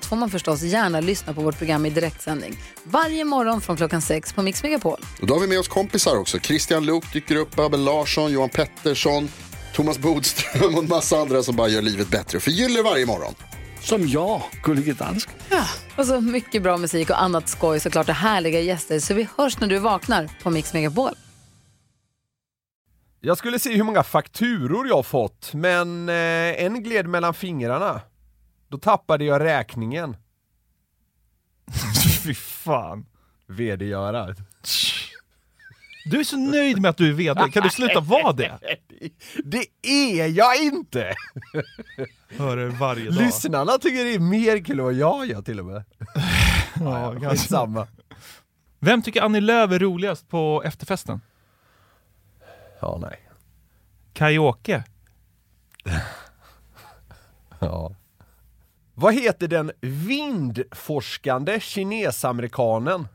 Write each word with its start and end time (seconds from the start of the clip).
allt 0.00 0.06
får 0.06 0.16
man 0.16 0.30
förstås 0.30 0.62
gärna 0.62 1.00
lyssna 1.00 1.34
på 1.34 1.40
vårt 1.40 1.58
program 1.58 1.86
i 1.86 1.90
direktsändning. 1.90 2.56
Varje 2.84 3.24
morgon 3.24 3.60
från 3.60 3.76
klockan 3.76 4.02
sex 4.02 4.32
på 4.32 4.42
Mix 4.42 4.62
Megapol. 4.62 5.00
Och 5.20 5.26
då 5.26 5.34
har 5.34 5.40
vi 5.40 5.46
med 5.46 5.58
oss 5.58 5.68
kompisar 5.68 6.16
också. 6.16 6.38
Christian 6.38 6.86
Luuk 6.86 7.12
dyker 7.12 7.36
upp, 7.36 7.58
Abel 7.58 7.84
Larsson, 7.84 8.32
Johan 8.32 8.48
Pettersson, 8.48 9.28
Thomas 9.74 9.98
Bodström 9.98 10.74
och 10.74 10.82
en 10.82 10.88
massa 10.88 11.16
andra 11.16 11.42
som 11.42 11.56
bara 11.56 11.68
gör 11.68 11.82
livet 11.82 12.08
bättre 12.08 12.36
och 12.36 12.42
förgyller 12.42 12.82
varje 12.82 13.06
morgon. 13.06 13.34
Som 13.82 14.08
jag, 14.08 14.42
Gullige 14.62 14.92
Dansken. 14.92 15.34
Och 15.96 16.06
så 16.06 16.20
mycket 16.20 16.62
bra 16.62 16.76
musik 16.76 17.10
och 17.10 17.22
annat 17.22 17.48
skoj 17.48 17.80
såklart 17.80 18.08
och 18.08 18.14
härliga 18.14 18.60
gäster. 18.60 18.98
Så 19.00 19.14
vi 19.14 19.28
hörs 19.36 19.60
när 19.60 19.68
du 19.68 19.78
vaknar 19.78 20.30
på 20.42 20.50
Mix 20.50 20.72
Megapol. 20.72 21.14
Jag 23.20 23.38
skulle 23.38 23.58
se 23.58 23.76
hur 23.76 23.84
många 23.84 24.02
fakturor 24.02 24.88
jag 24.88 25.06
fått, 25.06 25.54
men 25.54 26.08
eh, 26.08 26.64
en 26.64 26.82
gled 26.82 27.06
mellan 27.06 27.34
fingrarna. 27.34 28.00
Då 28.70 28.78
tappade 28.78 29.24
jag 29.24 29.40
räkningen. 29.40 30.16
Fy 32.24 32.34
fan. 32.34 33.06
VD-göra. 33.46 34.34
Du 36.04 36.20
är 36.20 36.24
så 36.24 36.36
nöjd 36.36 36.80
med 36.80 36.88
att 36.88 36.96
du 36.96 37.08
är 37.08 37.12
VD, 37.12 37.50
kan 37.52 37.62
du 37.62 37.70
sluta 37.70 38.00
vara 38.00 38.32
det? 38.32 38.58
Det 39.44 39.64
är 39.82 40.26
jag 40.28 40.56
inte! 40.62 41.14
Hör 42.38 42.56
det 42.56 42.68
varje 42.68 43.04
dag. 43.10 43.14
Lyssnarna 43.14 43.72
tycker 43.78 44.04
det 44.04 44.14
är 44.14 44.18
mer 44.18 44.64
kul 44.64 44.78
än 44.78 44.84
vad 44.84 44.94
jag 44.94 45.26
gör 45.26 45.42
till 45.42 45.60
och 45.60 45.66
med. 45.66 45.84
Ja, 46.04 47.00
Ja, 47.00 47.12
ganska. 47.12 47.48
samma. 47.48 47.86
Vem 48.78 49.02
tycker 49.02 49.22
Annie 49.22 49.40
Lööf 49.40 49.70
är 49.72 49.78
roligast 49.78 50.28
på 50.28 50.62
efterfesten? 50.64 51.20
Ja, 52.80 52.98
nej. 53.02 53.20
Karaoke? 54.12 54.84
Ja. 57.58 57.94
Vad 59.00 59.14
heter 59.14 59.48
den 59.48 59.72
vindforskande 59.80 61.60
kinesamerikanen? 61.60 63.08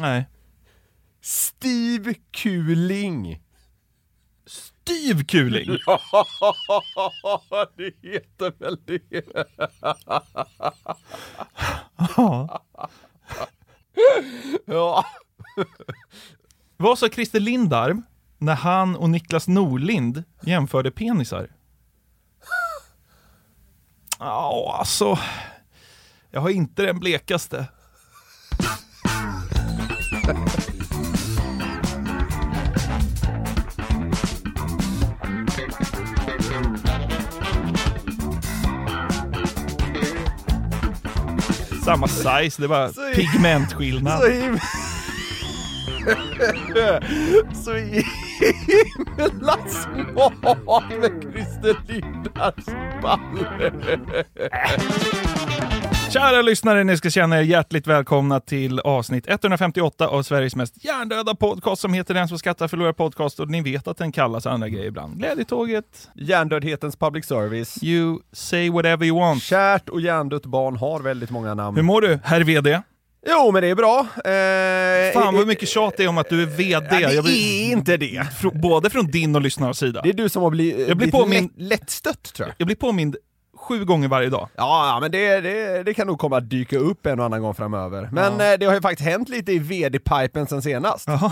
Nej. 0.00 0.28
Steve 1.20 2.14
Kuling. 2.30 3.42
Steve 4.46 5.24
Kuling? 5.24 5.78
Ja, 5.86 7.66
det 7.76 7.92
heter 8.02 8.52
väl 8.58 8.78
det. 8.84 9.24
Ja. 12.16 12.62
Ja. 14.64 15.04
Vad 16.76 16.98
sa 16.98 17.08
Christer 17.08 17.40
Lindarw 17.40 18.02
när 18.38 18.54
han 18.54 18.96
och 18.96 19.10
Niklas 19.10 19.48
Norlind 19.48 20.24
jämförde 20.42 20.90
penisar? 20.90 21.50
Ja, 24.66 24.76
alltså. 24.78 25.18
Jag 26.30 26.40
har 26.40 26.50
inte 26.50 26.82
den 26.82 26.98
blekaste. 27.00 27.66
Samma 41.84 42.08
size, 42.08 42.62
det 42.62 42.66
var 42.68 42.88
Så- 42.88 43.12
pigmentskillnad. 43.14 44.20
Så 44.20 44.28
himla... 44.28 44.60
Så 47.54 47.74
himla 47.74 49.56
smart 49.68 50.84
med 51.00 51.22
Christer 51.32 51.76
Lindarws 51.88 52.66
balle. 53.00 53.46
Kära 56.12 56.42
lyssnare, 56.42 56.84
ni 56.84 56.96
ska 56.96 57.10
känna 57.10 57.38
er 57.38 57.42
hjärtligt 57.42 57.86
välkomna 57.86 58.40
till 58.40 58.80
avsnitt 58.80 59.24
158 59.28 60.08
av 60.08 60.22
Sveriges 60.22 60.56
mest 60.56 60.84
hjärndöda 60.84 61.34
podcast 61.34 61.82
som 61.82 61.94
heter 61.94 62.14
Den 62.14 62.28
som 62.28 62.38
skrattar 62.38 62.68
förlorar 62.68 62.92
podcast 62.92 63.40
och 63.40 63.48
ni 63.50 63.60
vet 63.62 63.88
att 63.88 63.96
den 63.96 64.12
kallas 64.12 64.46
andra 64.46 64.68
grejer 64.68 64.86
ibland. 64.86 65.18
Glädjetåget, 65.18 66.10
Hjärndödhetens 66.14 66.96
public 66.96 67.26
service. 67.26 67.82
you 67.82 68.18
say 68.32 68.70
whatever 68.70 69.06
you 69.06 69.18
want. 69.20 69.42
Kärt 69.42 69.88
och 69.88 70.00
hjärndött 70.00 70.46
barn 70.46 70.76
har 70.76 71.00
väldigt 71.00 71.30
många 71.30 71.54
namn. 71.54 71.76
Hur 71.76 71.82
mår 71.84 72.00
du, 72.00 72.18
herr 72.24 72.40
VD? 72.40 72.82
Jo, 73.26 73.50
men 73.52 73.62
det 73.62 73.68
är 73.68 73.74
bra. 73.74 73.98
Eh, 74.00 75.22
Fan 75.22 75.34
eh, 75.34 75.38
vad 75.38 75.46
mycket 75.46 75.68
tjat 75.68 75.94
det 75.96 76.04
är 76.04 76.08
om 76.08 76.18
att 76.18 76.28
du 76.30 76.42
är 76.42 76.46
VD. 76.46 76.86
Ja, 77.00 77.08
det 77.08 77.14
Jag 77.14 77.24
blir- 77.24 77.68
är 77.68 77.72
inte 77.72 77.96
det. 77.96 78.22
Både 78.54 78.90
från 78.90 79.06
din 79.06 79.34
och 79.36 79.40
lyssnarnas 79.42 79.78
sida. 79.78 80.00
Det 80.02 80.08
är 80.08 80.12
du 80.12 80.28
som 80.28 80.42
har 80.42 80.50
blivit, 80.50 80.88
Jag 80.88 80.96
blir 80.96 81.10
påmind- 81.10 81.50
lätt, 81.56 81.68
lättstött 81.80 82.34
tror 82.34 82.48
jag. 82.48 82.54
Jag 82.58 82.66
blir 82.66 82.76
påmind 82.76 83.16
sju 83.68 83.84
gånger 83.84 84.08
varje 84.08 84.28
dag. 84.28 84.48
Ja, 84.56 84.88
ja 84.94 85.00
men 85.00 85.10
det, 85.10 85.40
det, 85.40 85.82
det 85.82 85.94
kan 85.94 86.06
nog 86.06 86.18
komma 86.18 86.36
att 86.36 86.50
dyka 86.50 86.78
upp 86.78 87.06
en 87.06 87.18
och 87.20 87.24
annan 87.26 87.42
gång 87.42 87.54
framöver. 87.54 88.08
Men 88.12 88.32
eh, 88.40 88.58
det 88.58 88.66
har 88.66 88.74
ju 88.74 88.80
faktiskt 88.80 89.08
hänt 89.10 89.28
lite 89.28 89.52
i 89.52 89.58
VD-pipen 89.58 90.46
sen 90.46 90.62
senast. 90.62 91.08
Jag 91.08 91.30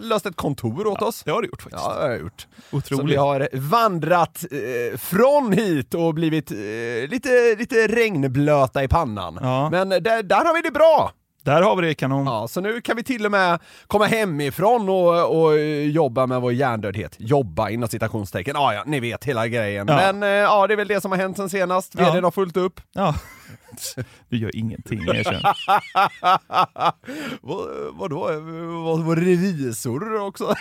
Löst 0.00 0.26
ett 0.26 0.36
kontor 0.36 0.86
åt 0.86 1.02
oss. 1.02 1.22
det 1.24 1.30
har 1.30 1.42
du 1.42 1.48
gjort 1.48 1.62
faktiskt. 1.62 1.84
Ja, 1.84 1.94
det 1.94 2.02
har 2.02 2.10
jag 2.10 2.20
gjort. 2.20 2.40
Så 2.40 2.46
vi 2.70 2.76
Otroligt. 2.78 3.18
har 3.18 3.48
vandrat 3.52 4.44
eh, 4.50 4.98
från 4.98 5.52
hit 5.52 5.94
och 5.94 6.14
blivit 6.14 6.50
eh, 6.50 6.56
lite, 7.08 7.54
lite 7.58 7.86
regnblöta 7.86 8.84
i 8.84 8.88
pannan. 8.88 9.38
Ja. 9.42 9.70
Men 9.70 9.88
där, 9.88 10.22
där 10.22 10.44
har 10.44 10.54
vi 10.54 10.60
det 10.62 10.70
bra! 10.70 11.12
Där 11.42 11.62
har 11.62 11.76
vi 11.76 11.86
det 11.88 11.94
kanon. 11.94 12.26
Ja, 12.26 12.48
så 12.48 12.60
nu 12.60 12.80
kan 12.80 12.96
vi 12.96 13.02
till 13.02 13.24
och 13.24 13.30
med 13.30 13.58
komma 13.86 14.04
hemifrån 14.06 14.88
och, 14.88 15.40
och 15.42 15.58
jobba 15.84 16.26
med 16.26 16.40
vår 16.40 16.52
hjärndödhet. 16.52 17.16
Jobba 17.18 17.70
inom 17.70 17.88
citationstecken. 17.88 18.54
Ja, 18.56 18.74
ja, 18.74 18.82
ni 18.86 19.00
vet 19.00 19.24
hela 19.24 19.48
grejen. 19.48 19.86
Ja. 19.88 19.96
Men 19.96 20.22
eh, 20.22 20.28
ja, 20.28 20.66
det 20.66 20.74
är 20.74 20.76
väl 20.76 20.88
det 20.88 21.00
som 21.00 21.10
har 21.10 21.18
hänt 21.18 21.36
sen 21.36 21.50
senast. 21.50 21.94
Ja. 21.98 22.12
VDn 22.12 22.24
har 22.24 22.30
fullt 22.30 22.56
upp. 22.56 22.80
Ja. 22.92 23.14
Du 24.28 24.36
gör 24.36 24.56
ingenting, 24.56 25.00
erkänn. 25.00 25.42
Vad, 27.40 27.66
vadå? 27.92 28.18
Var, 28.84 29.02
var 29.02 29.16
revisor 29.16 30.20
också? 30.20 30.54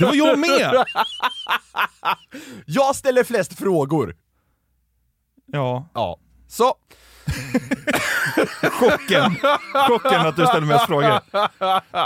Det 0.00 0.04
var 0.06 0.14
jag 0.14 0.38
med! 0.38 0.84
Jag 2.66 2.96
ställer 2.96 3.24
flest 3.24 3.58
frågor. 3.58 4.16
Ja, 5.46 5.88
Ja. 5.94 6.18
Så, 6.48 6.74
chocken. 8.70 9.36
Chocken 9.88 10.20
att 10.26 10.36
du 10.36 10.46
ställer 10.46 10.66
mest 10.66 10.86
frågor. 10.86 11.20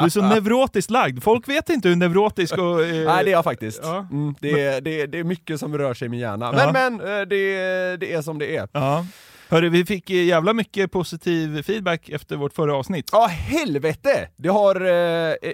Du 0.00 0.04
är 0.04 0.08
så 0.08 0.22
neurotiskt 0.22 0.90
lagd. 0.90 1.22
Folk 1.22 1.48
vet 1.48 1.68
inte 1.68 1.88
hur 1.88 1.96
neurotisk 1.96 2.58
och... 2.58 2.82
Eh, 2.82 3.06
nej 3.06 3.24
det 3.24 3.30
är 3.30 3.32
jag 3.32 3.44
faktiskt. 3.44 3.80
Ja. 3.82 4.06
Mm, 4.10 4.34
det, 4.40 4.50
är, 4.50 4.80
det, 4.80 5.00
är, 5.00 5.06
det 5.06 5.18
är 5.18 5.24
mycket 5.24 5.60
som 5.60 5.78
rör 5.78 5.94
sig 5.94 6.06
i 6.06 6.08
min 6.08 6.20
hjärna. 6.20 6.54
Ja. 6.56 6.72
Men 6.72 6.96
men, 6.96 7.20
eh, 7.20 7.26
det, 7.26 7.96
det 7.96 8.12
är 8.12 8.22
som 8.22 8.38
det 8.38 8.56
är. 8.56 8.68
Ja. 8.72 9.06
Hörru, 9.50 9.68
vi 9.68 9.84
fick 9.84 10.10
eh, 10.10 10.24
jävla 10.24 10.52
mycket 10.52 10.92
positiv 10.92 11.62
feedback 11.62 12.08
efter 12.08 12.36
vårt 12.36 12.52
förra 12.52 12.76
avsnitt. 12.76 13.08
Ja, 13.12 13.26
helvete! 13.26 14.28
Det 14.36 14.48
har... 14.48 14.80
Eh, 14.80 15.34
eh, 15.42 15.52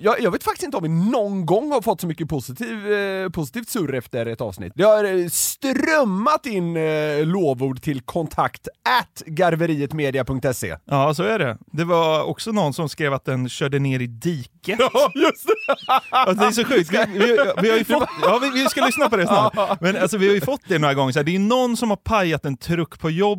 jag, 0.00 0.20
jag 0.20 0.30
vet 0.30 0.44
faktiskt 0.44 0.64
inte 0.64 0.76
om 0.76 0.82
vi 0.82 0.88
någon 0.88 1.46
gång 1.46 1.72
har 1.72 1.82
fått 1.82 2.00
så 2.00 2.06
mycket 2.06 2.28
positiv, 2.28 2.92
eh, 2.92 3.28
positivt 3.28 3.68
surr 3.68 3.94
efter 3.94 4.26
ett 4.26 4.40
avsnitt. 4.40 4.72
Det 4.76 4.82
har 4.82 5.04
eh, 5.04 5.28
strömmat 5.28 6.46
in 6.46 6.76
eh, 6.76 7.26
lovord 7.26 7.82
till 7.82 8.00
kontakt 8.00 8.68
at 9.00 9.22
garverietmedia.se. 9.26 10.76
Ja, 10.84 11.14
så 11.14 11.22
är 11.22 11.38
det. 11.38 11.58
Det 11.66 11.84
var 11.84 12.22
också 12.22 12.52
någon 12.52 12.74
som 12.74 12.88
skrev 12.88 13.14
att 13.14 13.24
den 13.24 13.48
körde 13.48 13.78
ner 13.78 14.00
i 14.00 14.06
diket. 14.06 14.48
Ja, 14.78 15.12
just 15.14 15.46
det! 15.46 15.74
Alltså, 16.10 16.34
det 16.34 16.46
är 16.46 16.50
så 16.50 16.64
sjukt. 16.64 16.90
Vi, 16.92 17.18
vi, 17.18 17.38
vi, 17.62 17.70
har 17.70 17.76
ju 17.78 17.84
fått, 17.84 18.08
ja, 18.22 18.38
vi, 18.42 18.50
vi 18.50 18.68
ska 18.68 18.86
lyssna 18.86 19.08
på 19.08 19.16
det 19.16 19.26
snart. 19.26 19.54
Men 19.80 19.96
alltså, 19.96 20.18
vi 20.18 20.26
har 20.26 20.34
ju 20.34 20.40
fått 20.40 20.60
det 20.68 20.78
några 20.78 20.94
gånger. 20.94 21.12
Så 21.12 21.18
här, 21.18 21.24
det 21.24 21.34
är 21.34 21.38
någon 21.38 21.76
som 21.76 21.90
har 21.90 21.96
pajat 21.96 22.44
en 22.44 22.56
truck 22.56 23.00
på 23.00 23.10
jobbet, 23.10 23.37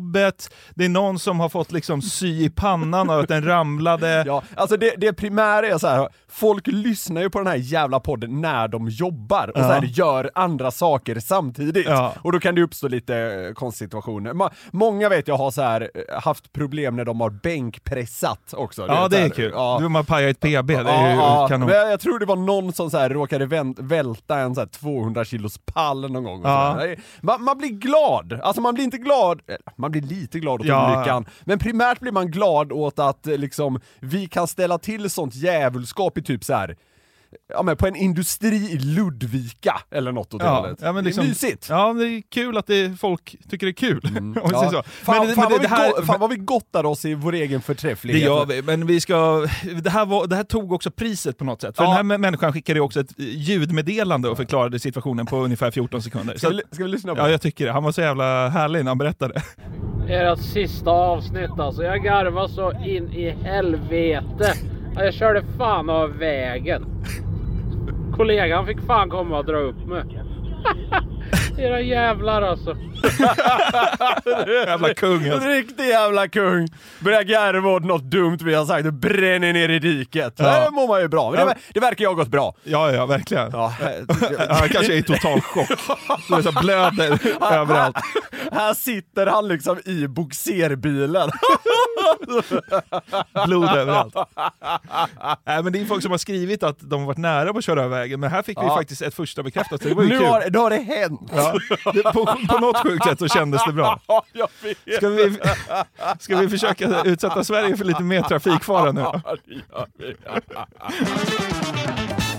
det 0.74 0.84
är 0.84 0.88
någon 0.88 1.18
som 1.18 1.40
har 1.40 1.48
fått 1.48 1.72
liksom 1.72 2.02
sy 2.02 2.44
i 2.44 2.50
pannan 2.50 3.10
av 3.10 3.20
att 3.20 3.28
den 3.28 3.44
ramlade. 3.44 4.24
Ja, 4.26 4.42
alltså 4.54 4.76
det, 4.76 4.94
det 4.96 5.12
primära 5.12 5.66
är 5.66 5.78
så 5.78 5.88
här. 5.88 6.08
folk 6.28 6.66
lyssnar 6.66 7.20
ju 7.20 7.30
på 7.30 7.38
den 7.38 7.46
här 7.46 7.56
jävla 7.56 8.00
podden 8.00 8.40
när 8.40 8.68
de 8.68 8.88
jobbar 8.88 9.48
och 9.54 9.58
Ja. 9.60 9.62
så 9.62 9.72
här, 9.72 9.82
gör 9.82 10.30
andra 10.34 10.70
saker 10.70 11.20
samtidigt. 11.20 11.86
Ja. 11.88 12.14
Och 12.22 12.32
då 12.32 12.40
kan 12.40 12.54
det 12.54 12.62
uppstå 12.62 12.88
lite 12.88 13.16
eh, 13.16 13.54
konstsituationer. 13.54 14.32
Ma- 14.32 14.50
många 14.70 15.08
vet 15.08 15.28
jag 15.28 15.36
har 15.36 15.50
så 15.50 15.62
här 15.62 15.90
eh, 15.94 16.20
haft 16.22 16.52
problem 16.52 16.96
när 16.96 17.04
de 17.04 17.20
har 17.20 17.30
bänkpressat 17.30 18.54
också. 18.56 18.86
Ja, 18.88 19.08
det 19.08 19.16
så 19.16 19.22
är 19.22 19.28
kul. 19.28 19.52
Ja. 19.54 19.76
Du 19.80 19.86
har 19.88 20.02
pajat 20.02 20.30
ett 20.30 20.40
PB, 20.40 20.66
det 20.66 20.74
är 20.74 21.14
Ja, 21.16 21.42
ju 21.44 21.48
kanon. 21.48 21.66
Men 21.68 21.76
jag, 21.78 21.92
jag 21.92 22.00
tror 22.00 22.18
det 22.18 22.26
var 22.26 22.36
någon 22.36 22.72
som 22.72 22.90
så 22.90 22.98
här 22.98 23.10
råkade 23.10 23.46
vänt, 23.46 23.78
välta 23.78 24.38
en 24.38 24.54
så 24.54 24.60
här 24.60 24.68
200 24.68 25.24
kilos 25.24 25.58
pall 25.64 26.10
någon 26.12 26.24
gång. 26.24 26.40
Ja. 26.44 26.80
Man, 27.20 27.42
man 27.44 27.58
blir 27.58 27.68
glad, 27.70 28.40
alltså 28.42 28.60
man 28.62 28.74
blir 28.74 28.84
inte 28.84 28.98
glad, 28.98 29.40
eh, 29.46 29.54
man 29.76 29.89
man 29.90 30.00
blir 30.08 30.16
lite 30.20 30.40
glad 30.40 30.60
åt 30.60 30.66
Ja. 30.66 30.96
olyckan. 30.96 31.24
Men 31.44 31.58
primärt 31.58 32.00
blir 32.00 32.12
man 32.12 32.30
glad 32.30 32.72
åt 32.72 32.98
att 32.98 33.26
eh, 33.26 33.38
liksom, 33.38 33.80
vi 34.00 34.26
kan 34.26 34.46
ställa 34.46 34.78
till 34.78 35.10
sånt 35.10 35.34
djävulskap 35.34 36.18
i 36.18 36.22
typ 36.22 36.44
så 36.44 36.54
här. 36.54 36.76
Ja 37.54 37.62
men 37.62 37.76
på 37.76 37.86
en 37.86 37.96
industri 37.96 38.56
i 38.56 38.78
Ludvika 38.78 39.80
eller 39.90 40.12
något 40.12 40.34
åt 40.34 40.40
det 40.40 40.46
Ja, 40.46 40.68
ja, 40.80 40.92
men 40.92 40.94
Det 40.94 41.02
liksom, 41.02 41.24
är 41.24 41.28
mysigt. 41.28 41.66
Ja, 41.70 41.92
det 41.92 42.04
är 42.08 42.22
kul 42.30 42.56
att 42.56 42.66
det, 42.66 42.98
folk 43.00 43.36
tycker 43.50 43.66
det 43.66 43.70
är 43.70 43.74
kul. 43.74 44.00
så. 44.02 44.10
Fan, 44.10 44.72
Men- 44.72 44.82
fan, 44.82 45.26
men 45.26 45.34
vad 45.36 45.50
det 45.52 45.58
vi 45.58 45.66
här- 45.66 45.90
go- 45.96 46.02
fan 46.06 46.20
vad 46.20 46.30
vi 46.30 46.36
gottar 46.36 46.84
oss 46.84 47.04
i 47.04 47.14
vår 47.14 47.32
egen 47.34 47.58
Det 47.60 47.64
förträfflighet. 47.66 48.22
gör 48.24 48.46
vi, 48.46 48.62
men 48.62 48.86
vi 48.86 49.00
ska... 49.00 49.46
Det 49.82 49.90
här, 49.90 50.06
var, 50.06 50.26
det 50.26 50.36
här 50.36 50.44
tog 50.44 50.72
också 50.72 50.90
priset 50.90 51.38
på 51.38 51.44
något 51.44 51.60
sätt. 51.60 51.76
För 51.76 51.84
Ja. 51.84 51.96
den 51.96 52.10
här 52.10 52.18
människan 52.18 52.52
skickade 52.52 52.80
också 52.80 53.00
ett 53.00 53.18
ljudmeddelande 53.18 54.28
och 54.28 54.36
förklarade 54.36 54.78
situationen 54.78 55.26
på 55.26 55.36
ungefär 55.44 55.70
14 55.70 56.02
sekunder. 56.02 56.36
Ska 56.38 56.48
Så, 56.48 56.54
vi, 56.56 56.62
ska 56.70 56.84
vi 56.84 56.90
lyssna 56.90 57.14
på 57.14 57.20
ja, 57.20 57.24
det? 57.24 57.30
jag 57.30 57.40
tycker 57.42 57.66
det. 57.66 57.72
Han 57.72 57.84
var 57.84 57.92
så 57.92 58.00
jävla 58.00 58.48
härlig 58.48 58.84
när 58.84 58.90
han 58.90 58.98
berättade. 58.98 59.42
Ert 60.10 60.38
sista 60.38 60.90
avsnitt 60.90 61.58
alltså. 61.58 61.82
Jag 61.82 62.02
garvar 62.02 62.48
så 62.48 62.72
in 62.72 63.12
i 63.12 63.30
helvete. 63.30 64.52
Jag 64.94 65.14
körde 65.14 65.42
fan 65.58 65.90
av 65.90 66.10
vägen. 66.10 66.86
Kollegan 68.16 68.66
fick 68.66 68.80
fan 68.80 69.10
komma 69.10 69.38
och 69.38 69.44
dra 69.44 69.56
upp 69.56 69.86
mig. 69.86 70.02
Era 71.58 71.80
jävlar 71.80 72.42
alltså. 72.42 72.76
Jävla 74.66 74.94
kung 74.94 75.28
alltså. 75.28 75.48
riktig 75.48 75.86
jävla 75.88 76.28
kung! 76.28 76.68
Börjar 77.00 77.22
garva 77.22 77.70
åt 77.70 77.84
något 77.84 78.02
dumt 78.02 78.38
vi 78.42 78.54
har 78.54 78.64
sagt 78.66 78.86
och 78.86 78.92
bränner 78.92 79.52
ner 79.52 79.68
i 79.68 79.78
diket. 79.78 80.34
Ja. 80.36 80.64
Det 80.64 80.70
mår 80.70 80.88
man 80.88 81.00
ju 81.00 81.08
bra. 81.08 81.30
Det, 81.32 81.54
det 81.74 81.80
verkar 81.80 82.04
ju 82.04 82.08
ha 82.08 82.14
gått 82.14 82.28
bra. 82.28 82.54
Ja, 82.64 82.92
ja, 82.92 83.06
verkligen. 83.06 83.50
Ja, 83.52 83.74
Han 84.48 84.68
kanske 84.68 84.92
är 84.92 84.96
i 84.96 85.02
total 85.02 85.40
chock. 85.40 85.66
Så 86.28 86.40
det 86.40 86.52
blöder 86.60 87.18
överallt. 87.52 87.96
här 88.52 88.74
sitter 88.74 89.26
han 89.26 89.48
liksom 89.48 89.78
i 89.84 90.06
boxerbilen. 90.08 91.30
Blod 93.46 93.68
överallt. 93.76 94.14
Nej, 95.46 95.62
men 95.62 95.72
det 95.72 95.80
är 95.80 95.84
folk 95.84 96.02
som 96.02 96.10
har 96.10 96.18
skrivit 96.18 96.62
att 96.62 96.76
de 96.80 97.00
har 97.00 97.06
varit 97.06 97.18
nära 97.18 97.52
på 97.52 97.58
att 97.58 97.64
köra 97.64 97.82
över 97.84 97.98
vägen, 97.98 98.20
men 98.20 98.30
här 98.30 98.42
fick 98.42 98.58
vi 98.62 98.66
faktiskt 98.66 99.02
ett 99.02 99.14
första 99.14 99.42
bekräftat, 99.42 99.82
så 99.82 99.88
det 99.88 99.94
var 99.94 100.02
ju 100.02 100.08
Nu 100.08 100.18
kul. 100.18 100.26
har, 100.26 100.50
nu 100.50 100.58
har 100.58 100.70
det 100.70 100.76
hänt. 100.76 101.19
Ja, 101.32 101.54
det, 101.92 102.02
på, 102.02 102.26
på 102.48 102.58
något 102.58 102.76
sjukt 102.76 103.04
sätt 103.04 103.18
så 103.18 103.28
kändes 103.28 103.64
det 103.64 103.72
bra. 103.72 104.00
Ja, 104.06 104.24
jag 104.32 104.48
vet. 104.62 104.96
Ska 104.96 105.08
vi, 105.08 105.38
ska 106.18 106.36
vi 106.36 106.48
försöka 106.48 107.02
utsätta 107.02 107.44
Sverige 107.44 107.76
för 107.76 107.84
lite 107.84 108.02
mer 108.02 108.22
trafikfara 108.22 108.92
nu. 108.92 109.04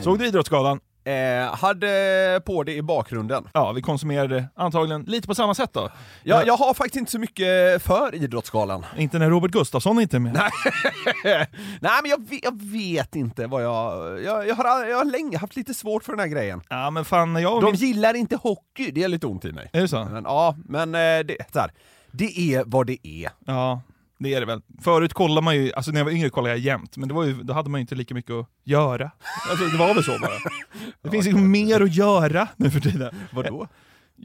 Såg 0.02 0.20
du 0.20 0.28
Idrottsgalan? 0.28 0.80
Eh, 1.04 1.56
hade 1.56 2.42
på 2.46 2.64
det 2.64 2.74
i 2.76 2.82
bakgrunden. 2.82 3.48
Ja, 3.54 3.72
vi 3.72 3.82
konsumerade 3.82 4.48
antagligen 4.56 5.02
lite 5.04 5.28
på 5.28 5.36
samma 5.36 5.56
sätt 5.56 5.74
då. 5.74 5.90
Jag, 6.24 6.48
jag 6.48 6.58
har 6.58 6.74
faktiskt 6.74 6.96
inte 6.96 7.12
så 7.12 7.20
mycket 7.20 7.82
för 7.84 8.16
Idrottsgalan. 8.16 8.86
Inte 8.98 9.20
när 9.20 9.30
Robert 9.30 9.52
Gustafsson 9.52 10.02
inte 10.02 10.18
är 10.18 10.20
med. 10.20 10.34
Nej 11.82 12.00
men 12.02 12.12
jag 12.12 12.30
vet, 12.30 12.44
jag 12.44 12.62
vet 12.62 13.16
inte 13.16 13.48
vad 13.48 13.64
jag... 13.64 14.22
Jag, 14.24 14.48
jag, 14.48 14.56
har, 14.56 14.86
jag 14.86 14.98
har 14.98 15.06
länge 15.06 15.38
haft 15.38 15.56
lite 15.56 15.74
svårt 15.74 16.04
för 16.04 16.12
den 16.12 16.20
här 16.20 16.28
grejen. 16.28 16.62
Ja, 16.70 16.90
men 16.90 17.06
fan, 17.06 17.36
jag 17.36 17.62
De 17.62 17.74
gillar 17.74 18.14
inte 18.14 18.36
hockey, 18.36 18.92
det 18.92 19.04
är 19.04 19.08
lite 19.08 19.28
ont 19.28 19.46
i 19.46 19.52
mig. 19.52 19.70
Är 19.74 19.82
det 19.82 19.88
så? 19.88 20.06
Men, 20.06 20.24
ja, 20.24 20.56
men 20.66 20.96
eh, 20.96 21.00
det, 21.26 21.38
så 21.54 21.60
här, 21.60 21.72
det 22.12 22.40
är 22.40 22.64
vad 22.66 22.88
det 22.88 23.08
är. 23.08 23.30
Ja, 23.46 23.82
det 24.24 24.34
är 24.34 24.40
det 24.40 24.46
väl. 24.46 24.62
Förut 24.82 25.14
kollade 25.14 25.42
man 25.42 25.56
ju, 25.56 25.74
alltså 25.74 25.92
när 25.92 26.00
jag 26.00 26.06
var 26.06 26.12
yngre 26.12 26.30
kollade 26.30 26.56
jag 26.56 26.60
jämt, 26.60 26.98
men 26.98 27.08
det 27.08 27.14
var 27.14 27.24
ju, 27.24 27.34
då 27.34 27.54
hade 27.54 27.70
man 27.70 27.80
ju 27.80 27.82
inte 27.82 27.96
lika 27.96 28.14
mycket 28.14 28.32
att 28.32 28.48
göra. 28.64 29.12
Alltså 29.50 29.66
det 29.66 29.78
var 29.78 29.94
väl 29.94 30.04
så 30.04 30.12
bara. 30.22 30.32
Det 31.02 31.10
finns 31.10 31.28
ju 31.28 31.36
mer 31.36 31.82
att 31.82 31.96
göra 31.96 32.48
nu 32.56 32.72
för 32.72 32.80
tiden. 32.80 33.16
Vadå? 33.32 33.68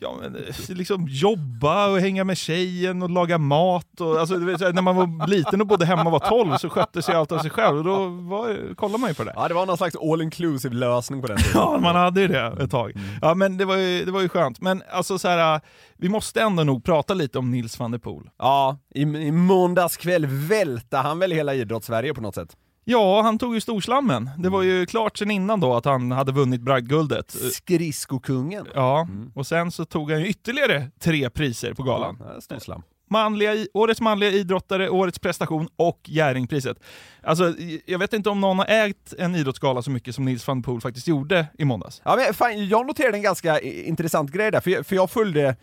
Ja 0.01 0.17
men 0.21 0.37
eh, 0.37 0.55
liksom 0.69 1.07
jobba 1.09 1.89
och 1.89 2.01
hänga 2.01 2.25
med 2.25 2.37
tjejen 2.39 3.03
och 3.03 3.11
laga 3.11 3.39
mat 3.39 4.01
och 4.01 4.21
alltså, 4.21 4.37
när 4.37 4.83
man 4.83 4.97
var 4.97 5.27
liten 5.27 5.61
och 5.61 5.67
bodde 5.67 5.87
hemma 5.87 6.05
och 6.05 6.13
var 6.13 6.19
12 6.19 6.57
så 6.57 6.69
skötte 6.69 7.03
sig 7.03 7.15
allt 7.15 7.33
av 7.33 7.39
sig 7.39 7.51
själv 7.51 7.79
och 7.79 7.85
då 7.85 8.09
var, 8.09 8.75
kollade 8.75 8.99
man 9.01 9.11
ju 9.11 9.15
på 9.15 9.25
det. 9.25 9.33
Ja, 9.37 9.49
det 9.49 9.55
var 9.55 9.67
någon 9.67 9.77
slags 9.77 9.97
all 9.97 10.23
inclusive 10.23 10.75
lösning 10.75 11.23
på 11.23 11.27
den 11.29 11.37
tiden. 11.37 11.53
Ja, 11.55 11.79
man 11.83 11.97
hade 11.97 12.21
ju 12.21 12.29
det 12.29 12.57
ett 12.61 12.71
tag. 12.71 12.93
Ja, 13.23 13.35
men 13.35 13.57
det 13.57 13.65
var 13.65 13.77
ju, 13.77 14.05
det 14.05 14.11
var 14.11 14.21
ju 14.21 14.29
skönt. 14.29 14.61
Men 14.61 14.83
alltså 14.93 15.19
så 15.19 15.29
här, 15.29 15.61
vi 15.97 16.09
måste 16.09 16.41
ändå 16.41 16.65
nog 16.65 16.85
prata 16.85 17.15
lite 17.15 17.39
om 17.39 17.51
Nils 17.51 17.79
van 17.79 17.91
der 17.91 17.99
Poel. 17.99 18.31
Ja, 18.39 18.79
i, 18.95 19.03
i 19.03 19.33
måndags 19.33 19.97
kväll 19.97 20.27
välte 20.27 20.97
han 20.97 21.19
väl 21.19 21.33
hela 21.33 21.55
idrottssverige 21.55 22.15
på 22.15 22.21
något 22.21 22.35
sätt. 22.35 22.57
Ja, 22.89 23.23
han 23.23 23.39
tog 23.39 23.55
ju 23.55 23.61
storslammen. 23.61 24.31
Det 24.39 24.49
var 24.49 24.63
ju 24.63 24.87
klart 24.87 25.19
sen 25.19 25.31
innan 25.31 25.61
då 25.61 25.75
att 25.75 25.85
han 25.85 26.13
hade 26.13 26.33
vunnit 26.33 26.61
bragdguldet. 26.61 27.37
Skridskokungen. 27.53 28.67
Ja, 28.75 29.09
och 29.35 29.47
sen 29.47 29.71
så 29.71 29.85
tog 29.85 30.11
han 30.11 30.21
ju 30.21 30.27
ytterligare 30.27 30.91
tre 31.01 31.31
priser 31.31 31.75
på 31.75 31.83
galan. 31.83 32.19
Ja, 32.21 32.41
storslam. 32.41 32.83
Manliga, 33.11 33.67
årets 33.75 34.01
manliga 34.01 34.31
idrottare, 34.31 34.91
årets 34.91 35.19
prestation 35.19 35.69
och 35.77 36.01
Jerringpriset. 36.05 36.77
Alltså, 37.23 37.55
jag 37.87 37.99
vet 37.99 38.13
inte 38.13 38.31
om 38.31 38.41
någon 38.41 38.59
har 38.59 38.67
ägt 38.67 39.15
en 39.19 39.35
idrottsgala 39.35 39.83
så 39.83 39.91
mycket 39.91 40.15
som 40.15 40.25
Nils 40.25 40.49
van 40.49 40.63
Poel 40.63 40.81
faktiskt 40.81 41.09
gjorde 41.09 41.47
i 41.59 41.65
måndags. 41.65 42.03
Ja, 42.05 42.17
men 42.17 42.35
fan, 42.35 42.69
jag 42.69 42.87
noterade 42.87 43.17
en 43.17 43.23
ganska 43.23 43.61
intressant 43.61 44.31
grej 44.31 44.51
där, 44.51 44.61
för 44.61 44.71
jag, 44.71 44.87
för 44.87 44.97
jag 44.97 45.11
följde 45.11 45.57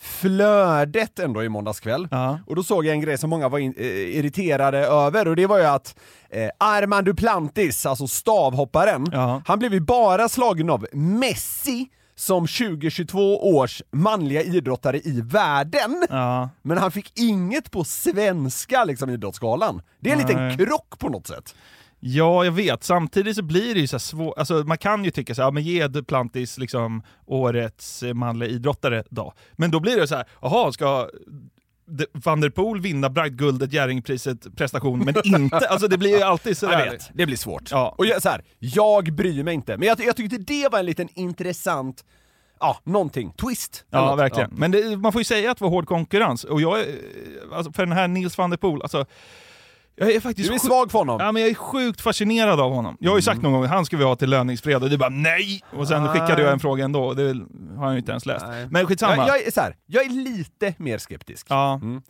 flödet 0.00 1.18
ändå 1.18 1.44
i 1.44 1.48
måndags 1.48 1.80
kväll. 1.80 2.08
Ja. 2.10 2.38
Och 2.46 2.56
då 2.56 2.62
såg 2.62 2.84
jag 2.86 2.92
en 2.92 3.00
grej 3.00 3.18
som 3.18 3.30
många 3.30 3.48
var 3.48 3.58
in, 3.58 3.74
eh, 3.78 3.86
irriterade 3.86 4.78
över 4.78 5.28
och 5.28 5.36
det 5.36 5.46
var 5.46 5.58
ju 5.58 5.64
att 5.64 5.98
eh, 6.30 6.50
Armand 6.58 7.06
Duplantis, 7.06 7.86
alltså 7.86 8.06
stavhopparen, 8.08 9.06
Ja. 9.12 9.42
han 9.46 9.58
blev 9.58 9.72
ju 9.74 9.80
bara 9.80 10.28
slagen 10.28 10.70
av 10.70 10.86
Messi 10.92 11.86
som 12.16 12.46
2022 12.46 13.56
års 13.56 13.82
manliga 13.92 14.42
idrottare 14.42 14.98
i 14.98 15.20
världen. 15.20 16.06
Ja. 16.10 16.48
Men 16.62 16.78
han 16.78 16.90
fick 16.92 17.18
inget 17.18 17.70
på 17.70 17.84
svenska 17.84 18.84
liksom 18.84 19.10
Idrottsgalan. 19.10 19.82
Det 20.00 20.10
är 20.10 20.16
en 20.16 20.18
Nej. 20.26 20.26
liten 20.28 20.66
krock 20.66 20.98
på 20.98 21.08
något 21.08 21.26
sätt. 21.26 21.54
Ja, 22.00 22.44
jag 22.44 22.52
vet. 22.52 22.84
Samtidigt 22.84 23.36
så 23.36 23.42
blir 23.42 23.74
det 23.74 23.80
ju 23.80 23.86
så 23.86 23.98
svårt. 23.98 24.38
Alltså, 24.38 24.54
man 24.54 24.78
kan 24.78 25.04
ju 25.04 25.10
tycka 25.10 25.34
så 25.34 25.42
här, 25.42 25.46
ja, 25.46 25.50
men 25.50 25.62
ge 25.62 25.88
Duplantis 25.88 26.58
liksom 26.58 27.02
årets 27.26 28.02
eh, 28.02 28.14
manliga 28.14 28.48
idrottare 28.50 29.04
då. 29.10 29.32
Men 29.52 29.70
då 29.70 29.80
blir 29.80 29.96
det 29.96 30.08
så 30.08 30.14
här, 30.16 30.24
jaha, 30.42 30.72
ska 30.72 31.08
van 32.12 32.40
der 32.40 32.50
Poel 32.50 32.80
vinna 32.80 33.10
bragdguldet, 33.10 33.72
Jerringpriset, 33.72 34.56
prestation, 34.56 34.98
men 34.98 35.14
inte... 35.24 35.56
Alltså 35.68 35.88
det 35.88 35.98
blir 35.98 36.16
ju 36.16 36.22
alltid 36.22 36.50
Jag 36.50 36.56
sådär. 36.56 36.90
vet, 36.90 37.10
det 37.14 37.26
blir 37.26 37.36
svårt. 37.36 37.70
Ja. 37.70 37.94
Och 37.98 38.06
jag, 38.06 38.22
så 38.22 38.28
här, 38.28 38.44
jag 38.58 39.12
bryr 39.14 39.42
mig 39.42 39.54
inte, 39.54 39.76
men 39.76 39.88
jag, 39.88 40.00
jag 40.00 40.16
tyckte 40.16 40.38
det 40.38 40.68
var 40.72 40.78
en 40.78 40.86
liten 40.86 41.08
intressant, 41.14 42.04
ja, 42.60 42.78
någonting, 42.84 43.32
twist. 43.32 43.84
Ja, 43.90 44.14
verkligen. 44.14 44.50
Men 44.54 44.70
det, 44.70 44.96
man 44.96 45.12
får 45.12 45.20
ju 45.20 45.24
säga 45.24 45.50
att 45.50 45.58
det 45.58 45.64
var 45.64 45.70
hård 45.70 45.86
konkurrens. 45.86 46.44
Och 46.44 46.60
jag, 46.60 46.80
är- 46.80 46.98
alltså 47.52 47.72
för 47.72 47.86
den 47.86 47.96
här 47.96 48.08
Nils 48.08 48.38
van 48.38 48.50
der 48.50 48.56
Poel, 48.56 48.82
alltså, 48.82 49.04
jag 49.98 50.10
är 50.12 50.20
faktiskt 50.20 50.48
Du 50.48 50.54
är 50.54 50.58
svag 50.58 50.90
för 50.90 50.98
honom. 50.98 51.20
Ja, 51.20 51.32
men 51.32 51.42
jag 51.42 51.50
är 51.50 51.54
sjukt 51.54 52.00
fascinerad 52.00 52.60
av 52.60 52.72
honom. 52.72 52.96
Jag 53.00 53.10
har 53.10 53.18
ju 53.18 53.22
sagt 53.22 53.42
någon 53.42 53.52
gång 53.52 53.64
att 53.64 53.70
han 53.70 53.84
ska 53.84 53.96
vi 53.96 54.04
ha 54.04 54.16
till 54.16 54.30
löningsfredag, 54.30 54.82
och 54.82 54.90
du 54.90 54.96
bara 54.98 55.08
nej! 55.08 55.62
Och 55.76 55.88
sen 55.88 56.02
Nej. 56.04 56.12
skickade 56.12 56.42
jag 56.42 56.52
en 56.52 56.60
fråga 56.60 56.84
ändå, 56.84 57.14
det 57.14 57.24
vill- 57.24 57.44
har 57.76 57.84
han 57.84 57.92
ju 57.92 57.98
inte 57.98 58.10
ens 58.10 58.26
läst. 58.26 58.46
Men 58.70 58.86
skitsamma. 58.86 59.16
Jag, 59.16 59.28
jag, 59.28 59.46
är 59.46 59.50
så 59.50 59.60
här, 59.60 59.76
jag 59.86 60.04
är 60.04 60.10
lite 60.10 60.74
mer 60.76 60.98
skeptisk. 60.98 61.46
Ja. 61.50 61.74
Mm. 61.74 62.02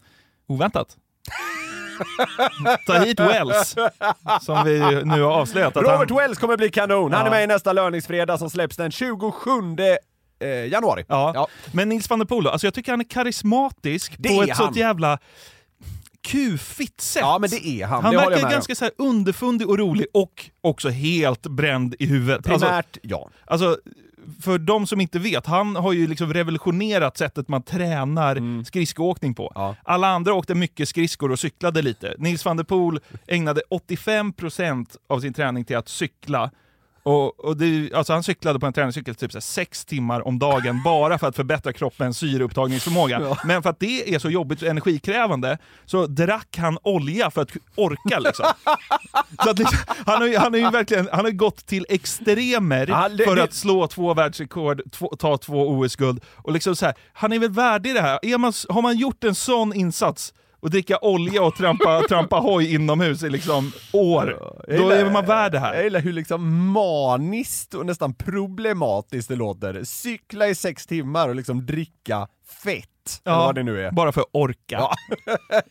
Oväntat. 0.49 0.97
Ta 2.87 2.99
hit 2.99 3.21
Wells, 3.21 3.75
som 4.43 4.65
vi 4.65 4.79
nu 5.05 5.23
har 5.23 5.33
avslöjat 5.33 5.77
att 5.77 5.83
Robert 5.83 6.11
han... 6.11 6.19
Wells 6.19 6.39
kommer 6.39 6.57
bli 6.57 6.71
kanon, 6.71 7.13
han 7.13 7.21
Ja. 7.21 7.27
är 7.27 7.31
med 7.31 7.45
i 7.45 7.47
nästa 7.47 7.73
löningsfredag 7.73 8.39
som 8.39 8.51
släpps 8.51 8.77
den 8.77 8.91
27 8.91 9.51
eh, 10.41 10.49
januari. 10.73 11.05
Ja. 11.09 11.49
Men 11.73 11.89
Nils 11.89 12.11
van 12.11 12.19
der 12.19 12.27
Poel 12.27 12.47
alltså 12.47 12.67
jag 12.67 12.75
tycker 12.75 12.93
han 12.93 13.01
är 13.01 13.05
karismatisk 13.05 14.15
Det 14.19 14.29
på 14.29 14.35
är 14.35 14.43
ett 14.43 14.49
han. 14.49 14.57
sånt 14.67 14.77
jävla 14.77 15.19
kufigt 16.23 17.01
sätt. 17.01 17.21
Ja, 17.21 17.39
men 17.39 17.51
det 17.51 17.67
är 17.67 17.87
han. 17.87 18.03
Han 18.05 18.15
det 18.15 18.21
verkar 18.21 18.51
ganska 18.51 18.75
så 18.75 18.91
underfundig 18.99 19.69
och 19.69 19.79
rolig 19.79 20.07
och 20.15 20.51
också 20.61 20.89
helt 20.89 21.47
bränd 21.47 21.95
i 21.99 22.07
huvudet. 22.07 22.51
Alltså, 22.51 22.67
Primärt, 22.67 22.99
ja. 23.03 23.31
alltså, 23.47 23.79
för 24.43 24.59
de 24.59 24.87
som 24.87 25.01
inte 25.01 25.19
vet, 25.19 25.47
han 25.47 25.77
har 25.77 25.93
ju 25.93 26.07
liksom 26.07 26.33
revolutionerat 26.33 27.17
sättet 27.17 27.49
man 27.49 27.63
tränar 27.63 28.65
skridskoåkning 28.65 29.35
på. 29.35 29.53
Ja. 29.55 29.77
Alla 29.85 30.09
andra 30.09 30.35
åkte 30.35 30.55
mycket 30.55 30.89
skridskor 30.89 31.31
och 31.31 31.39
cyklade 31.39 31.83
lite. 31.83 32.15
Nils 32.19 32.45
van 32.45 32.57
der 32.57 32.65
Poel 32.65 33.01
ägnade 33.27 33.61
85% 33.71 34.87
av 35.07 35.21
sin 35.21 35.33
träning 35.33 35.65
till 35.65 35.77
att 35.77 35.89
cykla. 35.89 36.51
Och, 37.03 37.45
och 37.45 37.57
det, 37.57 37.93
alltså 37.95 38.13
han 38.13 38.23
cyklade 38.23 38.59
på 38.61 38.67
en 38.67 38.73
träningscykel 38.73 39.15
typ 39.15 39.33
så 39.33 39.41
sex 39.41 39.85
timmar 39.85 40.27
om 40.27 40.39
dagen 40.39 40.83
bara 40.85 41.19
för 41.19 41.27
att 41.27 41.37
förbättra 41.37 41.73
kroppens 41.73 42.19
syreupptagningsförmåga. 42.19 43.37
Men 43.45 43.63
för 43.63 43.71
att 43.71 43.81
det 43.81 44.15
är 44.15 44.19
så 44.19 44.31
jobbigt 44.31 44.63
och 44.63 44.69
energikrävande 44.69 45.59
så 45.87 46.07
drack 46.07 46.57
han 46.57 46.79
olja 46.83 47.31
för 47.31 47.43
att 47.43 47.51
orka. 47.75 48.19
Liksom. 48.19 48.47
så 49.45 49.51
att 49.51 49.59
han, 50.07 50.23
har 50.23 50.39
han, 50.39 50.53
har 50.53 50.61
ju 50.61 50.71
verkligen, 50.71 51.09
han 51.13 51.25
har 51.25 51.33
gått 51.33 51.67
till 51.67 51.87
extremer 51.89 52.87
Ja, 52.89 53.09
det- 53.09 53.25
för 53.25 53.37
att 53.37 53.55
slå 53.55 53.87
två 53.87 54.15
världsrekord, 54.15 54.83
två, 54.93 55.09
ta 55.19 55.39
två 55.39 55.69
OS-guld. 55.69 56.25
Och 56.37 56.53
liksom 56.53 56.77
så 56.77 56.87
här, 56.87 56.95
han 57.13 57.33
är 57.33 57.39
väl 57.39 57.51
värdig 57.51 57.95
det 57.95 58.01
här. 58.01 58.19
Är 58.23 58.39
man, 58.39 58.53
har 58.69 58.83
man 58.83 58.97
gjort 58.97 59.25
en 59.25 59.35
sån 59.35 59.75
insats 59.75 60.35
och 60.61 60.71
dricka 60.71 60.99
olja 60.99 61.43
och 61.43 61.55
trampa, 61.55 62.03
trampa 62.09 62.37
hoj 62.37 62.75
inomhus 62.75 63.23
i 63.23 63.31
liksom 63.31 63.73
år, 63.93 64.37
Jag 64.69 64.79
då 64.79 64.83
gillar- 64.85 64.97
är 64.97 65.11
man 65.11 65.27
värd 65.27 65.53
det 65.53 65.57
Jag 65.59 65.63
här. 65.63 65.83
gillar 65.83 66.01
hur 66.01 66.13
liksom 66.13 66.67
maniskt 66.73 67.75
och 67.75 67.87
nästan 67.87 68.15
problematiskt 68.15 69.29
det 69.29 69.37
låter. 69.37 69.85
Cykla 69.85 70.49
i 70.49 70.55
sex 70.55 70.87
timmar 70.87 71.29
och 71.29 71.35
liksom 71.35 71.67
dricka 71.67 72.29
fett. 72.65 72.89
allt, 73.25 73.27
eller 73.27 73.37
vad 73.47 73.55
det 73.55 73.63
nu 73.63 73.87
är. 73.87 73.91
Bara 73.91 74.13
för 74.13 74.21
att 74.21 74.27
orka. 74.33 74.81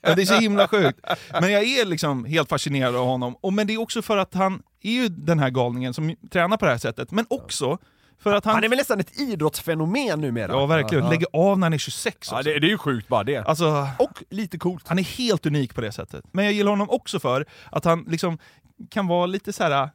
Ja. 0.01 0.15
det 0.15 0.21
är 0.21 0.25
så 0.25 0.33
himla 0.39 0.67
sjukt. 0.67 0.99
Men 1.41 1.51
jag 1.51 1.63
är 1.63 1.85
liksom 1.85 2.25
helt 2.25 2.49
fascinerad 2.49 2.95
av 2.95 3.05
honom. 3.05 3.35
Och, 3.41 3.53
men 3.53 3.67
det 3.67 3.73
är 3.73 3.81
också 3.81 4.01
för 4.01 4.17
att 4.17 4.33
han 4.33 4.61
är 4.81 4.91
ju 4.91 5.09
den 5.09 5.39
här 5.39 5.49
galningen 5.49 5.93
som 5.93 6.15
tränar 6.31 6.57
på 6.57 6.65
det 6.65 6.71
här 6.71 6.77
sättet, 6.77 7.11
men 7.11 7.25
också 7.29 7.77
för 8.19 8.33
att 8.33 8.45
han... 8.45 8.53
Han 8.53 8.63
är 8.63 8.69
väl 8.69 8.77
nästan 8.77 8.99
ett 8.99 9.19
idrottsfenomen 9.19 10.21
numera? 10.21 10.51
Ja, 10.51 10.65
verkligen. 10.65 11.03
Ja. 11.03 11.09
Lägger 11.09 11.27
av 11.33 11.59
när 11.59 11.65
han 11.65 11.73
är 11.73 11.77
26 11.77 12.17
Ja, 12.31 12.37
också. 12.39 12.49
det, 12.49 12.59
det 12.59 12.67
är 12.67 12.69
ju 12.69 12.77
sjukt 12.77 13.07
bara 13.07 13.23
det. 13.23 13.37
Alltså, 13.37 13.87
Och 13.99 14.23
lite 14.29 14.57
coolt. 14.57 14.87
han 14.87 14.99
är 14.99 15.03
helt 15.03 15.45
unik 15.45 15.75
på 15.75 15.81
det 15.81 15.91
sättet. 15.91 16.25
Men 16.31 16.45
jag 16.45 16.53
gillar 16.53 16.71
honom 16.71 16.89
också 16.89 17.19
för 17.19 17.45
att 17.71 17.85
han 17.85 18.05
liksom 18.07 18.37
kan 18.89 19.07
vara 19.07 19.25
lite 19.25 19.53
så 19.53 19.63
här 19.63 19.89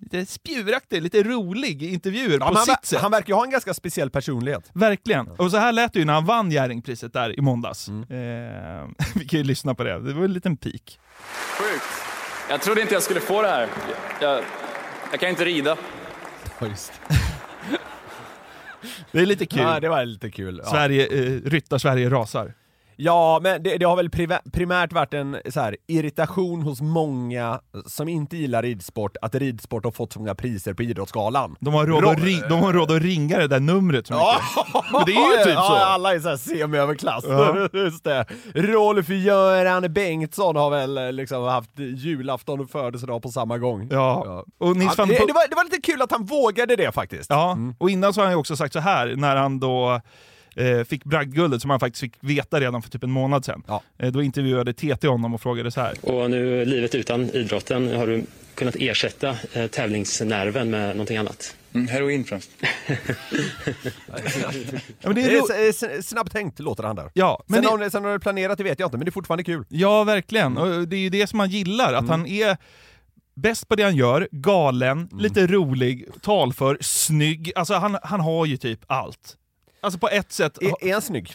lite 0.00 0.26
spjuraktig, 0.26 1.02
lite 1.02 1.22
rolig 1.22 1.82
i 1.82 1.92
intervjuer 1.92 2.38
Ja, 2.40 2.48
på 2.48 2.54
han, 2.54 2.66
sitt 2.66 2.84
sätt. 2.86 3.00
han 3.00 3.10
verkar 3.10 3.28
ju 3.28 3.34
ha 3.34 3.44
en 3.44 3.50
ganska 3.50 3.74
speciell 3.74 4.10
personlighet. 4.10 4.70
Verkligen. 4.72 5.28
Och 5.28 5.50
så 5.50 5.56
här 5.56 5.72
lät 5.72 5.92
det 5.92 5.98
ju 5.98 6.04
när 6.04 6.12
han 6.12 6.24
vann 6.24 6.50
Jerringpriset 6.50 7.12
där 7.12 7.38
i 7.38 7.40
måndags. 7.42 7.88
Mm. 7.88 8.02
Eh, 8.02 8.88
vi 9.14 9.24
kan 9.28 9.38
ju 9.38 9.44
lyssna 9.44 9.74
på 9.74 9.84
det. 9.84 10.00
Det 10.00 10.12
var 10.12 10.24
en 10.24 10.32
liten 10.32 10.56
peak. 10.56 10.98
Sjukt. 11.58 11.84
Jag 12.50 12.60
trodde 12.62 12.80
inte 12.80 12.94
jag 12.94 13.02
skulle 13.02 13.20
få 13.20 13.42
det 13.42 13.48
här. 13.48 13.68
Jag, 14.20 14.42
jag 15.10 15.20
kan 15.20 15.28
inte 15.28 15.44
rida. 15.44 15.76
Det 19.12 19.20
är 19.20 19.26
lite 19.26 19.46
kul. 19.46 19.60
Ja, 19.60 19.80
det 19.80 19.88
var 19.88 20.04
lite 20.04 20.30
kul. 20.30 20.60
Ja. 20.64 20.70
Sverige, 20.70 21.06
eh, 21.06 21.40
Ryttar-Sverige 21.44 22.10
rasar. 22.10 22.54
Ja, 23.00 23.40
men 23.42 23.62
det, 23.62 23.76
det 23.78 23.84
har 23.84 23.96
väl 23.96 24.10
primärt 24.52 24.92
varit 24.92 25.14
en 25.14 25.36
så 25.50 25.60
här, 25.60 25.76
irritation 25.86 26.62
hos 26.62 26.80
många 26.80 27.60
som 27.86 28.08
inte 28.08 28.36
gillar 28.36 28.62
ridsport, 28.62 29.16
att 29.22 29.34
ridsport 29.34 29.84
har 29.84 29.90
fått 29.92 30.12
så 30.12 30.18
många 30.18 30.34
priser 30.34 30.74
på 30.74 30.82
Idrottsgalan. 30.82 31.56
De 31.60 31.74
har 31.74 31.86
råd, 31.86 32.04
att, 32.04 32.18
ri- 32.18 32.48
de 32.48 32.60
har 32.60 32.72
råd 32.72 32.90
att 32.90 33.02
ringa 33.02 33.38
det 33.38 33.46
där 33.48 33.60
numret 33.60 34.06
så 34.06 34.14
mycket. 34.14 34.92
Men 34.92 35.02
det 35.06 35.12
är 35.12 35.38
ju 35.38 35.44
typ 35.44 35.54
ja, 35.54 35.62
så. 35.68 35.74
alla 35.74 36.14
är 36.14 36.18
såhär 36.20 36.36
semi-överklass. 36.36 37.24
Ja. 37.28 37.68
Just 37.78 38.04
det. 38.04 38.24
Rolf-Göran 38.54 39.92
Bengtsson 39.92 40.56
har 40.56 40.70
väl 40.70 40.98
eh, 40.98 41.12
liksom 41.12 41.42
haft 41.44 41.78
julafton 41.78 42.60
och 42.60 42.70
födelsedag 42.70 43.22
på 43.22 43.28
samma 43.28 43.58
gång. 43.58 43.88
Ja. 43.90 44.44
Och 44.58 44.76
Nils 44.76 44.94
Ja, 44.98 45.04
det, 45.06 45.12
det, 45.12 45.32
var, 45.32 45.48
det 45.48 45.56
var 45.56 45.64
lite 45.64 45.80
kul 45.92 46.02
att 46.02 46.12
han 46.12 46.24
vågade 46.26 46.76
det 46.76 46.92
faktiskt. 46.92 47.30
Ja, 47.30 47.52
Mm. 47.52 47.74
och 47.78 47.90
innan 47.90 48.14
så 48.14 48.20
har 48.20 48.24
han 48.26 48.32
ju 48.32 48.38
också 48.38 48.56
sagt 48.56 48.72
så 48.72 48.80
här 48.80 49.14
när 49.16 49.36
han 49.36 49.60
då 49.60 50.00
eh, 50.58 50.84
fick 50.84 51.04
bragdguldet 51.04 51.60
som 51.62 51.70
han 51.70 51.80
faktiskt 51.80 52.00
fick 52.00 52.12
veta 52.20 52.60
redan 52.60 52.82
för 52.82 52.90
typ 52.90 53.04
en 53.04 53.10
månad 53.10 53.44
sedan. 53.44 53.62
Ja. 53.66 53.82
Eh, 53.98 54.12
då 54.12 54.22
intervjuade 54.22 54.72
TT 54.72 55.06
honom 55.08 55.34
och 55.34 55.40
frågade 55.40 55.70
så 55.70 55.80
här. 55.80 55.94
Och 56.02 56.30
nu 56.30 56.64
livet 56.64 56.94
utan 56.94 57.30
idrotten, 57.30 57.96
har 57.96 58.06
du 58.06 58.22
kunnat 58.54 58.76
ersätta 58.78 59.36
eh, 59.52 59.66
tävlingsnerven 59.66 60.70
med 60.70 60.88
någonting 60.88 61.16
annat? 61.16 61.54
Mm, 61.74 61.88
heroin 61.88 62.24
främst. 62.24 62.50
Ja, 65.00 65.08
men 65.08 65.14
det 65.14 65.22
är 65.22 65.68
s- 65.70 66.08
snabbt 66.08 66.32
tänkt 66.32 66.58
låter 66.60 66.82
han 66.82 66.96
där. 66.96 67.10
ja, 67.14 67.42
men 67.46 67.54
Sen, 67.54 67.62
det, 67.78 67.84
har, 67.84 67.90
sen 67.90 68.04
har 68.04 68.12
du 68.12 68.18
planerat 68.18 68.58
det 68.58 68.64
vet 68.64 68.78
jag 68.78 68.86
inte, 68.86 68.96
men 68.96 69.04
det 69.04 69.08
är 69.08 69.12
fortfarande 69.12 69.44
kul. 69.44 69.64
ja, 69.68 70.04
verkligen. 70.04 70.56
Och 70.58 70.88
det 70.88 70.96
är 70.96 71.00
ju 71.00 71.08
det 71.10 71.26
som 71.26 71.40
han 71.40 71.50
gillar, 71.50 71.92
att 71.94 72.08
han 72.08 72.26
är 72.26 72.56
bäst 73.34 73.68
på 73.68 73.74
det 73.76 73.82
han 73.82 73.96
gör, 73.96 74.28
galen, 74.32 75.08
lite 75.18 75.46
rolig, 75.46 76.06
talför, 76.22 76.78
snygg. 76.80 77.52
Alltså 77.56 77.74
han, 77.74 77.98
han 78.02 78.20
har 78.20 78.46
ju 78.46 78.56
typ 78.56 78.80
allt. 78.86 79.36
Alltså 79.80 79.98
på 79.98 80.08
ett 80.08 80.32
sätt, 80.32 80.58
Är, 80.62 80.84
är 80.88 80.92
han 80.92 81.02
snygg? 81.02 81.34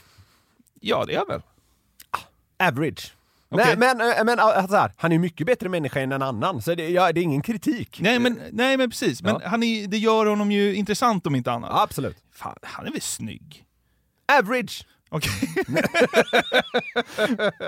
ja 0.79 1.05
det 1.05 1.13
är 1.13 1.17
han 1.17 1.27
väl. 1.27 1.41
Average. 2.59 3.13
Okej. 3.49 3.77
Men, 3.77 3.97
men, 3.97 4.17
eh, 4.17 4.23
men 4.25 4.39
alltså 4.39 4.89
han 4.97 5.11
är 5.11 5.19
mycket 5.19 5.47
bättre 5.47 5.69
människa 5.69 5.99
än 6.01 6.11
en 6.11 6.21
annan, 6.21 6.61
så 6.61 6.75
det, 6.75 6.89
ja, 6.89 7.11
det 7.11 7.19
är 7.19 7.23
ingen 7.23 7.41
kritik. 7.41 7.99
Nej 8.01 8.19
men, 8.19 8.39
nej, 8.51 8.77
men 8.77 8.89
precis, 8.89 9.21
men 9.21 9.37
Ja. 9.41 9.49
han 9.49 9.63
är, 9.63 9.87
det 9.87 9.97
gör 9.97 10.25
honom 10.25 10.51
ju 10.51 10.75
intressant 10.75 11.27
om 11.27 11.35
inte 11.35 11.51
annat. 11.51 11.71
Absolut. 11.73 12.17
Fan, 12.31 12.57
han 12.61 12.87
är 12.87 12.91
väl 12.91 13.01
snygg? 13.01 13.65
Average! 14.39 14.85
Okej. 15.09 15.31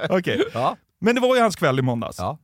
Okej. 0.10 0.44
Ja. 0.54 0.78
Men 1.00 1.16
det 1.16 1.22
var 1.22 1.36
ju 1.36 1.42
hans 1.42 1.56
kväll 1.56 1.80
i 1.80 1.82
måndags. 1.82 2.18
Ja. 2.20 2.38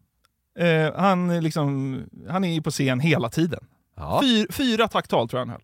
Eh, 0.66 0.94
han, 0.96 1.44
liksom, 1.44 1.98
han 2.30 2.44
är 2.44 2.54
ju 2.54 2.62
på 2.62 2.72
scen 2.72 3.00
hela 3.00 3.30
tiden. 3.30 3.66
Ja. 4.02 4.22
Fyr, 4.24 4.48
fyra 4.52 4.88
tacktal 4.88 5.30
tror 5.30 5.40
jag 5.40 5.46
han 5.46 5.50
höll. 5.54 5.62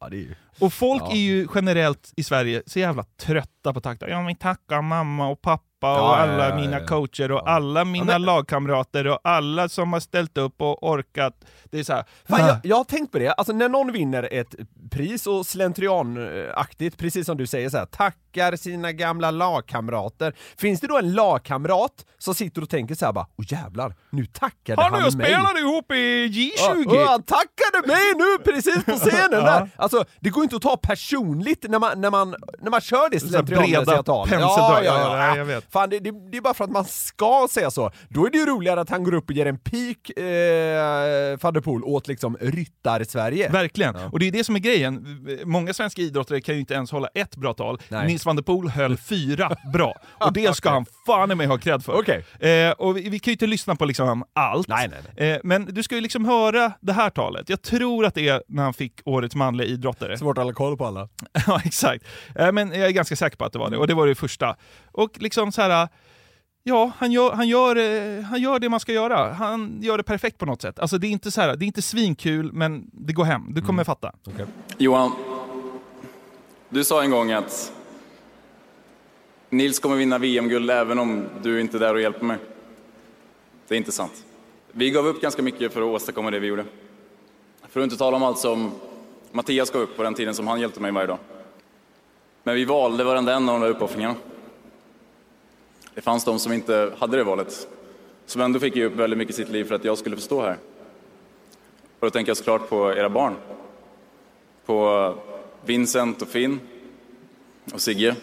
ja, 0.00 0.16
ju... 0.16 0.34
Och 0.60 0.72
folk 0.72 1.02
Ja. 1.02 1.10
är 1.12 1.16
ju 1.16 1.46
generellt 1.54 2.12
i 2.16 2.24
Sverige 2.24 2.62
så 2.66 2.78
jävla 2.78 3.02
trötta 3.02 3.72
på 3.74 3.80
tacktal. 3.80 4.10
Jag 4.10 4.26
vill 4.26 4.36
tacka 4.36 4.82
mamma 4.82 5.28
och 5.28 5.42
pappa 5.42 5.64
och 5.82 5.88
Ja, 5.88 5.96
ja, 5.96 6.16
alla 6.16 6.44
ja, 6.44 6.48
ja, 6.50 6.56
mina 6.56 6.80
ja. 6.80 6.86
coacher 6.86 7.32
och 7.32 7.42
Ja. 7.46 7.50
alla 7.52 7.84
mina 7.84 8.04
men- 8.04 8.22
lagkamrater 8.22 9.06
och 9.06 9.18
alla 9.24 9.68
som 9.68 9.92
har 9.92 10.00
ställt 10.00 10.38
upp 10.38 10.60
och 10.62 10.82
orkat. 10.90 11.34
Det 11.64 11.78
är 11.78 11.84
så 11.84 11.92
här, 11.92 12.04
Fan, 12.28 12.40
jag, 12.46 12.56
jag 12.62 12.76
har 12.76 12.84
tänkt 12.84 13.12
på 13.12 13.18
det, 13.18 13.32
alltså 13.32 13.52
när 13.52 13.68
någon 13.68 13.92
vinner 13.92 14.28
ett 14.32 14.54
pris 14.90 15.26
och 15.26 15.46
slentrianaktigt, 15.46 16.96
precis 16.98 17.26
som 17.26 17.36
du 17.36 17.46
säger 17.46 17.70
så 17.70 17.78
här, 17.78 17.86
tackar 17.86 18.56
sina 18.56 18.92
gamla 18.92 19.30
lagkamrater. 19.30 20.34
Finns 20.58 20.80
det 20.80 20.86
då 20.86 20.98
en 20.98 21.12
lagkamrat 21.12 22.04
som 22.18 22.34
sitter 22.34 22.62
och 22.62 22.68
tänker 22.70 22.94
så 22.94 23.06
här 23.06 23.12
bara, 23.12 23.26
åh 23.38 23.44
jävlar, 23.48 23.94
nu 24.10 24.26
tackade 24.26 24.82
han, 24.82 24.92
Han 24.92 25.00
och 25.02 25.06
jag 25.06 25.16
mig. 25.16 25.26
spelade 25.26 25.60
ihop 25.60 25.92
i 25.92 26.26
Ja, 26.58 26.74
J20! 26.74 26.86
och 27.02 27.08
han 27.08 27.22
tackade 27.22 27.86
mig 27.86 28.14
nu 28.16 28.52
precis 28.52 28.84
på 28.84 28.92
scenen 28.96 29.28
Ja. 29.32 29.40
där! 29.40 29.70
Alltså, 29.76 30.04
det 30.20 30.30
går 30.30 30.42
inte 30.42 30.56
att 30.56 30.62
ta 30.62 30.76
personligt 30.76 31.64
när 31.68 31.78
man, 31.78 32.00
när 32.00 32.10
man, 32.10 32.34
när 32.60 32.70
man 32.70 32.80
kör 32.80 33.10
det 33.10 33.20
slentrianmässiga 33.20 34.02
tal. 34.02 34.28
penseldrag. 34.28 34.84
Ja, 34.84 35.16
nej, 35.16 35.38
jag 35.38 35.44
vet. 35.44 35.67
Fan, 35.72 35.90
det, 35.90 35.98
det, 35.98 36.30
det 36.30 36.36
är 36.38 36.40
bara 36.42 36.54
för 36.54 36.64
att 36.64 36.70
man 36.70 36.84
ska 36.84 37.46
säga 37.50 37.70
så. 37.70 37.90
Då 38.08 38.26
är 38.26 38.30
det 38.30 38.38
ju 38.38 38.46
roligare 38.46 38.80
att 38.80 38.90
han 38.90 39.04
går 39.04 39.14
upp 39.14 39.30
och 39.30 39.36
ger 39.36 39.46
en 39.46 39.58
pik, 39.58 40.18
eh, 40.18 40.24
van 41.40 41.54
der 41.54 41.60
Poel, 41.60 41.84
åt 41.84 42.08
liksom 42.08 42.36
ryttar-Sverige. 42.40 43.50
Verkligen. 43.50 43.96
Och 43.96 44.18
det 44.18 44.28
är 44.28 44.32
det 44.32 44.44
som 44.44 44.54
är 44.54 44.60
grejen. 44.60 45.26
Många 45.44 45.74
svenska 45.74 46.02
idrottare 46.02 46.40
kan 46.40 46.54
ju 46.54 46.60
inte 46.60 46.74
ens 46.74 46.90
hålla 46.90 47.08
ett 47.14 47.36
bra 47.36 47.54
tal. 47.54 47.80
Nej. 47.88 48.06
Nils 48.06 48.26
van 48.26 48.36
der 48.36 48.42
Poel 48.42 48.68
höll 48.68 48.96
fyra 48.96 49.56
bra. 49.72 49.94
Och 50.20 50.32
det 50.32 50.56
ska 50.56 50.70
han 50.78 50.86
fan 51.06 51.30
i 51.30 51.34
mig 51.34 51.46
ha 51.46 51.58
cred 51.58 51.84
för. 51.84 51.92
Okej. 51.92 52.24
Eh, 52.50 52.70
och 52.70 52.96
vi, 52.96 53.08
vi 53.08 53.18
kan 53.18 53.30
ju 53.30 53.34
inte 53.34 53.46
lyssna 53.46 53.76
på 53.76 53.84
liksom 53.84 54.24
allt. 54.32 54.68
Nej, 54.68 54.88
nej, 54.88 55.28
Eh, 55.28 55.38
men 55.44 55.64
du 55.64 55.82
ska 55.82 55.94
ju 55.94 56.00
liksom 56.00 56.24
höra 56.24 56.72
det 56.80 56.92
här 56.92 57.10
talet. 57.10 57.48
Jag 57.48 57.62
tror 57.62 58.06
att 58.06 58.14
det 58.14 58.28
är 58.28 58.42
när 58.48 58.62
han 58.62 58.74
fick 58.74 59.00
Årets 59.04 59.34
manliga 59.34 59.66
idrottare. 59.68 60.18
Svårt 60.18 60.38
att 60.38 60.44
hålla 60.44 60.54
koll 60.54 60.76
på 60.76 60.86
alla. 60.86 61.08
ja, 61.46 61.60
exakt. 61.64 62.04
Eh, 62.34 62.52
men 62.52 62.68
jag 62.68 62.86
är 62.86 62.90
ganska 62.90 63.16
säker 63.16 63.36
på 63.36 63.44
att 63.44 63.52
det 63.52 63.58
var 63.58 63.70
det. 63.70 63.76
Och 63.76 63.86
det 63.86 63.94
var 63.94 64.06
det 64.06 64.14
första. 64.14 64.56
Och 64.92 65.10
liksom 65.20 65.52
så 65.58 65.62
här... 65.62 65.88
Ja, 66.62 66.92
han 66.98 67.12
gör, 67.12 67.32
han, 67.32 67.48
gör, 67.48 67.76
eh, 67.76 68.22
han 68.22 68.40
gör 68.40 68.58
det 68.58 68.68
man 68.68 68.80
ska 68.80 68.92
göra. 68.92 69.32
Han 69.32 69.78
gör 69.82 69.96
det 69.96 70.02
perfekt 70.02 70.38
på 70.38 70.46
något 70.46 70.62
sätt. 70.62 70.78
Alltså 70.78 70.98
det 70.98 71.06
är 71.06 71.10
inte 71.10 71.30
så 71.30 71.40
här, 71.40 71.56
det 71.56 71.64
är 71.64 71.66
inte 71.66 71.82
svinkul, 71.82 72.52
men 72.52 72.90
det 72.92 73.12
går 73.12 73.24
hem. 73.24 73.54
Du 73.54 73.62
kommer 73.62 73.84
fatta. 73.84 74.12
Johan, 74.78 75.12
du 76.68 76.84
sa 76.84 77.02
en 77.02 77.10
gång 77.10 77.32
att 77.32 77.72
Nils 79.50 79.78
kommer 79.78 79.96
vinna 79.96 80.18
VM-guld 80.18 80.70
även 80.70 80.98
om 80.98 81.24
du 81.42 81.60
inte 81.60 81.76
är 81.76 81.80
där 81.80 81.94
och 81.94 82.00
hjälper 82.00 82.24
mig. 82.24 82.36
Det 83.68 83.74
är 83.74 83.78
inte 83.78 83.92
sant. 83.92 84.24
Vi 84.72 84.90
gav 84.90 85.06
upp 85.06 85.20
ganska 85.20 85.42
mycket 85.42 85.72
för 85.72 85.80
att 85.80 85.86
åstadkomma 85.86 86.30
det 86.30 86.38
vi 86.38 86.46
gjorde. 86.46 86.64
För 87.68 87.80
att 87.80 87.84
inte 87.84 87.96
tala 87.96 88.16
om 88.16 88.22
allt 88.22 88.38
som 88.38 88.72
Mattias 89.32 89.70
gav 89.70 89.82
upp 89.82 89.96
på 89.96 90.02
den 90.02 90.14
tiden 90.14 90.34
som 90.34 90.46
han 90.46 90.60
hjälpte 90.60 90.80
mig 90.80 90.92
varje 90.92 91.06
dag. 91.06 91.18
Men 92.42 92.54
vi 92.54 92.64
valde 92.64 93.04
varenda 93.04 93.34
en 93.34 93.48
av 93.48 93.60
de 93.60 93.62
där 93.62 93.70
uppoffringarna. 93.70 94.14
Det 95.98 96.02
fanns 96.02 96.24
de 96.24 96.38
som 96.38 96.52
inte 96.52 96.92
hade 96.98 97.16
det 97.16 97.24
valet, 97.24 97.68
som 98.26 98.40
ändå 98.40 98.60
fick 98.60 98.76
ge 98.76 98.84
upp 98.84 98.92
väldigt 98.92 99.18
mycket 99.18 99.34
i 99.34 99.36
sitt 99.36 99.48
liv 99.48 99.64
för 99.64 99.74
att 99.74 99.84
jag 99.84 99.98
skulle 99.98 100.16
få 100.16 100.22
stå 100.22 100.42
här. 100.42 100.56
Och 101.98 102.06
då 102.06 102.10
tänker 102.10 102.30
jag 102.30 102.36
såklart 102.36 102.68
på 102.68 102.92
era 102.92 103.08
barn. 103.08 103.34
På 104.66 105.14
Vincent 105.64 106.22
och 106.22 106.28
Finn 106.28 106.60
och 107.72 107.80
Sigge. 107.80 108.16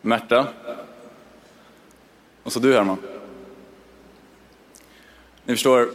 Märta. 0.00 0.48
Och 2.42 2.52
så 2.52 2.60
du 2.60 2.74
Herman. 2.74 2.98
Ni 5.44 5.54
förstår, 5.54 5.88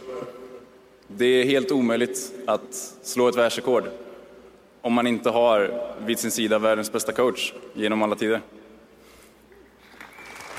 det 1.06 1.26
är 1.26 1.44
helt 1.44 1.70
omöjligt 1.70 2.32
att 2.46 2.74
slå 3.02 3.28
ett 3.28 3.36
världsrekord 3.36 3.84
om 4.80 4.92
man 4.92 5.06
inte 5.06 5.30
har 5.30 5.90
vid 6.06 6.18
sin 6.18 6.30
sida 6.30 6.58
världens 6.58 6.92
bästa 6.92 7.12
coach 7.12 7.52
genom 7.74 8.02
alla 8.02 8.16
tider. 8.16 8.40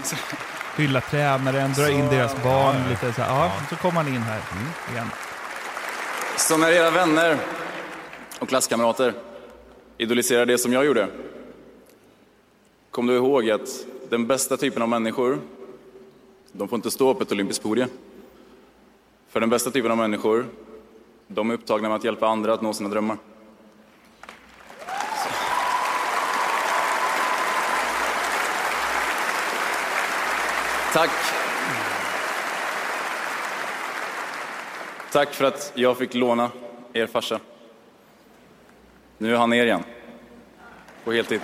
Hylla 0.77 1.01
tränaren, 1.01 1.74
dra 1.74 1.89
in 1.89 2.08
deras 2.08 2.43
barn 2.43 2.89
lite 2.89 3.13
så 3.13 3.22
här. 3.22 3.46
Ja, 3.46 3.51
så 3.70 3.75
kommer 3.75 4.03
han 4.03 4.08
in 4.08 4.22
här 4.22 4.41
igen. 4.91 5.08
Så 6.38 6.58
när 6.58 6.72
era 6.72 6.91
vänner 6.91 7.38
och 8.39 8.50
klasskamrater 8.50 9.13
idoliserar 9.98 10.46
det 10.46 10.58
som 10.58 10.74
jag 10.74 10.86
gjorde, 10.86 11.08
kom 12.91 13.08
du 13.08 13.15
ihåg 13.15 13.50
att 13.50 13.70
den 14.10 14.27
bästa 14.27 14.58
typen 14.58 14.81
av 14.81 14.89
människor, 14.89 15.39
de 16.51 16.67
får 16.67 16.75
inte 16.75 16.91
stå 16.91 17.13
på 17.13 17.24
ett 17.24 17.31
olympiskt 17.31 17.63
podium. 17.63 17.89
För 19.29 19.39
den 19.39 19.50
bästa 19.50 19.72
typen 19.72 19.91
av 19.91 19.98
människor, 19.98 20.46
de 21.27 21.50
är 21.50 21.53
upptagna 21.53 21.89
med 21.89 21.96
att 21.96 22.03
hjälpa 22.03 22.27
andra 22.27 22.53
att 22.53 22.62
nå 22.62 22.74
sina 22.74 22.89
drömmar. 22.89 23.17
Tack. 30.93 31.10
Tack 35.12 35.33
för 35.33 35.45
att 35.45 35.71
jag 35.75 35.98
fick 35.98 36.13
låna 36.13 36.51
er 36.93 37.07
farsa. 37.07 37.39
Nu 39.17 39.33
är 39.33 39.38
han 39.38 39.53
er 39.53 39.65
igen. 39.65 39.83
På 41.03 41.12
heltid. 41.12 41.41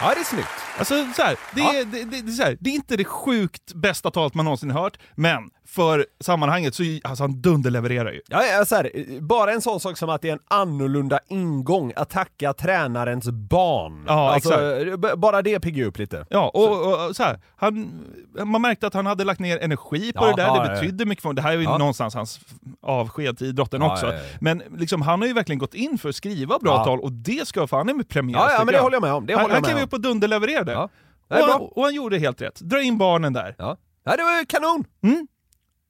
Ja, 0.00 0.12
är 0.12 0.24
snyggt. 0.24 0.59
Alltså, 0.80 0.94
så 1.16 1.22
här, 1.22 1.36
det, 1.54 1.60
är, 1.60 1.84
det, 1.84 2.04
det, 2.04 2.22
det, 2.22 2.32
är 2.32 2.32
så 2.32 2.42
här, 2.42 2.56
det 2.60 2.70
är 2.70 2.74
inte 2.74 2.96
det 2.96 3.04
sjukt 3.04 3.74
bästa 3.74 4.10
talet 4.10 4.34
man 4.34 4.44
någonsin 4.44 4.70
hört, 4.70 4.98
men 5.14 5.50
för 5.70 6.06
sammanhanget 6.20 6.74
så 6.74 6.82
alltså, 7.02 7.24
han 7.24 7.42
dunderlevererar 7.42 8.12
ju. 8.12 8.20
Ja, 8.28 8.44
ja, 8.44 8.64
så 8.64 8.74
här, 8.74 9.20
bara 9.20 9.52
en 9.52 9.60
sån 9.60 9.80
sak 9.80 9.98
som 9.98 10.10
att 10.10 10.22
det 10.22 10.28
är 10.28 10.32
en 10.32 10.40
annorlunda 10.48 11.20
ingång 11.28 11.92
att 11.96 12.10
tacka 12.10 12.52
tränarens 12.52 13.28
barn. 13.30 14.04
Ja, 14.06 14.34
alltså, 14.34 14.76
exakt. 14.80 15.18
Bara 15.18 15.42
det 15.42 15.60
piggar 15.60 15.86
upp 15.86 15.98
lite. 15.98 16.26
Ja, 16.30 16.48
och, 16.54 17.08
och, 17.08 17.16
så 17.16 17.22
här, 17.22 17.40
han, 17.56 18.04
man 18.44 18.62
märkte 18.62 18.86
att 18.86 18.94
han 18.94 19.06
hade 19.06 19.24
lagt 19.24 19.40
ner 19.40 19.58
energi 19.58 20.12
på 20.12 20.24
Ja, 20.24 20.30
det 20.30 20.42
där, 20.42 20.46
ja, 20.46 20.62
det 20.62 20.68
betydde 20.68 21.04
mycket 21.04 21.22
för 21.22 21.28
honom. 21.28 21.36
Det 21.36 21.42
här 21.42 21.52
är 21.52 21.56
ju 21.56 21.64
någonstans 21.64 22.14
hans 22.14 22.40
avsked 22.82 23.38
till 23.38 23.46
idrotten 23.46 23.82
också. 23.82 24.12
Men 24.40 24.62
liksom, 24.76 25.02
han 25.02 25.20
har 25.20 25.28
ju 25.28 25.34
verkligen 25.34 25.58
gått 25.58 25.74
in 25.74 25.98
för 25.98 26.08
att 26.08 26.14
skriva 26.14 26.58
bra 26.58 26.84
tal 26.84 27.00
och 27.00 27.12
det 27.12 27.48
ska 27.48 27.66
fan 27.66 27.86
med 27.86 28.08
premieras. 28.08 28.44
Ja, 28.48 28.58
ja, 28.58 28.64
men 28.64 28.74
det 28.74 28.80
håller 28.80 28.96
jag 28.96 29.02
med 29.02 29.12
om. 29.12 29.26
Det 29.26 29.32
han 29.32 29.42
håller 29.42 29.54
jag 29.54 29.62
han 29.62 29.72
klev 29.72 29.84
upp 29.84 29.92
och 29.92 30.00
dunderlevererade. 30.00 30.69
Ja. 30.72 30.88
Det 31.28 31.34
är 31.34 31.42
Och, 31.42 31.52
han, 31.52 31.60
och 31.60 31.82
han 31.84 31.94
gjorde 31.94 32.18
helt 32.18 32.40
rätt. 32.40 32.60
Dra 32.60 32.82
in 32.82 32.98
barnen 32.98 33.32
där. 33.32 33.54
Ja. 33.58 33.76
ja, 34.04 34.16
det 34.16 34.22
var 34.22 34.38
ju 34.38 34.44
kanon! 34.46 34.84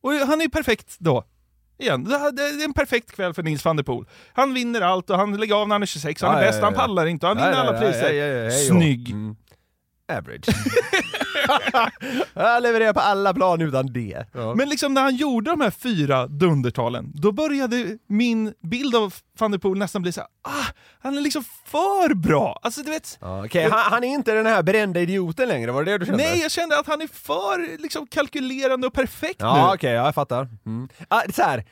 Och 0.02 0.12
han 0.12 0.40
är 0.40 0.44
ju 0.44 0.50
perfekt 0.50 0.96
då. 0.98 1.24
Igen, 1.78 2.04
det 2.04 2.42
är 2.42 2.64
en 2.64 2.72
perfekt 2.74 3.12
kväll 3.12 3.34
för 3.34 3.42
Nils 3.42 3.64
van 3.64 3.76
der 3.76 3.84
Poel. 3.84 4.06
Han 4.32 4.54
vinner 4.54 4.80
allt 4.80 5.10
och 5.10 5.16
han 5.16 5.36
lägger 5.36 5.54
av 5.54 5.68
när 5.68 5.74
han 5.74 5.82
är 5.82 5.86
26, 5.86 6.22
han 6.22 6.32
Ja, 6.32 6.38
är 6.38 6.42
ja, 6.42 6.48
bäst, 6.48 6.58
ja, 6.58 6.64
han 6.64 6.74
ja. 6.74 6.80
pallar 6.80 7.06
inte 7.06 7.26
och 7.26 7.36
han 7.36 7.46
vinner 7.46 7.60
alla 7.66 7.78
priser. 7.80 8.12
ja, 8.12 8.24
ja, 8.26 8.44
ja. 8.44 8.50
Snygg! 8.50 9.10
Mm. 9.10 9.36
Average. 10.18 10.48
jag 12.34 12.62
levererar 12.62 12.92
på 12.92 13.00
alla 13.00 13.34
plan 13.34 13.60
utan 13.60 13.92
det. 13.92 14.26
Ja. 14.32 14.54
Men 14.54 14.68
liksom 14.68 14.94
när 14.94 15.02
han 15.02 15.16
gjorde 15.16 15.50
de 15.50 15.60
här 15.60 15.70
fyra 15.70 16.26
dundertalen, 16.26 17.12
då 17.14 17.32
började 17.32 17.98
min 18.08 18.54
bild 18.62 18.94
av 18.94 19.14
van 19.38 19.50
der 19.50 19.58
Poel 19.58 19.78
nästan 19.78 20.02
bli 20.02 20.12
så 20.12 20.20
här, 20.20 20.28
ah, 20.42 20.66
han 21.02 21.18
är 21.18 21.22
liksom 21.22 21.44
för 21.66 22.14
bra! 22.14 22.60
Alltså 22.62 22.82
du 22.82 22.90
vet, 22.90 23.18
Ja, 23.20 23.44
okej, 23.44 23.68
han, 23.70 23.92
han 23.92 24.04
är 24.04 24.08
inte 24.08 24.32
den 24.34 24.46
här 24.46 24.62
brända 24.62 25.00
idioten 25.00 25.48
längre, 25.48 25.72
var 25.72 25.84
det 25.84 25.90
det 25.92 25.98
du 25.98 26.06
kände? 26.06 26.24
nej 26.24 26.40
jag 26.40 26.50
kände 26.50 26.78
att 26.78 26.86
han 26.86 27.00
är 27.02 27.06
för 27.06 27.82
liksom, 27.82 28.06
kalkylerande 28.06 28.86
och 28.86 28.92
perfekt 28.92 29.36
Ja 29.40 29.66
nu. 29.68 29.74
okej, 29.74 29.92
ja, 29.92 30.04
jag 30.04 30.14
fattar. 30.14 30.48
Mm. 30.66 30.88
Ah, 31.08 31.22
så 31.34 31.42
här. 31.42 31.64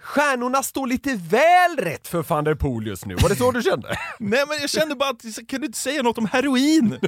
Stjärnorna 0.00 0.62
står 0.62 0.86
lite 0.86 1.14
väl 1.14 1.76
rätt 1.76 2.08
för 2.08 2.22
van 2.22 2.44
der 2.44 2.54
Poel 2.54 2.86
just 2.86 3.06
nu, 3.06 3.14
var 3.14 3.28
det 3.28 3.36
så 3.36 3.50
du 3.50 3.62
kände? 3.62 3.88
Nej 4.18 4.44
men 4.48 4.58
jag 4.60 4.70
kände 4.70 4.94
bara 4.94 5.10
att, 5.10 5.22
kan 5.48 5.60
du 5.60 5.66
inte 5.66 5.78
säga 5.78 6.02
något 6.02 6.18
om 6.18 6.26
heroin? 6.26 6.90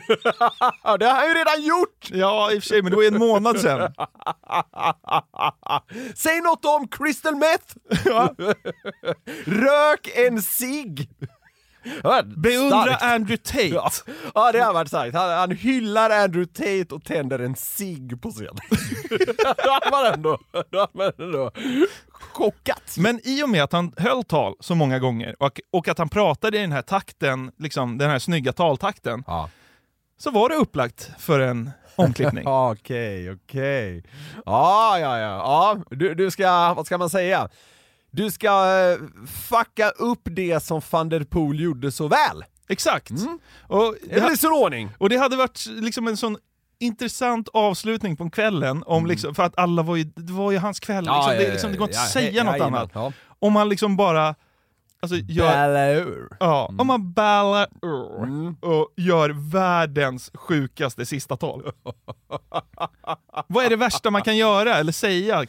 Det 0.99 1.07
har 1.07 1.15
han 1.15 1.29
ju 1.29 1.35
redan 1.35 1.63
gjort! 1.63 2.09
Ja 2.11 2.53
i 2.53 2.59
och 2.59 2.63
för 2.63 2.69
sig, 2.69 2.83
men 2.83 2.91
det 2.91 2.97
var 2.97 3.03
ju 3.03 3.09
en 3.09 3.19
månad 3.19 3.61
sedan. 3.61 3.93
Säg 6.15 6.41
något 6.41 6.65
om 6.65 6.89
crystal 6.89 7.35
meth! 7.37 7.75
Rök 9.45 10.09
en 10.15 10.43
cigg! 10.43 11.09
Beundra 12.37 12.83
starkt. 12.83 13.03
Andrew 13.03 13.37
Tate. 13.37 13.67
Ja, 13.67 13.91
ja 14.35 14.53
det 14.53 14.61
har 14.61 14.73
varit 14.73 14.89
starkt. 14.89 15.15
Han, 15.15 15.31
han 15.31 15.51
hyllar 15.51 16.11
Andrew 16.11 16.53
Tate 16.53 16.95
och 16.95 17.05
tänder 17.05 17.39
en 17.39 17.57
cigg 17.57 18.23
på 18.23 18.31
scen. 18.31 18.57
Då 19.65 19.71
har 19.71 19.91
man 19.91 20.15
ändå, 20.15 20.39
då 20.71 20.79
har 20.79 20.89
man 20.93 21.13
ändå 21.19 21.51
chockat. 22.21 22.97
Men 22.99 23.21
i 23.25 23.43
och 23.43 23.49
med 23.49 23.63
att 23.63 23.73
han 23.73 23.93
höll 23.97 24.25
tal 24.25 24.55
så 24.61 24.75
många 24.75 24.99
gånger 24.99 25.37
och, 25.43 25.61
och 25.73 25.89
att 25.89 25.99
han 25.99 26.09
pratade 26.09 26.59
i 26.59 26.61
den 26.61 26.73
här 26.73 26.83
takten, 26.83 27.53
liksom 27.59 27.99
den 27.99 28.11
här 28.11 28.19
snygga 28.19 28.53
taltakten, 28.53 29.25
Ja. 29.27 29.51
så 30.19 30.31
var 30.31 30.49
det 30.49 30.55
upplagt 30.55 31.11
för 31.19 31.41
en 31.41 31.71
omklippning. 31.97 32.45
Okej, 32.47 33.33
okej. 33.33 34.05
Ja, 34.47 34.99
ja, 34.99 35.19
ja. 35.19 35.27
ja 35.37 35.77
du, 35.97 36.15
du 36.15 36.31
ska, 36.31 36.75
vad 36.75 36.87
ska 36.87 36.99
man 36.99 37.11
säga? 37.11 37.49
Du 38.11 38.31
ska 38.31 38.49
eh, 38.49 38.99
fucka 39.27 39.91
upp 39.91 40.21
det 40.25 40.63
som 40.63 40.81
van 40.91 41.09
der 41.09 41.25
Poel 41.25 41.61
gjorde 41.61 41.93
så 41.93 42.09
väl. 42.09 42.45
Exakt! 42.69 43.11
Mm. 43.11 43.39
Och, 43.67 43.95
Det 44.09 44.15
är 44.17 44.21
väl 44.21 44.33
i 44.33 44.37
sån 44.37 44.53
ordning? 44.53 44.91
och 44.99 45.09
det 45.09 45.17
hade 45.17 45.37
varit 45.37 45.67
liksom 45.67 46.07
en 46.09 46.17
sån 46.17 46.37
intressant 46.81 47.49
avslutning 47.53 48.17
på 48.17 48.31
kvällen, 48.31 48.83
om 48.87 48.97
Mm. 48.99 49.11
liksom, 49.11 49.35
för 49.35 49.43
att 49.43 49.59
alla 49.59 49.83
var 49.83 49.97
ju, 49.97 50.05
det 50.05 50.33
var 50.33 50.53
ju 50.53 50.59
hans 50.59 50.81
kväll, 50.81 51.05
liksom, 51.05 51.33
det, 51.39 51.51
liksom, 51.53 51.73
det 51.73 51.79
går 51.79 51.89
inte 51.89 52.01
att 52.01 52.09
säga 52.11 52.45
något 52.45 52.61
annat. 52.61 52.91
Ja. 52.95 53.13
Om 53.39 53.53
man 53.53 53.69
liksom 53.69 53.97
bara 53.97 54.35
alltså, 55.03 55.17
gör, 55.17 55.51
Bälla 55.51 55.91
ur. 55.91 56.29
ja, 56.41 56.75
om 56.79 56.87
man 56.87 57.13
ballar 57.13 57.67
ur 57.83 58.23
Mm. 58.25 58.57
och 58.61 58.89
gör 58.97 59.51
världens 59.53 60.31
sjukaste 60.35 61.07
sista 61.07 61.37
tal. 61.37 61.63
Vad 63.47 63.65
är 63.65 63.69
det 63.71 63.77
värsta 63.77 64.11
man 64.11 64.23
kan 64.23 64.37
göra 64.37 64.75
eller 64.77 64.93
säga? 64.93 65.47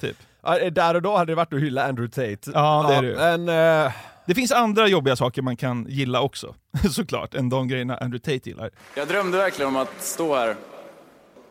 Typ? 0.00 0.16
Ja, 0.42 0.70
där 0.70 0.94
och 0.94 1.02
då 1.02 1.16
hade 1.16 1.32
det 1.32 1.36
varit 1.36 1.52
att 1.52 1.60
hylla 1.60 1.84
Andrew 1.88 2.08
Tate. 2.36 2.50
Ja, 2.58 2.86
det 2.88 2.94
är 2.94 3.02
det. 3.02 3.38
Men, 3.38 3.84
eh, 3.86 3.92
Det 4.26 4.34
finns 4.34 4.52
andra 4.52 4.86
jobbiga 4.88 5.16
saker 5.16 5.42
man 5.42 5.56
kan 5.56 5.86
gilla 5.88 6.20
också, 6.20 6.54
såklart, 6.90 7.34
än 7.34 7.48
de 7.48 7.68
grejerna 7.68 7.96
Andrew 7.96 8.18
Tate 8.18 8.48
gillar. 8.50 8.70
Jag 8.96 9.08
drömde 9.08 9.38
verkligen 9.38 9.68
om 9.68 9.76
att 9.76 10.02
stå 10.02 10.36
här 10.36 10.56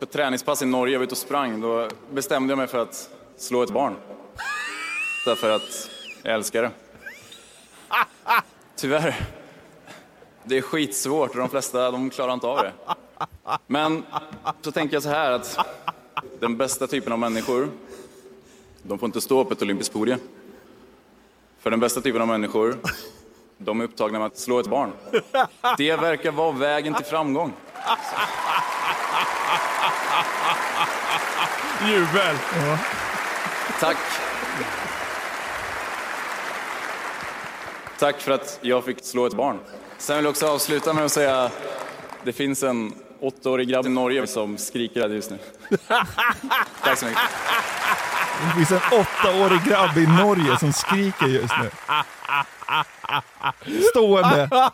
på 0.02 0.04
ett 0.04 0.12
träningspass 0.12 0.62
i 0.62 0.66
Norge, 0.66 0.94
jag 0.94 0.98
var 0.98 1.04
ute 1.04 1.12
och 1.12 1.18
sprang. 1.18 1.60
Då 1.60 1.88
bestämde 2.12 2.50
jag 2.50 2.58
mig 2.58 2.66
för 2.66 2.78
att 2.78 3.10
slå 3.36 3.62
ett 3.62 3.70
barn. 3.70 3.96
Därför 5.26 5.50
att 5.50 5.90
jag 6.22 6.34
älskar 6.34 6.62
det. 6.62 6.70
Tyvärr, 8.76 9.26
det 10.44 10.58
är 10.58 10.62
skitsvårt 10.62 11.30
och 11.30 11.36
de 11.36 11.48
flesta 11.48 11.90
de 11.90 12.10
klarar 12.10 12.34
inte 12.34 12.46
av 12.46 12.56
det. 12.56 12.72
Men 13.66 14.04
så 14.62 14.72
tänker 14.72 14.96
jag 14.96 15.02
så 15.02 15.08
här 15.08 15.30
att 15.30 15.58
den 16.40 16.56
bästa 16.56 16.86
typen 16.86 17.12
av 17.12 17.18
människor, 17.18 17.68
de 18.82 18.98
får 18.98 19.06
inte 19.06 19.20
stå 19.20 19.44
på 19.44 19.52
ett 19.52 19.62
olympiskt 19.62 19.94
podium. 19.94 20.18
För 21.58 21.70
den 21.70 21.80
bästa 21.80 22.00
typen 22.00 22.22
av 22.22 22.28
människor, 22.28 22.76
de 23.58 23.80
är 23.80 23.84
upptagna 23.84 24.18
med 24.18 24.26
att 24.26 24.38
slå 24.38 24.58
ett 24.60 24.66
barn. 24.66 24.92
Det 25.76 25.96
verkar 25.96 26.32
vara 26.32 26.52
vägen 26.52 26.94
till 26.94 27.04
framgång. 27.04 27.52
Jubel! 31.88 32.36
Tack. 33.80 33.96
Tack 37.98 38.20
för 38.20 38.32
att 38.32 38.58
jag 38.60 38.84
fick 38.84 39.04
slå 39.04 39.26
ett 39.26 39.34
barn. 39.34 39.58
Sen 39.98 40.16
vill 40.16 40.24
jag 40.24 40.30
också 40.30 40.46
avsluta 40.46 40.92
med 40.92 41.04
att 41.04 41.12
säga 41.12 41.50
det 42.24 42.32
finns 42.32 42.62
en 42.62 42.94
åttaårig 43.20 43.68
grabb 43.68 43.86
i 43.86 43.88
Norge 43.88 44.26
som 44.26 44.58
skriker 44.58 45.08
just 45.08 45.30
nu. 45.30 45.38
Tack 46.84 46.98
så 46.98 47.06
mycket. 47.06 47.20
Det 48.44 48.54
finns 48.56 48.70
en 48.70 48.98
åttaårig 49.00 49.64
grabb 49.64 49.98
i 49.98 50.06
Norge 50.06 50.58
som 50.58 50.72
skriker 50.72 51.26
just 51.26 51.54
nu. 51.62 51.70
Stående. 53.90 54.48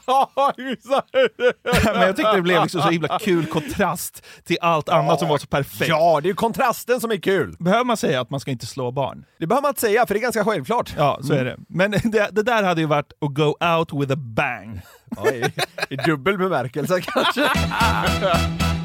Men 1.84 2.02
jag 2.02 2.16
tyckte 2.16 2.36
det 2.36 2.42
blev 2.42 2.62
liksom 2.62 2.82
så 2.82 2.88
himla 2.88 3.18
kul 3.18 3.46
kontrast 3.46 4.24
till 4.44 4.56
allt 4.60 4.88
annat 4.88 5.18
som 5.18 5.28
var 5.28 5.38
så 5.38 5.46
perfekt. 5.46 5.88
Ja, 5.88 6.20
det 6.20 6.26
är 6.26 6.30
ju 6.30 6.34
kontrasten 6.34 7.00
som 7.00 7.10
är 7.10 7.16
kul. 7.16 7.56
Behöver 7.58 7.84
man 7.84 7.96
säga 7.96 8.20
att 8.20 8.30
man 8.30 8.40
ska 8.40 8.50
inte 8.50 8.66
slå 8.66 8.90
barn? 8.90 9.24
Det 9.38 9.46
behöver 9.46 9.62
man 9.62 9.70
inte 9.70 9.80
säga, 9.80 10.06
för 10.06 10.14
det 10.14 10.20
är 10.20 10.22
ganska 10.22 10.44
självklart. 10.44 10.94
Ja, 10.96 11.18
så 11.22 11.32
är 11.32 11.44
det. 11.44 11.56
Men 11.68 11.90
det, 12.04 12.28
det 12.32 12.42
där 12.42 12.62
hade 12.62 12.80
ju 12.80 12.86
varit 12.86 13.12
att 13.20 13.34
go 13.34 13.56
out 13.76 13.92
with 13.92 14.12
a 14.12 14.16
bang. 14.16 14.80
I, 15.32 15.44
I 15.94 15.96
dubbel 15.96 16.38
bemärkelse 16.38 17.00
kanske. 17.00 17.50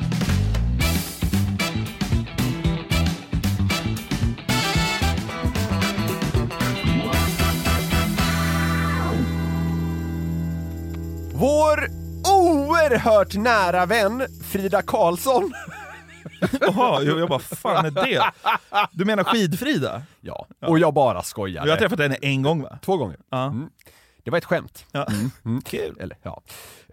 Vår 11.36 11.88
oerhört 12.32 13.36
nära 13.36 13.86
vän 13.86 14.24
Frida 14.52 14.82
Karlsson. 14.82 15.54
Jaha, 16.62 17.04
jag, 17.04 17.30
bara, 17.30 17.40
fan 17.40 17.86
är 17.86 17.92
det? 17.92 18.32
Du 18.92 19.06
menar 19.06 19.24
Skidfrida? 19.24 20.02
Ja, 20.22 20.48
och 20.68 20.80
jag 20.80 20.94
bara 20.94 21.24
skojar. 21.24 21.66
Jag 21.66 21.74
har 21.74 21.78
träffat 21.80 22.00
henne 22.00 22.16
en 22.22 22.42
gång 22.42 22.62
va? 22.62 22.80
Två 22.82 22.98
gånger. 22.98 23.18
Ja. 23.32 23.46
Mm. 23.46 23.70
Det 24.24 24.32
var 24.32 24.38
ett 24.38 24.46
skämt. 24.46 24.86
ja. 24.92 25.08
Kul. 25.66 25.98
Eller, 26.00 26.18
ja. 26.24 26.42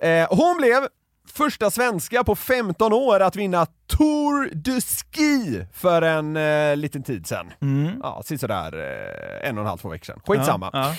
eh, 0.01 0.27
hon 0.31 0.57
blev 0.57 0.89
första 1.29 1.71
svenska 1.71 2.25
på 2.25 2.37
15 2.37 2.93
år 2.93 3.21
att 3.21 3.37
vinna 3.37 3.67
Tour 3.87 4.51
de 4.55 4.81
Ski 4.81 5.67
för 5.73 6.03
en 6.03 6.37
eh, 6.37 6.77
liten 6.77 7.03
tid 7.03 7.27
sedan. 7.27 7.53
Ja, 8.03 8.23
sådär 8.23 8.75
eh, 9.43 9.49
en 9.49 9.59
och 9.59 9.63
en 9.63 9.69
halv, 9.69 9.79
två 9.79 9.89
veckor 9.89 10.05
sedan. 10.05 10.21
Skitsamma. 10.27 10.71
Ja, 10.73 10.95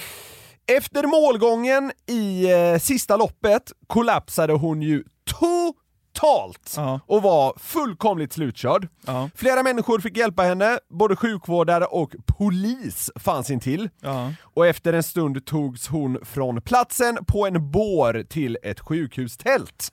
Efter 0.67 1.04
målgången 1.08 1.91
i 2.08 2.52
eh, 2.52 2.80
sista 2.80 3.17
loppet 3.17 3.71
kollapsade 3.88 4.54
hon 4.54 4.82
ju 4.82 5.04
totalt 5.26 6.74
Ja. 6.78 7.00
och 7.06 7.21
var 7.21 7.54
fullkomligt 7.60 8.34
slutkörd. 8.34 8.88
Ja. 9.06 9.30
Flera 9.36 9.63
människor 9.63 10.00
fick 10.00 10.17
hjälpa 10.17 10.43
henne, 10.43 10.80
både 10.89 11.15
sjukvårdare 11.15 11.86
och 11.86 12.15
polis 12.38 13.12
fanns 13.19 13.50
intill. 13.50 13.89
ja. 14.02 14.34
Och 14.43 14.67
efter 14.67 14.93
en 14.93 15.04
stund 15.04 15.45
togs 15.45 15.88
hon 15.88 16.17
från 16.26 16.62
platsen 16.62 17.17
på 17.28 17.47
en 17.47 17.71
bår 17.71 18.24
till 18.30 18.58
ett 18.63 18.80
sjukhustält. 18.80 19.89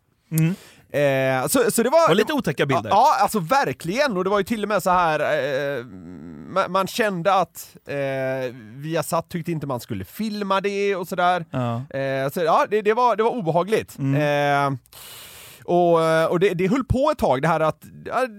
Eh, 0.93 1.47
så, 1.47 1.71
så 1.71 1.83
det 1.83 1.91
var... 1.91 1.99
Mm. 1.99 2.09
var 2.09 2.15
lite 2.15 2.33
otäcka 2.33 2.67
bilder. 2.67 2.91
Ja, 2.91 3.17
alltså 3.21 3.41
verkligen! 3.41 4.17
Och 4.17 4.25
det 4.25 4.31
var 4.31 4.39
ju 4.39 4.45
till 4.45 4.63
och 4.63 4.69
med 4.69 4.83
så 4.83 4.91
här 4.91 5.21
eh, 5.21 5.85
man, 6.49 6.73
man 6.73 6.87
kände 6.87 7.35
att 7.35 7.77
eh, 7.89 8.55
Viasat 8.55 9.29
tyckte 9.31 9.53
inte 9.53 9.67
man 9.67 9.81
skulle 9.81 10.05
filma 10.05 10.61
det 10.61 10.97
och 10.97 11.09
sådär. 11.09 11.45
Ja. 11.51 11.99
Eh, 11.99 12.31
så 12.31 12.41
ja, 12.41 12.67
det, 12.71 12.83
det, 12.83 12.95
var, 12.95 13.17
det 13.17 13.23
var 13.23 13.31
obehagligt. 13.31 13.99
Mm. 13.99 14.73
Eh, 14.75 14.79
Och, 15.65 16.31
och 16.31 16.41
det, 16.41 16.55
det 16.55 16.69
höll 16.69 16.85
på 16.85 17.11
ett 17.13 17.19
tag, 17.19 17.43
det 17.43 17.49
här 17.49 17.61
att 17.61 17.83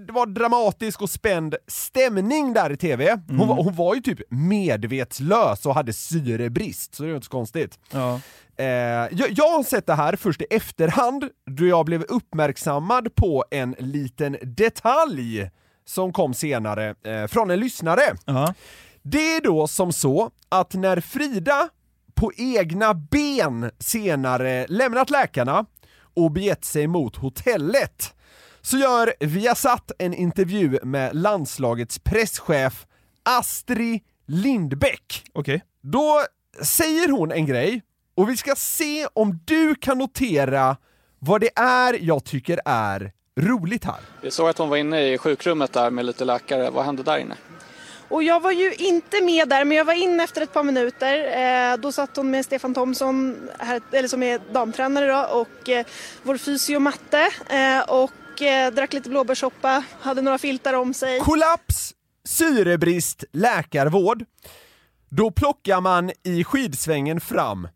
det 0.08 0.14
var 0.14 0.26
dramatisk 0.26 1.02
och 1.02 1.10
spänd 1.10 1.56
stämning 1.68 2.54
där 2.54 2.72
i 2.72 2.78
TV. 2.78 3.12
Hon, 3.28 3.36
Mm. 3.36 3.48
var, 3.48 3.56
hon 3.64 3.76
var 3.76 3.96
ju 3.96 4.02
typ 4.02 4.20
medvetslös 4.30 5.66
och 5.66 5.76
hade 5.76 5.94
syrebrist, 5.94 6.96
så 6.96 7.04
det 7.04 7.10
är 7.10 7.16
inte 7.16 7.26
så 7.26 7.32
konstigt. 7.32 7.80
Ja. 7.92 8.20
Eh, 8.60 8.66
jag, 9.12 9.32
jag 9.32 9.50
har 9.50 9.64
sett 9.64 9.86
det 9.86 9.96
här 9.96 10.16
först 10.16 10.42
i 10.42 10.46
efterhand, 10.50 11.30
då 11.46 11.66
jag 11.66 11.86
blev 11.86 12.02
uppmärksammad 12.04 13.16
på 13.16 13.46
en 13.52 13.76
liten 13.80 14.38
detalj 14.42 15.50
som 15.86 16.14
kom 16.14 16.34
senare 16.34 16.96
eh, 17.06 17.28
från 17.28 17.52
en 17.52 17.60
lyssnare. 17.60 18.02
Ja. 18.26 18.54
Det 19.02 19.36
är 19.36 19.42
då 19.42 19.68
som 19.68 19.94
så 19.94 20.32
att 20.50 20.74
när 20.74 21.02
Frida 21.02 21.70
på 22.14 22.32
egna 22.38 22.94
ben 22.94 23.72
senare 23.80 24.66
lämnat 24.70 25.10
läkarna 25.10 25.66
och 26.14 26.32
begett 26.32 26.66
sig 26.66 26.88
mot 26.88 27.16
hotellet 27.16 28.16
så 28.62 28.78
gör 28.78 29.14
Viasat 29.20 29.92
en 30.00 30.14
intervju 30.14 30.80
med 30.84 31.16
landslagets 31.16 32.00
presschef 32.00 32.86
Astrid 33.24 34.00
Lindbäck. 34.28 35.24
Okej. 35.34 35.64
Då 35.82 36.22
säger 36.62 37.12
hon 37.12 37.32
en 37.32 37.46
grej 37.46 37.82
och 38.20 38.30
vi 38.30 38.38
ska 38.38 38.56
se 38.56 39.08
om 39.14 39.40
du 39.46 39.76
kan 39.76 39.98
notera 39.98 40.78
vad 41.20 41.42
det 41.42 41.50
är 41.56 41.98
jag 42.02 42.24
tycker 42.24 42.60
är 42.66 43.12
roligt 43.40 43.86
här. 43.86 44.00
Vi 44.22 44.32
såg 44.32 44.50
att 44.50 44.58
hon 44.58 44.70
var 44.70 44.78
inne 44.78 45.14
i 45.14 45.18
sjukrummet 45.18 45.74
där 45.74 45.92
med 45.92 46.06
lite 46.06 46.26
läkare. 46.26 46.70
Vad 46.70 46.86
hände 46.86 47.04
där 47.04 47.18
inne? 47.18 47.36
Och 48.10 48.24
jag 48.24 48.40
var 48.40 48.52
ju 48.52 48.74
inte 48.74 49.22
med 49.22 49.50
där, 49.50 49.66
men 49.66 49.78
jag 49.78 49.86
var 49.86 49.94
inne 49.94 50.24
efter 50.24 50.42
ett 50.42 50.54
par 50.54 50.64
minuter. 50.64 51.18
Eh, 51.72 51.78
då 51.78 51.92
satt 51.92 52.16
hon 52.16 52.32
med 52.32 52.46
Stefan 52.46 52.74
Thomsson, 52.74 53.50
här, 53.60 53.82
eller 53.92 54.08
som 54.08 54.24
är 54.24 54.40
damtränare 54.54 55.08
då, 55.08 55.40
och 55.40 55.70
eh, 55.70 55.86
vår 56.24 56.38
fysio 56.38 56.80
Matte. 56.80 57.30
Eh, 57.50 57.90
och 57.90 58.42
eh, 58.42 58.74
drack 58.74 58.94
lite 58.94 59.10
blåbärssoppa, 59.10 59.84
hade 60.02 60.22
några 60.22 60.38
filtar 60.38 60.74
om 60.74 60.94
sig. 60.94 61.20
Kollaps, 61.20 61.94
syrebrist, 62.24 63.24
läkarvård. 63.32 64.26
Då 65.10 65.32
plockar 65.32 65.82
man 65.82 66.12
i 66.24 66.44
skidsvängen 66.44 67.22
fram 67.22 67.68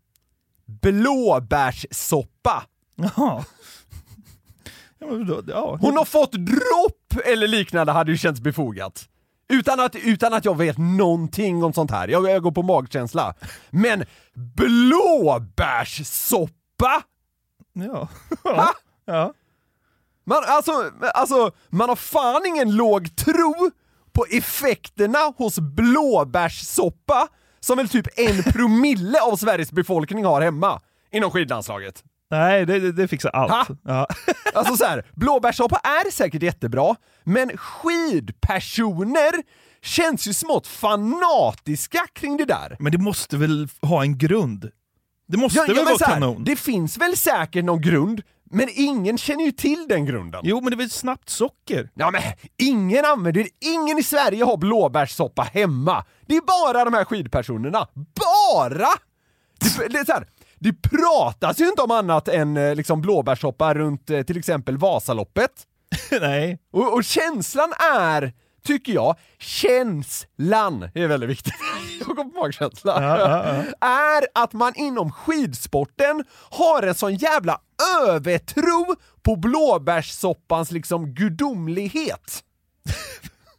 blåbärssoppa. 0.66 2.62
Jaha. 2.96 3.44
Hon 5.80 5.96
har 5.96 6.04
fått 6.04 6.32
dropp 6.32 7.16
eller 7.24 7.48
liknande 7.48 7.92
hade 7.92 8.10
ju 8.10 8.18
känts 8.18 8.40
befogat. 8.40 9.08
Utan 9.48 9.80
att, 9.80 9.96
utan 9.96 10.34
att 10.34 10.44
jag 10.44 10.56
vet 10.56 10.78
någonting 10.78 11.64
om 11.64 11.72
sånt 11.72 11.90
här, 11.90 12.08
jag, 12.08 12.30
jag 12.30 12.42
går 12.42 12.52
på 12.52 12.62
magkänsla. 12.62 13.34
Men 13.70 14.04
blåbärssoppa? 14.34 17.02
Ja. 17.72 18.08
Ha? 18.42 18.74
ja. 19.04 19.32
Man, 20.26 20.42
alltså, 20.46 20.90
alltså, 21.14 21.52
man 21.68 21.88
har 21.88 21.96
fan 21.96 22.46
ingen 22.46 22.76
låg 22.76 23.16
tro 23.16 23.70
på 24.12 24.26
effekterna 24.30 25.18
hos 25.36 25.58
blåbärssoppa 25.58 27.28
som 27.64 27.76
väl 27.76 27.88
typ 27.88 28.06
en 28.16 28.42
promille 28.42 29.20
av 29.20 29.36
Sveriges 29.36 29.72
befolkning 29.72 30.24
har 30.24 30.42
hemma 30.42 30.80
inom 31.12 31.30
skidlandslaget. 31.30 32.02
Nej, 32.30 32.66
det, 32.66 32.92
det, 32.92 33.08
fixar 33.08 33.30
allt. 33.30 33.52
Ha? 33.52 33.66
Ja. 33.84 34.06
Alltså 34.54 34.76
så 34.76 34.84
här, 34.84 35.06
blåbärssoppa 35.12 35.76
är 35.76 36.10
säkert 36.10 36.42
jättebra, 36.42 36.96
men 37.24 37.56
skidpersoner 37.56 39.32
känns 39.82 40.28
ju 40.28 40.32
smått 40.32 40.66
fanatiska 40.66 42.06
kring 42.12 42.36
det 42.36 42.44
där. 42.44 42.76
Men 42.78 42.92
det 42.92 42.98
måste 42.98 43.36
väl 43.36 43.68
ha 43.82 44.02
en 44.02 44.18
grund? 44.18 44.70
Det 45.28 45.36
måste 45.36 45.60
väl 45.60 45.76
men 45.76 45.84
vara 45.84 45.96
här, 46.00 46.14
kanon? 46.14 46.44
Det 46.44 46.56
finns 46.56 46.96
väl 46.98 47.16
säkert 47.16 47.64
någon 47.64 47.80
grund, 47.80 48.22
men 48.54 48.68
ingen 48.72 49.18
känner 49.18 49.44
ju 49.44 49.52
till 49.52 49.86
den 49.88 50.04
grunden. 50.04 50.40
Jo, 50.44 50.60
men 50.60 50.70
det 50.70 50.74
är 50.74 50.78
väl 50.78 50.90
snabbt 50.90 51.30
socker? 51.30 51.90
Ja 51.94 52.10
men 52.10 52.22
ingen 52.56 53.04
använder 53.04 53.42
det, 53.42 53.50
ingen 53.60 53.98
i 53.98 54.02
Sverige 54.02 54.44
har 54.44 54.56
blåbärssoppa 54.56 55.42
hemma. 55.42 56.04
Det 56.26 56.36
är 56.36 56.40
bara 56.40 56.84
de 56.84 56.94
här 56.94 57.04
skidpersonerna. 57.04 57.88
Bara! 57.94 58.88
Det, 59.60 59.88
det, 59.88 59.98
är 59.98 60.04
så 60.04 60.12
här, 60.12 60.26
det 60.58 60.72
pratas 60.72 61.60
ju 61.60 61.68
inte 61.68 61.82
om 61.82 61.90
annat 61.90 62.28
än 62.28 62.56
eh, 62.56 62.74
liksom 62.74 63.00
blåbärssoppa 63.00 63.74
runt 63.74 64.10
eh, 64.10 64.22
till 64.22 64.38
exempel 64.38 64.78
Vasaloppet. 64.78 65.50
Nej. 66.20 66.58
Och, 66.72 66.94
och 66.94 67.04
känslan 67.04 67.72
är, 67.92 68.32
tycker 68.66 68.92
jag, 68.92 69.16
känslan 69.38 70.90
är 70.94 71.06
väldigt 71.06 71.30
viktigt. 71.30 71.54
jag 71.98 72.16
går 72.16 72.24
på 72.24 72.40
magkänsla. 72.40 73.02
Ja, 73.02 73.18
ja, 73.18 73.88
Är 73.88 74.26
att 74.34 74.52
man 74.52 74.72
inom 74.76 75.12
skidsporten 75.12 76.24
har 76.50 76.82
en 76.82 76.94
sån 76.94 77.14
jävla 77.14 77.60
övertro 78.08 78.94
på 79.22 79.36
blåbärssoppans 79.36 80.70
liksom 80.70 81.06
gudomlighet. 81.14 82.44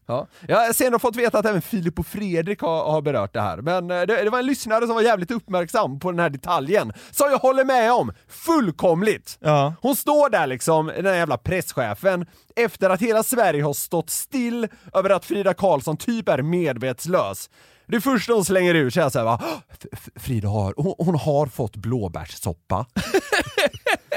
Ja. 0.07 0.27
Jag 0.47 0.57
har 0.65 0.73
senare 0.73 0.99
fått 0.99 1.15
veta 1.15 1.39
att 1.39 1.45
även 1.45 1.61
Filip 1.61 1.99
och 1.99 2.07
Fredrik 2.07 2.61
har, 2.61 2.91
har 2.91 3.01
berört 3.01 3.33
det 3.33 3.41
här, 3.41 3.57
men 3.57 3.91
eh, 3.91 4.01
det, 4.01 4.23
det 4.23 4.29
var 4.29 4.39
en 4.39 4.45
lyssnare 4.45 4.85
som 4.85 4.95
var 4.95 5.01
jävligt 5.01 5.31
uppmärksam 5.31 5.99
på 5.99 6.11
den 6.11 6.19
här 6.19 6.29
detaljen, 6.29 6.93
som 7.11 7.31
jag 7.31 7.37
håller 7.37 7.63
med 7.65 7.91
om 7.93 8.11
fullkomligt. 8.27 9.37
Ja. 9.41 9.73
Hon 9.81 9.95
står 9.95 10.29
där 10.29 10.47
liksom, 10.47 10.87
den 10.87 11.05
här 11.05 11.13
jävla 11.15 11.37
presschefen, 11.37 12.25
efter 12.55 12.89
att 12.89 13.01
hela 13.01 13.23
Sverige 13.23 13.63
har 13.63 13.73
stått 13.73 14.09
still 14.09 14.67
över 14.93 15.09
att 15.09 15.25
Frida 15.25 15.53
Karlsson 15.53 15.97
typ 15.97 16.29
är 16.29 16.41
medvetslös. 16.41 17.49
Det 17.87 18.01
första 18.01 18.33
hon 18.33 18.45
slänger 18.45 18.75
ur 18.75 18.89
sig 18.89 19.03
är 19.03 19.09
såhär 19.09 19.25
va, 19.25 19.41
"F- 19.71 19.85
F- 19.91 20.09
Frida 20.15 20.47
har, 20.47 20.73
hon, 20.77 20.95
hon 20.97 21.15
har 21.15 21.45
fått 21.47 21.75
blåbärssoppa. 21.75 22.85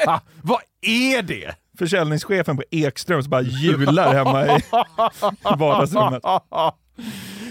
ah, 0.07 0.21
vad 0.43 0.61
är 0.83 1.23
det? 1.23 1.55
Försäljningschefen 1.79 2.57
på 2.57 2.63
Ekströms 2.71 3.29
bara 3.29 3.43
hjular 3.43 4.15
hemma 4.15 4.47
i 4.47 4.63
vardagsrummet. 5.59 6.23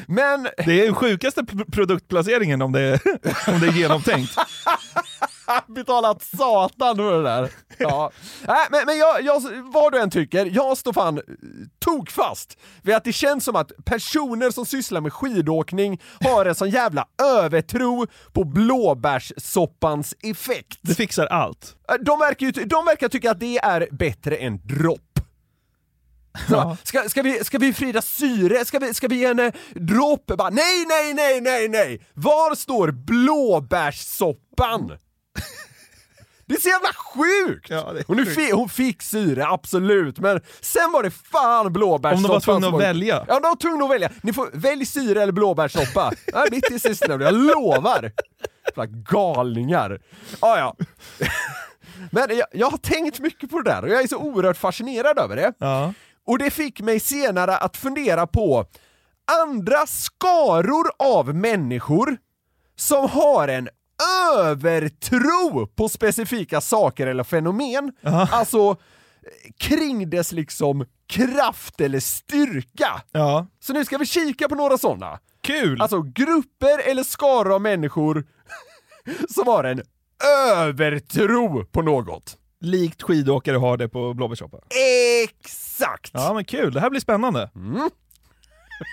Men 0.08 0.48
Det 0.66 0.82
är 0.82 0.86
den 0.86 0.96
sjukaste 0.96 1.44
produktplaceringen 1.72 2.62
om 2.62 2.72
det 2.72 2.82
är, 2.82 3.00
om 3.48 3.60
det 3.60 3.68
är 3.68 3.72
genomtänkt. 3.72 4.36
betalat 5.68 6.24
satan 6.24 6.96
för 6.96 7.18
det 7.18 7.24
där. 7.24 7.50
Ja. 7.78 8.12
Nej, 8.48 8.68
men, 8.72 8.86
men 8.86 8.98
jag, 8.98 9.22
jag, 9.22 9.42
vad 9.64 9.92
du 9.92 10.00
än 10.00 10.10
tycker, 10.10 10.46
jag 10.46 10.78
står 10.78 10.94
fan 10.94 11.18
eh, 11.18 11.24
tog 11.80 12.12
fast 12.12 12.58
vid 12.82 12.96
att 12.96 13.04
det 13.04 13.14
känns 13.14 13.46
som 13.46 13.56
att 13.56 13.72
personer 13.86 14.52
som 14.52 14.66
sysslar 14.66 15.02
med 15.02 15.14
skidåkning 15.14 16.02
har 16.22 16.46
en 16.46 16.56
sån 16.56 16.70
jävla 16.70 17.08
övertro 17.24 18.08
på 18.34 18.44
blåbärssoppans 18.44 20.16
effekt. 20.24 20.80
Det 20.82 20.96
fixar 20.96 21.26
allt. 21.26 21.76
Eh, 21.90 21.96
De 21.96 22.20
verkar, 22.20 22.46
ju, 22.46 22.52
de 22.52 22.86
verkar 22.86 23.10
tycka 23.10 23.32
att 23.32 23.40
det 23.40 23.58
är 23.58 23.88
bättre 23.92 24.36
än 24.36 24.68
dropp. 24.68 25.02
Så, 26.50 26.78
ska, 26.84 27.10
ska, 27.10 27.22
vi, 27.22 27.44
ska 27.44 27.58
vi 27.58 27.74
frida 27.74 28.02
syre? 28.02 28.66
Ska 28.66 28.80
vi, 28.80 28.94
ska 28.94 29.08
vi 29.08 29.16
ge 29.16 29.28
henne 29.28 29.52
dropp? 29.76 30.26
Bara, 30.38 30.50
nej, 30.50 30.86
nej, 30.88 31.14
nej, 31.14 31.42
nej, 31.42 31.70
nej! 31.70 32.02
Var 32.14 32.56
står 32.56 32.92
blåbärssoppan? 32.92 34.92
Det 36.46 36.56
är 36.56 36.60
så 36.60 36.70
jävla 36.70 36.94
sjukt! 36.94 37.70
Ja, 37.70 37.94
det 37.94 38.00
är 38.00 38.04
sjukt. 38.04 38.36
fi, 38.36 38.52
hon 38.52 38.70
fick 38.70 39.02
syre, 39.02 39.48
absolut, 39.48 40.20
men 40.20 40.42
sen 40.62 40.92
var 40.92 41.04
det 41.04 41.12
fan 41.12 41.74
blåbärssoppan 41.74 42.18
Om 42.18 42.24
de 42.24 42.28
var 42.34 42.40
tvungna 42.40 42.68
att 42.68 42.82
välja. 42.82 43.26
Ja, 43.28 43.40
de 43.40 43.44
var 43.44 43.56
tvungna 43.56 43.86
att 43.86 43.92
välja. 43.92 44.10
Ni 44.22 44.34
får 44.34 44.50
välj 44.54 44.86
syre 44.86 45.22
eller 45.24 45.34
blåbärssoppa. 45.34 46.12
ja, 46.26 46.46
mitt 46.52 46.72
i 46.72 46.80
sistnämnda, 46.80 47.26
jag 47.26 47.34
lovar! 47.34 48.12
Jävla 48.66 48.86
galningar. 48.86 50.00
Ah, 50.40 50.58
ja. 50.58 50.76
Men 52.12 52.38
jag, 52.38 52.48
jag 52.52 52.70
har 52.70 52.78
tänkt 52.78 53.20
mycket 53.20 53.50
på 53.50 53.62
det 53.62 53.72
där 53.72 53.84
och 53.84 53.90
jag 53.90 54.02
är 54.04 54.08
så 54.08 54.18
oerhört 54.18 54.58
fascinerad 54.58 55.20
över 55.20 55.36
det. 55.36 55.54
Ja. 55.58 55.94
Och 56.28 56.38
det 56.38 56.50
fick 56.50 56.82
mig 56.82 57.00
senare 57.00 57.58
att 57.58 57.78
fundera 57.78 58.28
på 58.28 58.66
andra 59.42 59.86
skaror 59.88 60.92
av 61.00 61.36
människor 61.36 62.18
som 62.76 63.10
har 63.10 63.48
en 63.48 63.70
övertro 64.40 65.68
på 65.68 65.90
specifika 65.90 66.62
saker 66.62 67.08
eller 67.08 67.24
fenomen. 67.24 67.92
Alltså 68.32 68.70
eh, 68.70 68.76
kring 69.58 70.10
dess 70.10 70.32
liksom 70.32 70.86
kraft 71.08 71.82
eller 71.82 72.00
styrka. 72.00 73.02
Ja. 73.12 73.48
Så 73.60 73.74
nu 73.74 73.86
ska 73.86 73.98
vi 73.98 74.06
kika 74.06 74.50
på 74.50 74.56
några 74.56 74.78
sådana. 74.78 75.20
Kul! 75.42 75.82
Alltså 75.82 76.02
grupper 76.02 76.90
eller 76.90 77.04
skaror 77.04 77.54
av 77.54 77.62
människor 77.62 78.26
som 79.30 79.48
har 79.48 79.64
en 79.64 79.82
övertro 80.52 81.66
på 81.66 81.82
något. 81.82 82.38
Likt 82.62 83.02
skidåkare 83.02 83.58
har 83.58 83.78
det 83.78 83.90
på 83.90 84.14
blåbärssoppa. 84.14 84.58
Exakt! 85.24 86.12
Ja 86.14 86.34
men 86.34 86.46
kul, 86.46 86.74
det 86.74 86.80
här 86.80 86.90
blir 86.90 87.02
spännande. 87.02 87.50
Mm. 87.56 87.90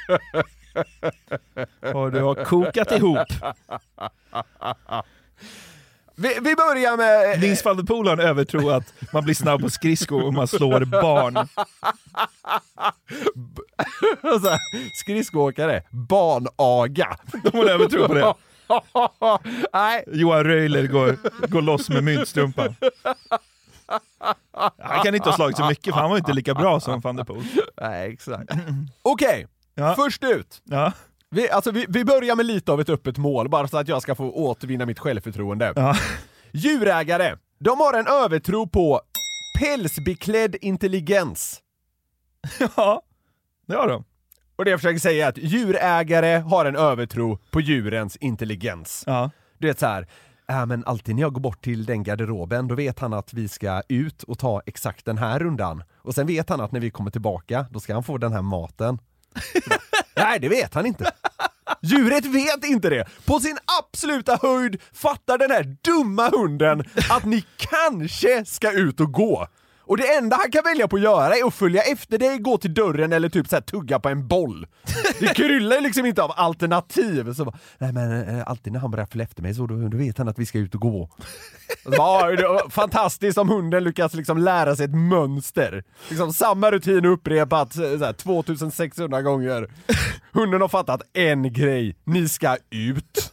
Och 1.94 2.12
du 2.12 2.20
har 2.20 2.44
kokat 2.44 2.92
ihop. 2.92 3.28
Vi, 6.16 6.28
vi 6.28 6.54
börjar 6.54 6.96
med... 6.96 7.40
Nils 7.40 7.64
van 7.64 7.76
der 7.76 7.84
Poel 7.84 8.06
har 8.06 8.12
en 8.12 8.20
övertro 8.20 8.70
att 8.70 8.94
man 9.12 9.24
blir 9.24 9.34
snabb 9.34 9.60
på 9.60 9.70
skridskor 9.70 10.24
om 10.24 10.34
man 10.34 10.48
slår 10.48 10.84
barn. 10.84 11.48
Skridskoåkare, 15.04 15.82
barnaga. 15.90 17.16
De 17.44 17.56
har 17.58 17.64
en 17.64 17.70
övertro 17.70 18.06
på 18.06 18.14
det. 18.14 18.34
Nej, 19.72 20.04
Johan 20.06 20.44
Röjler 20.44 20.87
går, 20.87 21.16
går 21.48 21.62
loss 21.62 21.88
med 21.88 22.04
myntstrumpan. 22.04 22.74
Han 24.78 25.02
kan 25.04 25.14
inte 25.14 25.28
ha 25.28 25.37
slagit 25.37 25.56
så 25.56 25.64
mycket 25.64 25.94
för 25.94 26.00
han 26.00 26.10
var 26.10 26.16
inte 26.16 26.32
lika 26.32 26.54
bra 26.54 26.80
som 26.80 27.00
van 27.00 27.16
der 27.16 27.24
Poel. 27.24 27.44
Nej, 27.80 28.12
exakt. 28.12 28.50
Okej, 29.02 29.46
Ja. 29.74 29.94
först 29.94 30.24
ut. 30.24 30.62
Ja. 30.64 30.92
Vi, 31.30 31.50
alltså, 31.50 31.70
vi, 31.70 31.87
vi 31.88 32.04
börjar 32.04 32.37
med 32.37 32.46
lite 32.46 32.72
av 32.72 32.80
ett 32.80 32.88
öppet 32.88 33.18
mål, 33.18 33.48
bara 33.48 33.68
så 33.68 33.78
att 33.78 33.88
jag 33.88 34.02
ska 34.02 34.14
få 34.14 34.30
återvinna 34.30 34.87
mitt 34.87 34.98
självförtroende. 34.98 35.72
Ja. 35.76 35.96
Djurägare, 36.52 37.37
de 37.58 37.80
har 37.80 37.94
en 37.94 38.06
övertro 38.06 38.68
på 38.68 39.00
pälsbeklädd 39.60 40.56
intelligens. 40.60 41.60
ja, 42.76 43.02
det 43.66 43.74
har 43.74 43.88
de. 43.88 44.04
Och 44.56 44.64
det 44.64 44.70
jag 44.70 44.80
försöker 44.80 45.00
säga 45.00 45.24
är 45.24 45.28
att 45.28 45.38
djurägare 45.38 46.38
har 46.38 46.64
en 46.64 46.76
övertro 46.76 47.38
på 47.50 47.60
djurens 47.60 48.16
intelligens. 48.16 49.04
Ja. 49.06 49.30
Du 49.58 49.66
vet 49.66 49.78
så 49.78 49.87
här. 49.87 50.06
Äh, 50.48 50.66
men 50.66 50.84
alltid 50.84 51.14
när 51.14 51.22
jag 51.22 51.32
går 51.32 51.40
bort 51.40 51.64
till 51.64 51.84
den 51.84 52.02
garderoben, 52.02 52.68
då 52.68 52.74
vet 52.74 52.98
han 52.98 53.12
att 53.12 53.34
vi 53.34 53.48
ska 53.48 53.82
ut 53.88 54.22
och 54.22 54.38
ta 54.38 54.62
exakt 54.66 55.04
den 55.04 55.18
här 55.18 55.38
rundan. 55.38 55.82
Och 55.96 56.14
sen 56.14 56.26
vet 56.26 56.48
han 56.48 56.60
att 56.60 56.72
när 56.72 56.80
vi 56.80 56.90
kommer 56.90 57.10
tillbaka, 57.10 57.66
då 57.70 57.80
ska 57.80 57.94
han 57.94 58.02
få 58.02 58.18
den 58.18 58.32
här 58.32 58.42
maten. 58.42 58.98
Nej, 60.16 60.38
det 60.40 60.49
vet 60.49 60.75
han 60.75 60.87
inte. 60.87 61.11
Djuret 61.83 62.25
vet 62.25 62.64
inte 62.64 62.90
det! 62.90 63.05
På 63.25 63.40
sin 63.40 63.59
absoluta 63.81 64.38
höjd 64.42 64.81
fattar 64.92 65.38
den 65.38 65.51
här 65.51 65.77
dumma 65.83 66.29
hunden 66.29 66.85
att 67.11 67.25
ni 67.25 67.44
kanske 67.57 68.44
ska 68.44 68.73
ut 68.73 69.01
och 69.01 69.12
gå. 69.12 69.49
Och 69.87 69.97
det 69.97 70.14
enda 70.16 70.37
han 70.37 70.51
kan 70.51 70.62
välja 70.64 70.88
på 70.88 70.97
att 70.97 71.03
göra 71.03 71.35
är 71.37 71.47
att 71.47 71.55
följa 71.55 71.83
efter 71.83 72.18
dig, 72.18 72.38
gå 72.38 72.59
till 72.59 72.75
dörren 72.75 73.12
eller 73.12 73.29
typ 73.29 73.49
så 73.49 73.57
här 73.57 73.61
tugga 73.61 74.01
på 74.01 74.09
en 74.09 74.29
boll. 74.29 74.66
Det 75.20 75.27
kryllar 75.35 75.81
liksom 75.81 76.07
inte 76.07 76.23
av 76.23 76.33
alternativ. 76.37 77.33
Så 77.35 77.44
bara, 77.44 77.59
Nej 77.79 77.92
men 77.92 78.29
eh, 78.38 78.49
alltid 78.49 78.73
när 78.73 78.81
han 78.81 78.90
börjar 78.90 79.07
följa 79.07 79.25
efter 79.25 79.42
mig 79.42 79.55
så 79.55 79.66
då, 79.66 79.88
då 79.88 79.97
vet 79.97 80.18
han 80.18 80.29
att 80.29 80.38
vi 80.38 80.47
ska 80.47 80.59
ut 80.59 80.75
och 80.75 80.81
gå. 80.81 81.03
Och 81.03 81.11
så 81.85 81.90
bara, 81.90 82.33
"Ja, 82.33 82.37
det 82.64 82.70
fantastiskt 82.70 83.38
om 83.38 83.49
hunden 83.49 83.85
lyckas 83.85 84.14
liksom 84.14 84.38
lära 84.38 84.77
sig 84.77 84.85
ett 84.85 84.94
mönster. 84.94 85.85
Liksom 86.09 86.33
samma 86.33 86.70
rutin 86.70 87.05
upprepat 87.05 87.73
så 87.73 87.83
här, 87.99 88.12
2600 88.12 89.23
gånger. 89.23 89.68
Hunden 90.33 90.61
har 90.61 90.68
fattat 90.68 91.03
en 91.12 91.53
grej, 91.53 91.97
ni 92.05 92.29
ska 92.29 92.57
ut. 92.70 93.31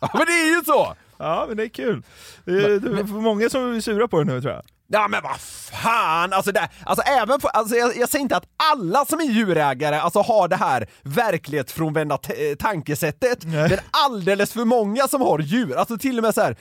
Ja 0.00 0.10
men 0.14 0.26
det 0.26 0.32
är 0.32 0.56
ju 0.56 0.64
så! 0.64 0.94
Ja, 1.18 1.44
men 1.48 1.56
det 1.56 1.62
är 1.64 1.68
kul. 1.68 2.02
Det 2.44 2.52
är, 2.52 2.80
det 2.80 3.00
är 3.00 3.04
många 3.04 3.50
som 3.50 3.76
är 3.76 3.80
sura 3.80 4.08
på 4.08 4.18
det 4.18 4.24
nu 4.34 4.40
tror 4.40 4.52
jag. 4.52 4.62
Ja 4.90 5.08
men 5.08 5.22
vad 5.22 5.40
fan! 5.40 6.32
Alltså, 6.32 6.52
det, 6.52 6.68
alltså 6.84 7.02
även 7.06 7.40
för, 7.40 7.48
alltså 7.48 7.74
jag, 7.76 7.96
jag 7.96 8.08
säger 8.08 8.22
inte 8.22 8.36
att 8.36 8.48
alla 8.72 9.04
som 9.04 9.20
är 9.20 9.24
djurägare 9.24 9.96
alltså 10.00 10.20
har 10.20 10.48
det 10.48 10.56
här 10.56 10.86
verklighetsfrånvända 11.02 12.18
t- 12.18 12.50
eh, 12.50 12.54
tankesättet, 12.56 13.44
men 13.44 13.78
alldeles 13.90 14.52
för 14.52 14.64
många 14.64 15.08
som 15.08 15.20
har 15.20 15.38
djur, 15.38 15.76
alltså 15.76 15.98
till 15.98 16.18
och 16.18 16.24
med 16.24 16.34
så 16.34 16.40
här. 16.40 16.56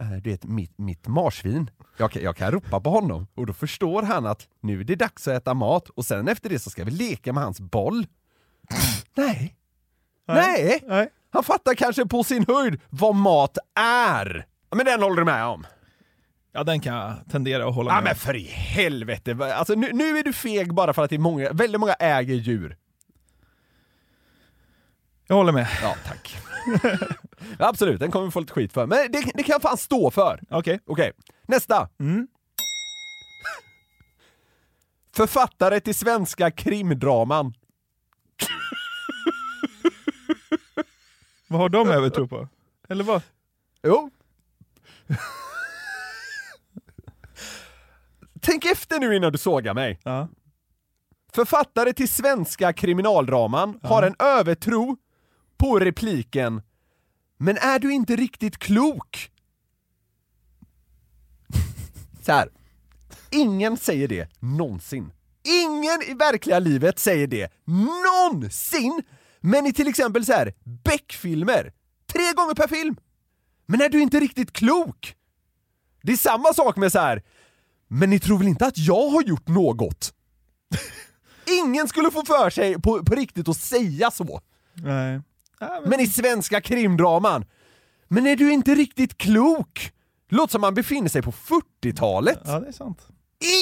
eh, 0.00 0.10
Du 0.10 0.30
vet, 0.30 0.44
mitt, 0.44 0.78
mitt 0.78 1.06
marsvin, 1.08 1.70
jag, 1.96 2.10
kan- 2.12 2.22
jag 2.22 2.36
kan 2.36 2.50
ropa 2.52 2.80
på 2.80 2.90
honom 2.90 3.26
och 3.36 3.46
då 3.46 3.52
förstår 3.52 4.02
han 4.02 4.26
att 4.26 4.46
nu 4.62 4.80
är 4.80 4.84
det 4.84 4.96
dags 4.96 5.28
att 5.28 5.34
äta 5.34 5.54
mat 5.54 5.88
och 5.88 6.04
sen 6.04 6.28
efter 6.28 6.48
det 6.48 6.58
så 6.58 6.70
ska 6.70 6.84
vi 6.84 6.90
leka 6.90 7.32
med 7.32 7.42
hans 7.44 7.60
boll. 7.60 8.06
Nej. 9.14 9.56
Nej. 10.28 10.80
Nej. 10.86 11.08
Han 11.32 11.44
fattar 11.44 11.74
kanske 11.74 12.06
på 12.06 12.24
sin 12.24 12.44
höjd 12.48 12.80
vad 12.90 13.14
mat 13.14 13.58
är. 13.80 14.46
Men 14.74 14.86
den 14.86 15.02
håller 15.02 15.16
du 15.16 15.24
med 15.24 15.44
om? 15.46 15.66
Ja, 16.52 16.64
den 16.64 16.80
kan 16.80 16.94
jag 16.94 17.14
tendera 17.30 17.68
att 17.68 17.74
hålla 17.74 17.90
Ja 17.90 17.94
med 17.94 18.04
men 18.04 18.14
för 18.14 18.36
i 18.36 18.44
helvete, 18.48 19.54
alltså, 19.54 19.74
nu, 19.74 19.90
nu 19.92 20.18
är 20.18 20.24
du 20.24 20.32
feg 20.32 20.74
bara 20.74 20.92
för 20.92 21.04
att 21.04 21.10
det 21.10 21.16
är 21.16 21.20
många, 21.20 21.52
väldigt 21.52 21.80
många 21.80 21.92
äger 21.92 22.34
djur. 22.34 22.76
Jag 25.26 25.36
håller 25.36 25.52
med. 25.52 25.68
Ja, 25.82 25.94
tack. 26.06 26.38
Absolut, 27.58 28.00
den 28.00 28.10
kommer 28.10 28.26
vi 28.26 28.32
få 28.32 28.40
lite 28.40 28.52
skit 28.52 28.72
för, 28.72 28.86
men 28.86 29.12
det, 29.12 29.22
det 29.34 29.42
kan 29.42 29.52
jag 29.52 29.62
fan 29.62 29.76
stå 29.76 30.10
för. 30.10 30.40
Okej. 30.50 30.80
Okej, 30.86 31.12
nästa. 31.46 31.88
Mm. 32.00 32.28
Författare 35.16 35.80
till 35.80 35.94
svenska 35.94 36.50
krimdraman. 36.50 37.54
Vad 41.48 41.60
har 41.60 41.68
de 41.68 41.90
övertro 41.90 42.28
på? 42.28 42.48
Eller 42.88 43.04
vad? 43.04 43.22
Jo. 43.82 44.10
Tänk 48.50 48.64
efter 48.64 49.00
nu 49.00 49.16
innan 49.16 49.32
du 49.32 49.38
sågar 49.38 49.74
mig. 49.74 49.98
Ja. 50.02 50.28
Författare 51.32 51.92
till 51.92 52.08
svenska 52.08 52.72
kriminaldraman 52.72 53.80
har 53.82 54.02
en 54.02 54.14
övertro 54.18 54.96
på 55.56 55.78
repliken 55.78 56.62
“Men 57.36 57.56
är 57.56 57.78
du 57.78 57.92
inte 57.92 58.16
riktigt 58.16 58.58
klok?” 58.58 59.30
Så 62.22 62.32
här. 62.32 62.48
Ingen 63.30 63.76
säger 63.76 64.08
det 64.08 64.28
någonsin. 64.40 65.12
Ingen 65.42 66.02
i 66.02 66.14
verkliga 66.14 66.58
livet 66.58 66.98
säger 66.98 67.26
det 67.26 67.52
någonsin! 67.64 69.02
Men 69.40 69.66
i 69.66 69.72
till 69.72 69.88
exempel 69.88 70.26
så 70.26 70.32
här 70.32 70.54
Beck-filmer, 70.64 71.72
tre 72.12 72.32
gånger 72.36 72.54
per 72.54 72.68
film. 72.68 72.96
Men 73.66 73.80
är 73.80 73.88
du 73.88 74.00
inte 74.00 74.20
riktigt 74.20 74.52
klok? 74.52 75.16
Det 76.02 76.12
är 76.12 76.16
samma 76.16 76.52
sak 76.54 76.76
med 76.76 76.92
så 76.92 76.98
här. 76.98 77.22
Men 77.90 78.10
ni 78.10 78.18
tror 78.20 78.38
väl 78.38 78.48
inte 78.48 78.66
att 78.66 78.78
jag 78.78 79.08
har 79.10 79.22
gjort 79.22 79.48
något? 79.48 80.12
Ingen 81.64 81.88
skulle 81.88 82.10
få 82.10 82.24
för 82.24 82.50
sig 82.50 82.74
på, 82.80 83.04
på 83.04 83.14
riktigt 83.14 83.48
att 83.48 83.56
säga 83.56 84.10
så. 84.10 84.40
Nej. 84.74 85.20
Men 85.86 86.00
i 86.00 86.06
svenska 86.06 86.60
krimdraman, 86.60 87.44
men 88.08 88.26
är 88.26 88.36
du 88.36 88.52
inte 88.52 88.74
riktigt 88.74 89.18
klok? 89.18 89.92
Låter 90.28 90.52
som 90.52 90.60
man 90.60 90.74
befinner 90.74 91.08
sig 91.08 91.22
på 91.22 91.32
40-talet. 91.32 92.40
Ja, 92.44 92.60
det 92.60 92.68
är 92.68 92.72
sant. 92.72 93.06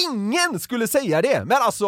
Ingen 0.09 0.59
skulle 0.59 0.87
säga 0.87 1.21
det! 1.21 1.45
Men 1.45 1.57
alltså, 1.61 1.87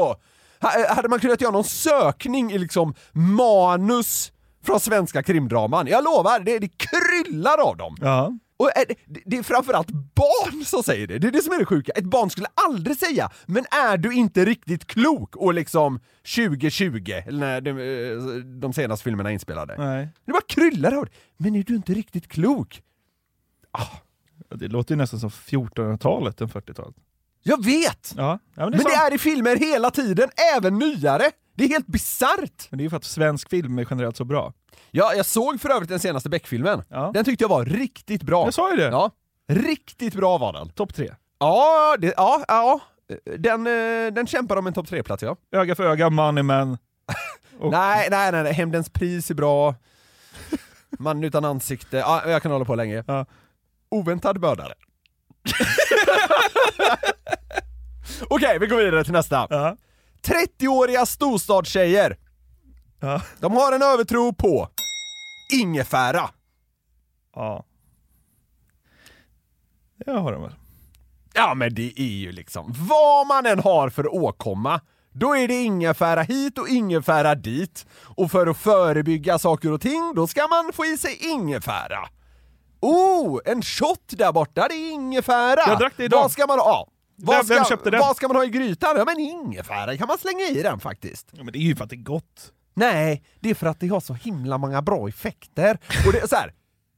ha- 0.61 0.93
hade 0.93 1.09
man 1.09 1.19
kunnat 1.19 1.41
göra 1.41 1.51
någon 1.51 1.63
sökning 1.63 2.51
i 2.51 2.57
liksom 2.57 2.93
manus 3.11 4.31
från 4.63 4.79
svenska 4.79 5.23
krimdraman, 5.23 5.87
jag 5.87 6.03
lovar, 6.03 6.39
det, 6.39 6.59
det 6.59 6.69
kryllar 6.77 7.57
av 7.57 7.77
dem! 7.77 7.97
Ja. 8.01 8.31
Och 8.61 8.77
är 8.77 8.85
det, 9.25 9.37
är 9.37 9.43
framförallt 9.43 9.89
barn 9.91 10.65
som 10.65 10.83
säger 10.83 11.07
det, 11.07 11.19
det 11.19 11.27
är 11.27 11.31
det 11.31 11.41
som 11.41 11.53
är 11.53 11.59
det 11.59 11.65
sjuka. 11.65 11.91
Ett 11.91 12.05
barn 12.05 12.29
skulle 12.29 12.47
aldrig 12.67 12.97
säga 12.97 13.29
“men 13.45 13.65
är 13.71 13.97
du 13.97 14.13
inte 14.13 14.45
riktigt 14.45 14.87
klok?” 14.87 15.35
och 15.35 15.53
liksom 15.53 15.99
2020, 16.35 17.11
eller 17.25 17.39
när 17.39 17.61
de, 17.61 17.69
eh, 17.71 18.35
de 18.43 18.73
senaste 18.73 19.03
filmerna 19.03 19.29
är 19.29 19.33
inspelade. 19.33 19.75
Nej. 19.77 20.09
Det 20.25 20.31
bara 20.31 20.41
kryllar 20.47 20.91
av. 20.91 21.07
“Men 21.37 21.55
är 21.55 21.63
du 21.63 21.75
inte 21.75 21.93
riktigt 21.93 22.27
klok?” 22.27 22.81
Ja, 23.73 23.87
Det 24.55 24.67
låter 24.67 24.95
ju 24.95 24.97
nästan 24.97 25.19
som 25.19 25.29
1400-talet 25.29 26.41
än 26.41 26.49
40-talet. 26.49 26.95
Jag 27.43 27.65
vet! 27.65 28.13
Ja, 28.17 28.39
ja 28.55 28.61
men 28.63 28.71
det 28.71 28.77
är 28.77 28.77
Men 28.77 28.83
det 28.83 28.95
är 28.95 29.13
i 29.13 29.17
filmer 29.17 29.55
hela 29.55 29.91
tiden, 29.91 30.29
även 30.57 30.79
nyare! 30.79 31.31
Det 31.55 31.63
är 31.63 31.69
helt 31.69 31.87
bisarrt! 31.87 32.67
Men 32.69 32.77
det 32.77 32.81
är 32.81 32.83
ju 32.83 32.89
för 32.89 32.97
att 32.97 33.03
svensk 33.03 33.49
film 33.49 33.79
är 33.79 33.87
generellt 33.89 34.17
så 34.17 34.25
bra. 34.25 34.53
Ja, 34.91 35.13
jag 35.13 35.25
såg 35.25 35.61
för 35.61 35.69
övrigt 35.69 35.89
den 35.89 35.99
senaste 35.99 36.29
Beck-filmen. 36.29 36.83
Ja. 36.89 37.11
Den 37.13 37.25
tyckte 37.25 37.43
jag 37.43 37.49
var 37.49 37.65
riktigt 37.65 38.23
bra. 38.23 38.45
Jag 38.45 38.53
sa 38.53 38.71
ju 38.71 38.77
det. 38.77 38.83
Ja, 38.87 39.11
riktigt 39.47 40.15
bra 40.15 40.37
var 40.37 40.53
den. 40.53 40.69
Topp 40.69 40.93
tre. 40.95 41.09
Ja, 41.39 41.95
det, 41.99 42.13
ja, 42.17 42.43
ja. 42.47 42.79
Den, 43.37 43.67
eh, 43.67 44.13
den 44.13 44.27
kämpar 44.27 44.55
om 44.57 44.67
en 44.67 44.73
topp 44.73 44.87
tre-plats 44.87 45.23
ja. 45.23 45.35
Öga 45.55 45.75
för 45.75 45.83
öga, 45.83 46.09
Money 46.09 46.43
Man. 46.43 46.77
Och- 47.59 47.71
Nej, 47.71 48.07
nej, 48.11 48.31
nej, 48.31 48.43
nej, 48.43 48.53
Hämndens 48.53 48.89
pris 48.89 49.29
är 49.31 49.35
bra. 49.35 49.75
Mannen 50.99 51.23
utan 51.23 51.45
ansikte, 51.45 51.97
ja, 51.97 52.29
jag 52.29 52.41
kan 52.41 52.51
hålla 52.51 52.65
på 52.65 52.75
länge. 52.75 53.03
Ja. 53.07 53.25
Oväntad 53.89 54.41
mördare. 54.41 54.73
Okej, 58.29 58.59
vi 58.59 58.67
går 58.67 58.77
vidare 58.77 59.03
till 59.03 59.13
nästa. 59.13 59.47
Ja. 59.49 59.75
30-åriga 60.27 61.05
storstadstjejer. 61.05 62.17
Ja. 63.01 63.21
De 63.39 63.53
har 63.53 63.71
en 63.73 63.81
övertro 63.81 64.33
på 64.33 64.69
ingefära. 65.53 66.29
ja. 67.35 67.65
Jag 70.05 70.17
har 70.17 70.31
den 70.31 70.41
väl. 70.41 70.55
Ja 71.33 71.53
men 71.53 71.73
det 71.75 71.93
är 72.01 72.17
ju 72.17 72.31
liksom, 72.31 72.73
vad 72.89 73.27
man 73.27 73.45
än 73.45 73.59
har 73.59 73.89
för 73.89 74.13
åkomma, 74.13 74.81
då 75.11 75.35
är 75.35 75.47
det 75.47 75.63
ingefära 75.63 76.21
hit 76.21 76.57
och 76.57 76.67
ingefära 76.69 77.35
dit. 77.35 77.85
Och 78.03 78.31
för 78.31 78.47
att 78.47 78.57
förebygga 78.57 79.39
saker 79.39 79.71
och 79.71 79.81
ting, 79.81 80.13
då 80.15 80.27
ska 80.27 80.47
man 80.47 80.73
få 80.73 80.85
i 80.85 80.97
sig 80.97 81.17
ingefära. 81.31 82.09
Oh, 82.79 83.39
en 83.45 83.61
shot 83.61 84.03
där 84.07 84.31
borta, 84.31 84.67
det 84.67 84.75
är 84.75 84.91
ingefära! 84.91 85.61
Jag 85.67 85.79
drack 85.79 85.93
det 85.97 86.03
idag. 86.05 86.21
Vad 86.21 86.31
ska 86.31 86.47
man 86.47 86.59
ha? 86.59 86.87
Vad 87.15 87.35
Vem- 87.35 87.45
ska, 87.45 87.55
vem 87.55 87.65
köpte 87.65 87.89
den? 87.89 87.99
Vad 87.99 88.15
ska 88.15 88.27
man 88.27 88.37
ha 88.37 88.45
i 88.45 88.49
grytan? 88.49 88.95
Ja 88.97 89.05
men 89.05 89.19
ingefära 89.19 89.97
kan 89.97 90.07
man 90.07 90.17
slänga 90.17 90.43
i 90.43 90.61
den 90.61 90.79
faktiskt. 90.79 91.27
Ja, 91.31 91.43
men 91.43 91.53
det 91.53 91.59
är 91.59 91.61
ju 91.61 91.75
för 91.75 91.83
att 91.83 91.89
det 91.89 91.95
är 91.95 92.03
gott. 92.03 92.51
Nej, 92.73 93.23
det 93.39 93.49
är 93.49 93.55
för 93.55 93.67
att 93.67 93.79
det 93.79 93.87
har 93.87 93.99
så 93.99 94.13
himla 94.13 94.57
många 94.57 94.81
bra 94.81 95.07
effekter. 95.07 95.77
Och 96.07 96.13
det 96.13 96.19
är 96.19 96.27
så 96.27 96.35
här, 96.35 96.53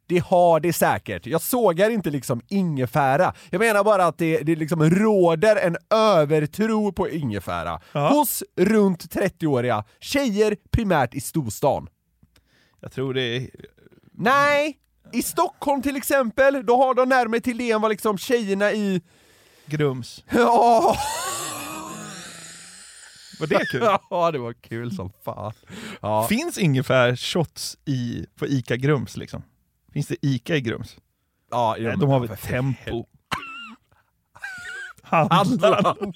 det 0.07 0.19
har 0.19 0.59
det 0.59 0.73
säkert. 0.73 1.25
Jag 1.25 1.41
sågar 1.41 1.89
inte 1.89 2.09
liksom 2.09 2.41
ingefära. 2.47 3.33
Jag 3.49 3.59
menar 3.59 3.83
bara 3.83 4.05
att 4.05 4.17
det, 4.17 4.38
det 4.38 4.55
liksom 4.55 4.89
råder 4.89 5.55
en 5.55 5.77
övertro 5.89 6.91
på 6.91 7.09
ingefära 7.09 7.81
Ja. 7.91 8.09
hos 8.09 8.43
runt 8.57 9.15
30-åriga 9.15 9.83
tjejer 9.99 10.57
primärt 10.71 11.13
i 11.13 11.21
storstan. 11.21 11.88
Jag 12.79 12.91
tror 12.91 13.13
det 13.13 13.21
är... 13.38 13.49
Nej, 14.12 14.77
i 15.12 15.21
Stockholm 15.21 15.81
till 15.81 15.95
exempel, 15.95 16.65
då 16.65 16.77
har 16.77 16.93
de 16.93 17.09
närmare 17.09 17.39
till 17.41 17.57
det 17.57 17.71
än 17.71 17.81
vad 17.81 17.91
liksom 17.91 18.17
tjejerna 18.17 18.71
i 18.71 19.01
Grums. 19.65 20.23
Ja, 20.29 20.95
Var 23.39 23.47
det 23.47 23.65
kul? 23.71 23.81
ja, 24.09 24.31
det 24.31 24.39
var 24.39 24.53
kul 24.53 24.95
som 24.95 25.11
fan. 25.25 25.53
Ja. 26.01 26.27
Finns 26.29 26.57
ingefära 26.57 27.15
shots 27.15 27.77
i, 27.85 28.25
på 28.35 28.47
ICA 28.47 28.75
Grums 28.75 29.17
liksom? 29.17 29.43
Finns 29.93 30.07
det 30.07 30.15
ICA 30.21 30.55
i 30.55 30.61
Grums? 30.61 30.97
Ja, 31.51 31.75
Nej, 31.79 31.97
de 31.97 32.09
har 32.09 32.19
väl 32.19 32.37
Tempo? 32.37 33.05
Handlaren. 35.03 35.95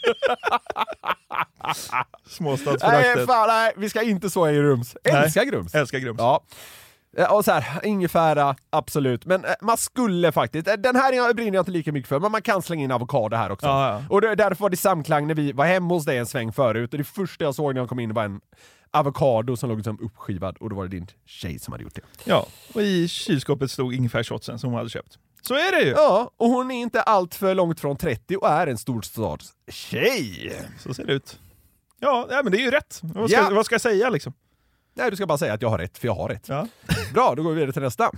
Nej, 1.63 2.03
Småstadsföraktet. 2.27 3.25
fan, 3.27 3.47
nej, 3.47 3.73
vi 3.77 3.89
ska 3.89 4.01
inte 4.01 4.29
så 4.29 4.49
i 4.49 4.55
Grums. 4.55 4.95
Älskar 5.03 5.43
Grums. 5.43 5.75
Älskar 5.75 5.99
Grums. 5.99 6.19
Ja. 6.19 6.43
Eh, 7.17 7.33
Och 7.33 7.45
så 7.45 7.51
här, 7.51 7.85
ingefära, 7.85 8.55
absolut. 8.69 9.25
Men 9.25 9.45
eh, 9.45 9.51
man 9.61 9.77
skulle 9.77 10.31
faktiskt, 10.31 10.67
eh, 10.67 10.73
den 10.73 10.95
här 10.95 11.33
brinner 11.33 11.53
jag 11.57 11.61
inte 11.61 11.71
lika 11.71 11.91
mycket 11.91 12.09
för, 12.09 12.19
men 12.19 12.31
man 12.31 12.41
kan 12.41 12.61
slänga 12.61 12.83
in 12.83 12.91
avokado 12.91 13.35
här 13.37 13.51
också. 13.51 13.65
Ja, 13.65 13.89
ja. 13.91 14.03
Och 14.09 14.21
det, 14.21 14.35
därför 14.35 14.61
var 14.61 14.69
det 14.69 14.77
samklang 14.77 15.27
när 15.27 15.35
vi 15.35 15.51
var 15.51 15.65
hemma 15.65 15.93
hos 15.93 16.05
dig 16.05 16.17
en 16.17 16.25
sväng 16.25 16.53
förut, 16.53 16.91
och 16.93 16.97
det 16.97 17.03
första 17.03 17.43
jag 17.43 17.55
såg 17.55 17.73
när 17.73 17.81
jag 17.81 17.89
kom 17.89 17.99
in 17.99 18.13
var 18.13 18.23
en 18.23 18.41
avokado 18.91 19.57
som 19.57 19.69
låg 19.69 19.77
liksom 19.77 19.99
uppskivad, 20.01 20.57
och 20.57 20.69
då 20.69 20.75
var 20.75 20.83
det 20.83 20.89
din 20.89 21.07
tjej 21.25 21.59
som 21.59 21.71
hade 21.71 21.83
gjort 21.83 21.95
det. 21.95 22.01
Ja, 22.23 22.45
och 22.73 22.81
i 22.81 23.07
kylskåpet 23.07 23.71
stod 23.71 23.93
ingefärshotsen 23.93 24.59
som 24.59 24.69
hon 24.69 24.77
hade 24.77 24.89
köpt. 24.89 25.17
Så 25.41 25.53
är 25.53 25.71
det 25.71 25.81
ju! 25.81 25.89
Ja, 25.91 26.31
och 26.37 26.49
hon 26.49 26.71
är 26.71 26.81
inte 26.81 27.01
allt 27.01 27.35
för 27.35 27.55
långt 27.55 27.79
från 27.79 27.97
30 27.97 28.35
och 28.37 28.49
är 28.49 28.67
en 28.67 28.77
storstadstjej. 28.77 30.53
Så 30.79 30.93
ser 30.93 31.05
det 31.05 31.13
ut. 31.13 31.39
Ja, 31.99 32.27
men 32.43 32.51
det 32.51 32.57
är 32.57 32.61
ju 32.61 32.71
rätt. 32.71 32.99
Vad 33.03 33.29
ska, 33.29 33.39
Ja. 33.41 33.49
vad 33.51 33.65
ska 33.65 33.73
jag 33.73 33.81
säga 33.81 34.09
liksom? 34.09 34.33
Nej, 34.97 35.09
du 35.09 35.15
ska 35.15 35.25
bara 35.27 35.37
säga 35.37 35.53
att 35.53 35.61
jag 35.61 35.69
har 35.69 35.77
rätt, 35.77 35.97
för 35.97 36.07
jag 36.07 36.15
har 36.15 36.29
rätt. 36.29 36.49
Ja. 36.49 36.67
Bra, 37.13 37.33
då 37.35 37.43
går 37.43 37.49
vi 37.49 37.55
vidare 37.55 37.73
till 37.73 37.81
nästa. 37.81 38.11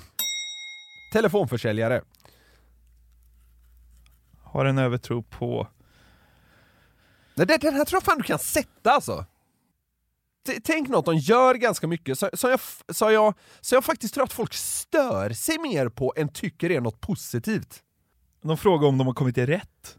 Telefonförsäljare. 1.14 2.02
Har 4.44 4.66
en 4.66 4.78
övertro 4.78 5.24
på... 5.24 5.68
Nej, 7.36 7.48
det- 7.48 7.58
den 7.58 7.74
här 7.74 7.86
tror 7.86 7.98
jag 7.98 8.04
fan 8.04 8.18
du 8.18 8.24
kan 8.24 8.40
sätta 8.40 8.92
alltså. 8.92 9.26
T- 10.48 10.60
Tänk 10.64 10.88
något 10.90 11.06
de 11.06 11.16
gör 11.18 11.56
ganska 11.56 11.88
mycket, 11.88 12.20
så, 12.20 12.30
så, 12.34 12.48
jag, 12.48 12.54
f- 12.56 12.84
så, 12.90 13.12
jag, 13.12 13.34
så 13.62 13.76
jag 13.76 13.84
faktiskt 13.86 14.14
tror 14.14 14.24
att 14.24 14.34
folk 14.34 14.54
stör 14.54 15.30
sig 15.30 15.58
mer 15.60 15.90
på 15.90 16.14
än 16.18 16.30
tycker 16.30 16.72
är 16.72 16.82
något 16.82 17.02
positivt. 17.02 17.84
De 18.42 18.58
frågar 18.58 18.88
om 18.88 18.98
de 18.98 19.08
har 19.08 19.14
kommit 19.14 19.36
till 19.36 19.46
rätt. 19.48 19.98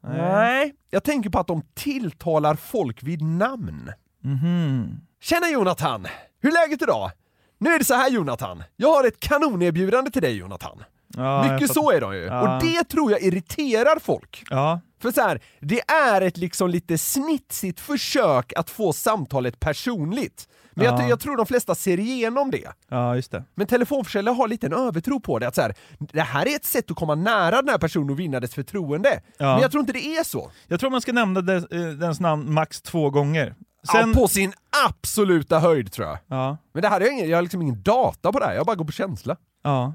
Nej. 0.00 0.74
Jag 0.90 1.04
tänker 1.04 1.30
på 1.30 1.38
att 1.38 1.46
de 1.46 1.62
tilltalar 1.74 2.54
folk 2.54 3.02
vid 3.02 3.22
namn. 3.22 3.92
Mhm. 4.22 5.00
Tjena 5.20 5.48
Jonathan! 5.50 6.06
Hur 6.40 6.48
är 6.50 6.52
läget 6.52 6.82
idag? 6.82 7.10
Nu 7.58 7.70
är 7.70 7.78
det 7.78 7.84
så 7.84 7.94
här 7.94 8.10
Jonathan, 8.10 8.62
jag 8.76 8.92
har 8.92 9.04
ett 9.04 9.20
kanonerbjudande 9.20 10.10
till 10.10 10.22
dig 10.22 10.36
Jonathan. 10.36 10.84
Ja, 11.16 11.52
Mycket 11.52 11.72
så 11.72 11.90
är 11.90 12.00
de 12.00 12.14
ju, 12.14 12.20
Ja. 12.24 12.56
och 12.56 12.62
det 12.62 12.84
tror 12.84 13.10
jag 13.12 13.22
irriterar 13.22 13.98
folk. 13.98 14.42
Ja. 14.50 14.80
För 15.02 15.10
så 15.12 15.20
här, 15.20 15.40
det 15.60 15.80
är 15.90 16.20
ett 16.20 16.36
liksom 16.36 16.70
lite 16.70 16.98
snitsigt 16.98 17.80
försök 17.80 18.52
att 18.56 18.70
få 18.70 18.92
samtalet 18.92 19.60
personligt. 19.60 20.48
Men 20.74 20.84
Ja. 20.86 21.00
jag, 21.00 21.10
jag 21.10 21.20
tror 21.20 21.36
de 21.36 21.46
flesta 21.46 21.74
ser 21.74 22.00
igenom 22.00 22.50
det. 22.50 22.72
ja, 22.88 23.16
just 23.16 23.30
det. 23.32 23.44
Men 23.54 23.66
telefonförsäljare 23.66 24.34
har 24.34 24.48
lite 24.48 24.66
en 24.66 24.72
övertro 24.72 25.20
på 25.20 25.38
det, 25.38 25.48
att 25.48 25.54
så 25.54 25.62
här, 25.62 25.74
det 25.98 26.20
här 26.22 26.48
är 26.48 26.56
ett 26.56 26.64
sätt 26.64 26.90
att 26.90 26.96
komma 26.96 27.14
nära 27.14 27.56
den 27.62 27.68
här 27.68 27.78
personen 27.78 28.10
och 28.10 28.20
vinna 28.20 28.40
dess 28.40 28.54
förtroende. 28.54 29.22
Ja. 29.38 29.52
Men 29.52 29.62
jag 29.62 29.70
tror 29.70 29.80
inte 29.80 29.92
det 29.92 30.06
är 30.16 30.24
så. 30.24 30.50
Jag 30.68 30.80
tror 30.80 30.90
man 30.90 31.00
ska 31.00 31.12
nämna 31.12 31.40
dess, 31.40 31.64
eh, 31.64 31.80
dens 31.88 32.20
namn 32.20 32.52
max 32.52 32.82
två 32.82 33.10
gånger. 33.10 33.54
Ja, 33.92 34.08
på 34.14 34.28
sin 34.28 34.52
absoluta 34.88 35.58
höjd 35.58 35.92
tror 35.92 36.06
jag. 36.08 36.18
Ja. 36.26 36.56
Men 36.72 36.82
det 36.82 36.88
här 36.88 37.00
är 37.00 37.04
jag, 37.04 37.12
ingen, 37.12 37.28
jag 37.28 37.36
har 37.36 37.42
liksom 37.42 37.62
ingen 37.62 37.82
data 37.82 38.32
på 38.32 38.38
det 38.38 38.44
här, 38.46 38.54
jag 38.54 38.66
bara 38.66 38.76
går 38.76 38.84
på 38.84 38.92
känsla. 38.92 39.36
Ja. 39.62 39.94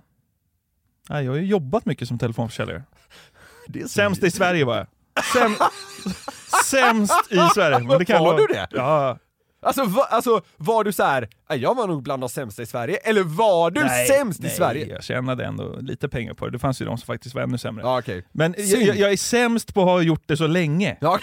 Nej, 1.09 1.25
jag 1.25 1.31
har 1.31 1.37
ju 1.37 1.45
jobbat 1.45 1.85
mycket 1.85 2.07
som 2.07 2.19
telefonförsäljare. 2.19 2.83
Det 3.67 3.81
är 3.81 3.87
Sämst 3.87 4.23
i 4.23 4.31
Sverige 4.31 4.65
var 4.65 4.77
jag. 4.77 4.87
Säm, 5.33 5.55
sämst 6.65 7.31
i 7.31 7.35
Sverige. 7.53 7.79
Men 7.79 7.99
det 7.99 8.05
kan 8.05 8.23
Var 8.23 8.37
du 8.37 8.45
det? 8.47 8.67
Ja. 8.71 9.17
Alltså, 9.61 9.85
va, 9.85 10.03
alltså 10.09 10.41
var 10.57 10.83
du 10.83 10.91
så 10.93 11.03
här, 11.03 11.29
"Nej, 11.49 11.59
jag 11.59 11.75
var 11.75 11.87
nog 11.87 12.03
bland 12.03 12.23
de 12.23 12.29
sämsta 12.29 12.61
i 12.61 12.65
Sverige, 12.65 12.95
eller 12.97 13.23
var 13.23 13.71
du 13.71 13.83
Nej, 13.83 14.07
sämst 14.07 14.39
i 14.39 14.43
nej, 14.43 14.51
Sverige? 14.51 14.87
jag 14.87 15.03
tjänade 15.03 15.45
ändå 15.45 15.77
lite 15.79 16.09
pengar 16.09 16.33
på 16.33 16.45
det. 16.45 16.51
Det 16.51 16.59
fanns 16.59 16.81
ju 16.81 16.85
de 16.85 16.97
som 16.97 17.05
faktiskt 17.05 17.35
var 17.35 17.41
ännu 17.41 17.57
sämre. 17.57 17.83
Ja, 17.83 17.99
okej. 17.99 18.23
Men 18.31 18.55
jag, 18.57 18.81
jag 18.97 19.11
är 19.11 19.17
sämst 19.17 19.73
på 19.73 19.81
att 19.81 19.87
ha 19.87 20.01
gjort 20.01 20.23
det 20.25 20.37
så 20.37 20.47
länge. 20.47 20.97
Ja. 21.01 21.19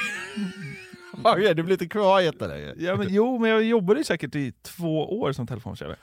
Okej, 1.25 1.55
du 1.55 1.63
blir 1.63 1.75
lite 1.75 1.89
kvar 1.89 2.21
jättelänge. 2.21 2.75
Ja, 2.77 2.97
men, 2.97 3.07
jo, 3.11 3.39
men 3.39 3.51
jag 3.51 3.63
jobbade 3.63 4.01
ju 4.01 4.05
säkert 4.05 4.35
i 4.35 4.53
två 4.63 5.21
år 5.21 5.33
som 5.33 5.47
telefonförsäljare. 5.47 5.99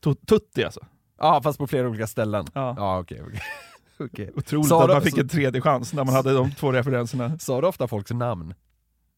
Tu- 0.00 0.14
Tutti 0.14 0.64
alltså. 0.64 0.80
Ja, 1.18 1.40
fast 1.42 1.58
på 1.58 1.66
flera 1.66 1.88
olika 1.88 2.06
ställen. 2.06 2.46
Ja. 2.54 2.74
Ja, 2.78 2.98
okej. 3.00 3.22
okej. 3.26 3.40
Okej. 3.98 4.30
Otroligt 4.36 4.68
Sa 4.68 4.82
att 4.84 4.88
man 4.90 5.02
fick 5.02 5.14
så- 5.14 5.20
en 5.20 5.28
tredje 5.28 5.60
chans 5.60 5.92
när 5.92 6.04
man 6.04 6.14
hade 6.14 6.32
de 6.34 6.52
två 6.54 6.72
referenserna. 6.72 7.38
Sa 7.38 7.60
du 7.60 7.66
ofta 7.66 7.88
folks 7.88 8.10
namn? 8.12 8.54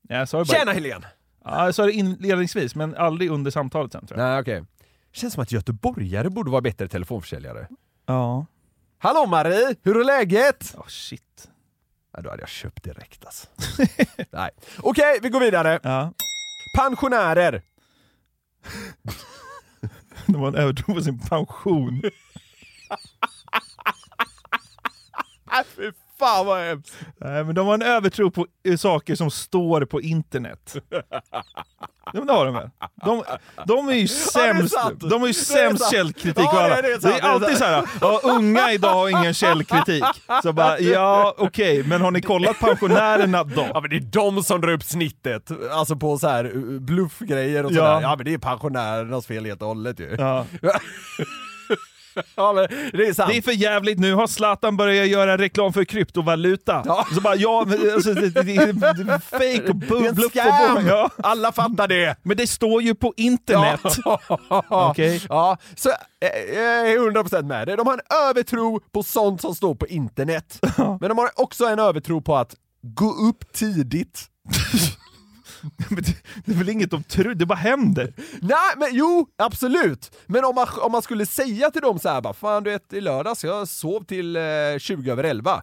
Ja, 0.09 0.17
jag 0.17 0.29
sa 0.29 0.39
det 0.39 0.45
bara, 0.45 0.59
Tjena 0.59 0.73
Helene! 0.73 1.07
Ja, 1.45 1.65
jag 1.65 1.75
sa 1.75 1.85
det 1.87 1.93
inledningsvis, 1.93 2.75
men 2.75 2.95
aldrig 2.97 3.31
under 3.31 3.51
samtalet 3.51 3.93
sen 3.93 4.07
tror 4.07 4.21
jag. 4.21 4.27
Nej, 4.29 4.41
okej. 4.41 4.65
Känns 5.13 5.35
som 5.35 5.43
att 5.43 5.53
göteborgare 5.53 6.31
borde 6.31 6.51
vara 6.51 6.61
bättre 6.61 6.89
telefonförsäljare. 6.89 7.69
Ja. 8.07 8.47
Hallå 8.99 9.27
Marie, 9.27 9.75
hur 9.83 10.01
är 10.01 10.05
läget? 10.05 10.75
Oh, 10.79 10.87
shit. 10.89 11.51
Ja, 12.15 12.21
då 12.23 12.31
hade 12.31 12.43
jag 12.43 12.49
köpt 12.49 12.85
direkt 12.85 13.25
alltså. 13.25 13.47
Nej. 14.31 14.51
Okej, 14.79 15.19
vi 15.23 15.29
går 15.29 15.41
vidare. 15.41 15.81
Ja. 15.83 16.13
Pensionärer. 16.77 17.63
Det 20.27 20.39
var 20.39 20.49
en 20.49 20.55
övertro 20.55 20.95
på 20.95 21.03
sin 21.03 21.19
pension. 21.19 22.03
Fy 25.77 25.93
fan 26.27 26.47
vad 26.47 26.61
hemskt. 26.65 26.95
Nej, 27.21 27.45
men 27.45 27.55
de 27.55 27.67
har 27.67 27.75
en 27.75 27.83
övertro 27.83 28.31
på 28.31 28.47
eh, 28.69 28.77
saker 28.77 29.15
som 29.15 29.31
står 29.31 29.85
på 29.85 30.01
internet. 30.01 30.77
Ja, 32.07 32.19
men 32.21 32.27
det 32.27 32.33
har 32.33 32.45
de 32.45 32.55
väl? 32.55 32.71
De, 33.05 33.23
de 33.67 33.89
är 33.89 33.93
ju 33.95 34.09
sämst, 34.09 34.75
sant. 34.75 35.01
de 35.01 35.21
har 35.21 35.27
ju 35.29 35.31
är 35.31 35.33
sämst 35.33 35.83
sant. 35.83 35.93
källkritik 35.95 36.45
Ja, 36.45 36.63
alla. 36.65 36.83
det 36.83 36.89
är 36.89 36.95
Det 36.95 37.01
sant, 37.01 37.15
är 37.15 37.21
det 37.23 37.27
är 37.29 37.31
alltid 37.33 37.49
sant. 37.59 37.59
så 37.59 37.65
här, 37.65 37.87
ja, 38.01 38.21
unga 38.25 38.73
idag 38.73 38.93
har 38.95 39.09
ingen 39.09 39.35
källkritik. 39.35 40.05
Så 40.43 40.53
bara, 40.53 40.79
ja 40.79 41.35
okej, 41.39 41.83
men 41.87 42.01
har 42.01 42.11
ni 42.11 42.23
kollat 42.23 42.59
pensionärerna 42.59 43.45
då? 43.45 43.67
Ja 43.75 43.81
men 43.81 43.91
det 43.91 43.97
är 43.97 44.01
de 44.01 44.43
som 44.43 44.61
drar 44.61 44.73
upp 44.73 44.83
snittet, 44.83 45.51
alltså 45.73 45.97
på 45.97 46.19
så 46.19 46.29
här 46.29 46.57
uh, 46.57 46.81
bluffgrejer 46.81 47.65
och 47.65 47.73
Ja. 47.73 47.77
sådär. 47.77 48.01
Ja 48.01 48.17
men 48.17 48.25
det 48.25 48.35
är 48.35 48.39
pensionärernas 48.39 49.27
fel 49.27 49.45
helt 49.45 49.63
och 49.63 49.69
hållet 49.69 50.01
ju. 50.01 50.17
Ja. 50.19 50.47
ja 52.35 52.53
men 52.53 52.67
det 52.93 53.07
är 53.07 53.15
sant. 53.15 53.31
Det 53.31 53.37
är 53.37 53.43
för 53.43 53.53
jävligt 53.53 53.99
nu 53.99 54.15
har 54.15 54.27
Zlatan 54.27 54.77
börjat 54.77 55.09
göra 55.09 55.39
reklam 55.39 55.73
för 55.73 55.85
kryptovaluta. 55.85 56.83
Ja. 56.87 57.07
Så 57.15 57.21
bara, 57.21 57.37
ja, 57.37 57.65
men, 57.67 57.95
alltså, 57.95 58.15
det, 58.15 58.29
det, 58.29 58.43
det 58.43 58.55
är 58.55 59.19
fake 59.19 59.71
och 59.71 59.77
bluff 59.77 60.19
och 60.27 60.83
ja. 60.83 61.11
Alla 61.17 61.53
fattar 61.53 61.89
det! 61.89 62.17
Men 62.23 62.37
det 62.37 62.47
står 62.47 62.83
ju 62.83 62.95
på 62.95 63.15
internet. 63.17 63.81
Okej. 64.69 65.23
Ja, 65.29 65.59
så 65.77 65.89
eh, 65.89 66.55
jag 66.55 66.91
är 66.91 66.99
100% 66.99 67.43
med 67.43 67.69
dig. 67.69 67.77
De 67.77 67.87
har 67.87 67.95
en 67.95 68.29
övertro 68.29 68.81
på 68.93 69.03
sånt 69.03 69.41
som 69.41 69.55
står 69.55 69.75
på 69.75 69.87
internet. 69.87 70.61
Men 70.77 71.09
de 71.09 71.19
har 71.19 71.31
också 71.37 71.65
en 71.65 71.79
övertro 71.79 72.21
på 72.21 72.37
att 72.37 72.55
gå 72.83 73.13
upp 73.13 73.53
tidigt. 73.53 74.31
Det, 76.45 76.53
är 76.53 76.57
väl 76.57 76.69
inget 76.69 76.91
de 76.91 77.03
tror, 77.03 77.35
det 77.35 77.47
bara 77.47 77.55
händer. 77.55 78.13
Nej 78.43 78.75
men 78.77 78.89
jo, 78.93 79.27
absolut! 79.39 80.17
Men 80.27 80.45
om 80.45 80.55
man, 80.55 80.69
om 80.81 80.93
man 80.93 81.03
skulle 81.03 81.27
säga 81.27 81.71
till 81.71 81.83
dem 81.83 81.99
så 81.99 82.09
här 82.09 82.21
bara, 82.21 82.35
fan 82.35 82.63
du 82.63 82.71
vet 82.71 82.93
i 82.93 83.01
lördags, 83.01 83.45
jag 83.45 83.69
sov 83.69 84.05
till 84.05 84.37
eh, 84.37 84.43
20 84.79 85.11
över 85.11 85.25
11. 85.25 85.63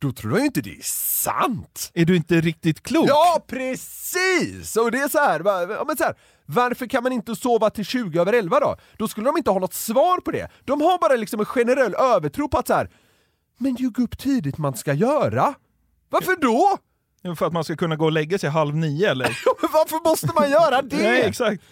Då 0.00 0.12
tror 0.12 0.36
jag 0.38 0.46
inte 0.46 0.60
det 0.60 0.76
är 0.76 0.82
sant! 0.82 1.90
Är 1.94 2.04
du 2.04 2.16
inte 2.16 2.40
riktigt 2.40 2.82
klok? 2.82 3.08
Ja, 3.08 3.44
precis! 3.46 4.76
Och 4.76 4.90
det 4.90 4.98
är 4.98 5.08
så 5.08 5.18
här, 5.18 5.42
ja, 5.70 5.84
men 5.86 5.96
så 5.96 6.04
här, 6.04 6.14
varför 6.46 6.86
kan 6.86 7.02
man 7.02 7.12
inte 7.12 7.36
sova 7.36 7.70
till 7.70 7.84
20 7.84 8.20
över 8.20 8.32
11 8.32 8.60
då? 8.60 8.76
Då 8.96 9.08
skulle 9.08 9.26
de 9.26 9.36
inte 9.36 9.50
ha 9.50 9.58
något 9.58 9.74
svar 9.74 10.20
på 10.20 10.30
det. 10.30 10.48
De 10.64 10.80
har 10.80 10.98
bara 10.98 11.16
liksom 11.16 11.40
en 11.40 11.46
generell 11.46 11.94
övertro 11.94 12.48
på 12.48 12.58
att 12.58 12.66
så 12.66 12.74
här, 12.74 12.90
men 13.58 13.74
det 13.74 13.80
är 13.80 13.82
ju 13.82 13.90
gå 13.90 14.02
upp 14.02 14.18
tidigt 14.18 14.58
man 14.58 14.76
ska 14.76 14.92
göra. 14.92 15.54
Varför 16.08 16.36
då? 16.36 16.78
För 17.36 17.46
att 17.46 17.52
man 17.52 17.64
ska 17.64 17.76
kunna 17.76 17.96
gå 17.96 18.04
och 18.04 18.12
lägga 18.12 18.38
sig 18.38 18.50
halv 18.50 18.76
nio 18.76 19.10
eller? 19.10 19.26
Varför 19.72 20.08
måste 20.08 20.28
man 20.34 20.50
göra 20.50 20.82
det? 20.82 20.96
Nej, 20.96 21.22
exakt. 21.22 21.62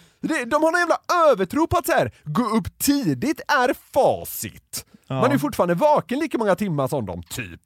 De 0.47 0.63
har 0.63 0.73
en 0.73 0.79
jävla 0.79 0.99
övertro 1.31 1.67
på 1.67 1.77
att 1.77 1.85
så 1.85 1.91
här, 1.91 2.11
gå 2.23 2.43
upp 2.43 2.77
tidigt 2.79 3.41
är 3.47 3.73
facit. 3.93 4.85
Ja. 5.07 5.21
Man 5.21 5.31
är 5.31 5.37
fortfarande 5.37 5.75
vaken 5.75 6.19
lika 6.19 6.37
många 6.37 6.55
timmar 6.55 6.87
som 6.87 7.05
dem, 7.05 7.23
typ. 7.23 7.61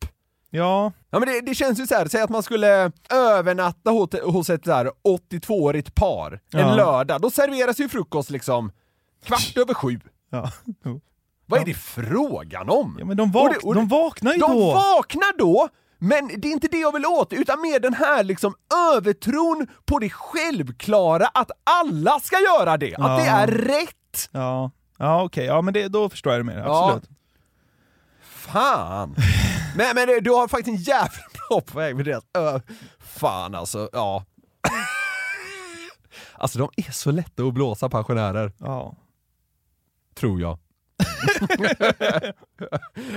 Ja, 0.50 0.92
Ja 1.10 1.20
men 1.20 1.28
det, 1.30 1.42
det 1.42 1.56
känns 1.56 1.80
ju 1.80 1.88
så 1.88 1.96
här, 1.96 2.08
säg 2.08 2.22
att 2.22 2.30
man 2.30 2.44
skulle 2.44 2.92
övernatta 3.10 3.90
hos, 3.92 4.10
hos 4.24 4.50
ett 4.50 4.66
så 4.66 4.72
här 4.72 4.92
82-årigt 5.32 5.92
par 5.96 6.40
Ja. 6.50 6.60
en 6.60 6.76
lördag, 6.78 7.22
då 7.22 7.32
serveras 7.32 7.80
ju 7.80 7.90
frukost 7.90 8.30
liksom 8.30 8.72
kvart 9.26 9.58
över 9.58 9.74
sju. 9.74 10.00
ja. 10.30 10.52
Vad 11.46 11.62
är 11.62 11.66
det 11.66 11.74
frågan 11.74 12.70
om? 12.70 12.96
ja 13.00 13.06
men 13.06 13.18
de, 13.18 13.24
Och 13.30 13.36
vak- 13.36 13.54
det- 13.54 13.68
och 13.68 13.76
de 13.76 13.88
det- 13.88 13.96
vaknar 13.96 14.34
ju 14.34 14.40
De 14.40 14.52
då! 14.52 14.74
vaknar 14.74 15.38
då, 15.38 15.70
men 16.04 16.28
det 16.41 16.47
är 16.47 16.52
inte 16.52 16.68
det 16.68 16.78
jag 16.80 16.91
vill 16.93 17.06
åt, 17.06 17.34
utan 17.34 17.62
mer 17.62 17.80
den 17.80 17.93
här 17.93 18.24
liksom 18.24 18.56
övertron 18.93 19.68
på 19.86 19.99
det 19.99 20.10
självklara 20.10 21.28
att 21.28 21.52
alla 21.64 22.20
ska 22.20 22.36
göra 22.39 22.78
det, 22.78 22.95
att 22.95 23.20
det 23.20 23.26
Ja. 23.26 23.32
är 23.32 23.47
rätt! 23.47 24.30
Ja, 24.32 24.72
ja 24.97 25.24
okej, 25.24 25.45
ja 25.45 25.62
men 25.62 25.74
det, 25.74 25.88
då 25.88 26.10
förstår 26.10 26.34
jag 26.34 26.39
det 26.39 26.43
mer, 26.43 26.58
absolut. 26.58 27.10
Fan! 28.22 29.16
Men, 29.76 29.95
men 29.95 30.24
du 30.24 30.32
har 30.32 30.47
faktiskt 30.47 30.89
en 30.89 30.95
var 31.49 31.62
på 31.62 31.78
väg 31.78 31.95
med 31.95 32.06
deras 32.06 32.24
ö. 32.38 32.60
Fan 32.99 33.56
alltså, 33.56 33.89
ja. 33.93 34.26
Alltså 36.34 36.60
de 36.60 36.70
är 36.78 36.91
så 36.91 37.12
lätta 37.12 37.43
att 37.43 37.54
blåsa 37.54 37.89
pensionärer. 37.89 38.52
Ja. 38.58 38.95
Tror 40.16 40.41
jag. 40.41 40.60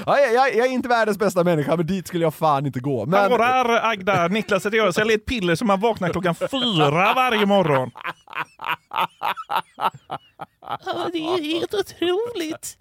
ja, 0.07 0.18
jag, 0.18 0.35
jag, 0.35 0.55
jag 0.55 0.66
är 0.66 0.70
inte 0.70 0.89
världens 0.89 1.18
bästa 1.18 1.45
människa, 1.45 1.76
men 1.76 1.87
dit 1.87 2.09
skulle 2.09 2.24
jag 2.24 2.35
fan 2.35 2.66
inte 2.66 2.80
gå. 2.80 3.07
Men... 3.07 3.20
Hallå 3.20 3.37
där 3.37 3.91
Agda, 3.91 4.28
Niklas 4.28 4.66
heter 4.66 4.76
jag. 4.76 4.95
Säljer 4.95 5.16
ett 5.16 5.26
piller 5.26 5.55
som 5.55 5.66
man 5.66 5.80
vaknar 5.80 6.09
klockan 6.09 6.35
fyra 6.35 7.14
varje 7.14 7.47
morgon. 7.47 7.91
Ja, 10.61 11.09
det 11.12 11.18
är 11.18 11.43
helt 11.43 11.74
otroligt. 11.74 12.76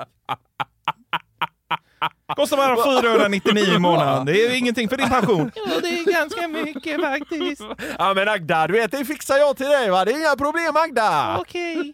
Kostar 2.36 2.58
bara 2.58 3.02
499 3.02 3.64
i 3.76 3.80
månaden. 3.80 4.26
Det 4.26 4.46
är 4.46 4.58
ingenting 4.58 4.90
för 4.90 4.98
din 4.98 5.10
pension. 5.10 5.52
Ja, 5.56 5.80
det 5.82 5.88
är 5.88 6.14
ganska 6.14 6.48
mycket 6.48 7.02
faktiskt. 7.02 7.62
Ja 8.00 8.14
men 8.14 8.30
Agda, 8.30 8.68
du 8.68 8.74
vet 8.74 8.92
det 8.92 9.06
fixar 9.06 9.38
jag 9.38 9.58
till 9.58 9.66
dig 9.66 9.90
va? 9.90 10.06
Det 10.06 10.12
är 10.12 10.18
inga 10.20 10.36
problem 10.36 10.78
Agda! 10.78 11.38
Okej. 11.40 11.94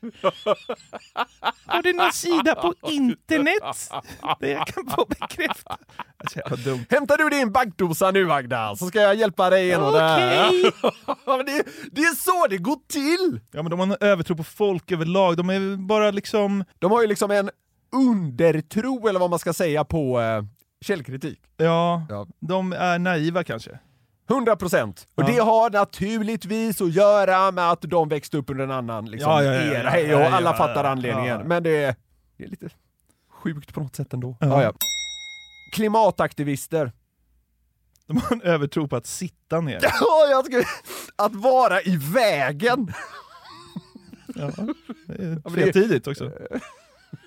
Har 1.65 1.81
du 1.81 1.93
någon 1.93 2.13
sida 2.13 2.55
på 2.55 2.73
internet 2.81 3.89
där 4.39 4.47
jag 4.47 4.67
kan 4.67 4.87
få 4.89 5.05
bekräfta? 5.05 5.77
Alltså. 6.17 6.39
Hämtar 6.89 7.17
du 7.17 7.29
din 7.29 7.51
bankdosa 7.51 8.11
nu 8.11 8.31
Agda, 8.31 8.75
så 8.75 8.87
ska 8.87 9.01
jag 9.01 9.15
hjälpa 9.15 9.49
dig 9.49 9.63
igenom 9.65 9.93
det 9.93 9.99
här. 9.99 10.49
Det, 11.45 11.63
det 11.91 12.01
är 12.01 12.15
så 12.15 12.47
det 12.49 12.57
går 12.57 12.77
till! 12.87 13.39
Ja 13.51 13.63
men 13.63 13.69
de 13.69 13.79
har 13.79 13.87
en 13.87 13.97
övertro 14.09 14.35
på 14.35 14.43
folk 14.43 14.91
överlag. 14.91 15.37
De 15.37 15.49
är 15.49 15.77
bara 15.77 16.11
liksom... 16.11 16.63
De 16.79 16.91
har 16.91 17.01
ju 17.01 17.07
liksom 17.07 17.31
en 17.31 17.49
undertro, 17.91 19.07
eller 19.07 19.19
vad 19.19 19.29
man 19.29 19.39
ska 19.39 19.53
säga, 19.53 19.83
på 19.83 20.21
eh, 20.21 20.43
källkritik. 20.81 21.39
Ja, 21.57 22.05
Ja. 22.09 22.27
de 22.39 22.73
är 22.73 22.99
naiva 22.99 23.43
kanske. 23.43 23.79
100 24.29 24.55
procent. 24.55 25.07
Och 25.15 25.23
Ja. 25.23 25.27
det 25.27 25.37
har 25.39 25.69
naturligtvis 25.69 26.81
att 26.81 26.93
göra 26.93 27.51
med 27.51 27.71
att 27.71 27.81
de 27.81 28.09
växte 28.09 28.37
upp 28.37 28.49
under 28.49 28.63
en 28.63 28.71
annan 28.71 29.05
liksom, 29.05 29.31
Ja, 29.31 29.43
era, 29.43 30.17
och 30.17 30.33
alla 30.33 30.53
fattar 30.53 30.83
anledningen. 30.83 31.41
Men 31.47 31.63
det 31.63 31.83
är, 31.83 31.95
det 32.37 32.43
är 32.43 32.47
lite 32.47 32.69
sjukt 33.31 33.73
på 33.73 33.79
något 33.79 33.95
sätt 33.95 34.13
ändå. 34.13 34.35
Klimataktivister. 35.75 36.91
De 38.07 38.17
har 38.17 38.31
en 38.35 38.41
övertro 38.41 38.87
på 38.87 38.95
att 38.95 39.05
sitta 39.05 39.61
ner. 39.61 39.79
Ja, 40.01 40.41
skulle, 40.45 40.63
att 41.15 41.35
vara 41.35 41.81
i 41.81 41.97
vägen! 42.13 42.93
Ja. 44.35 44.51
Det 45.07 45.23
är 45.23 45.49
Fredtidigt 45.49 46.07
också. 46.07 46.31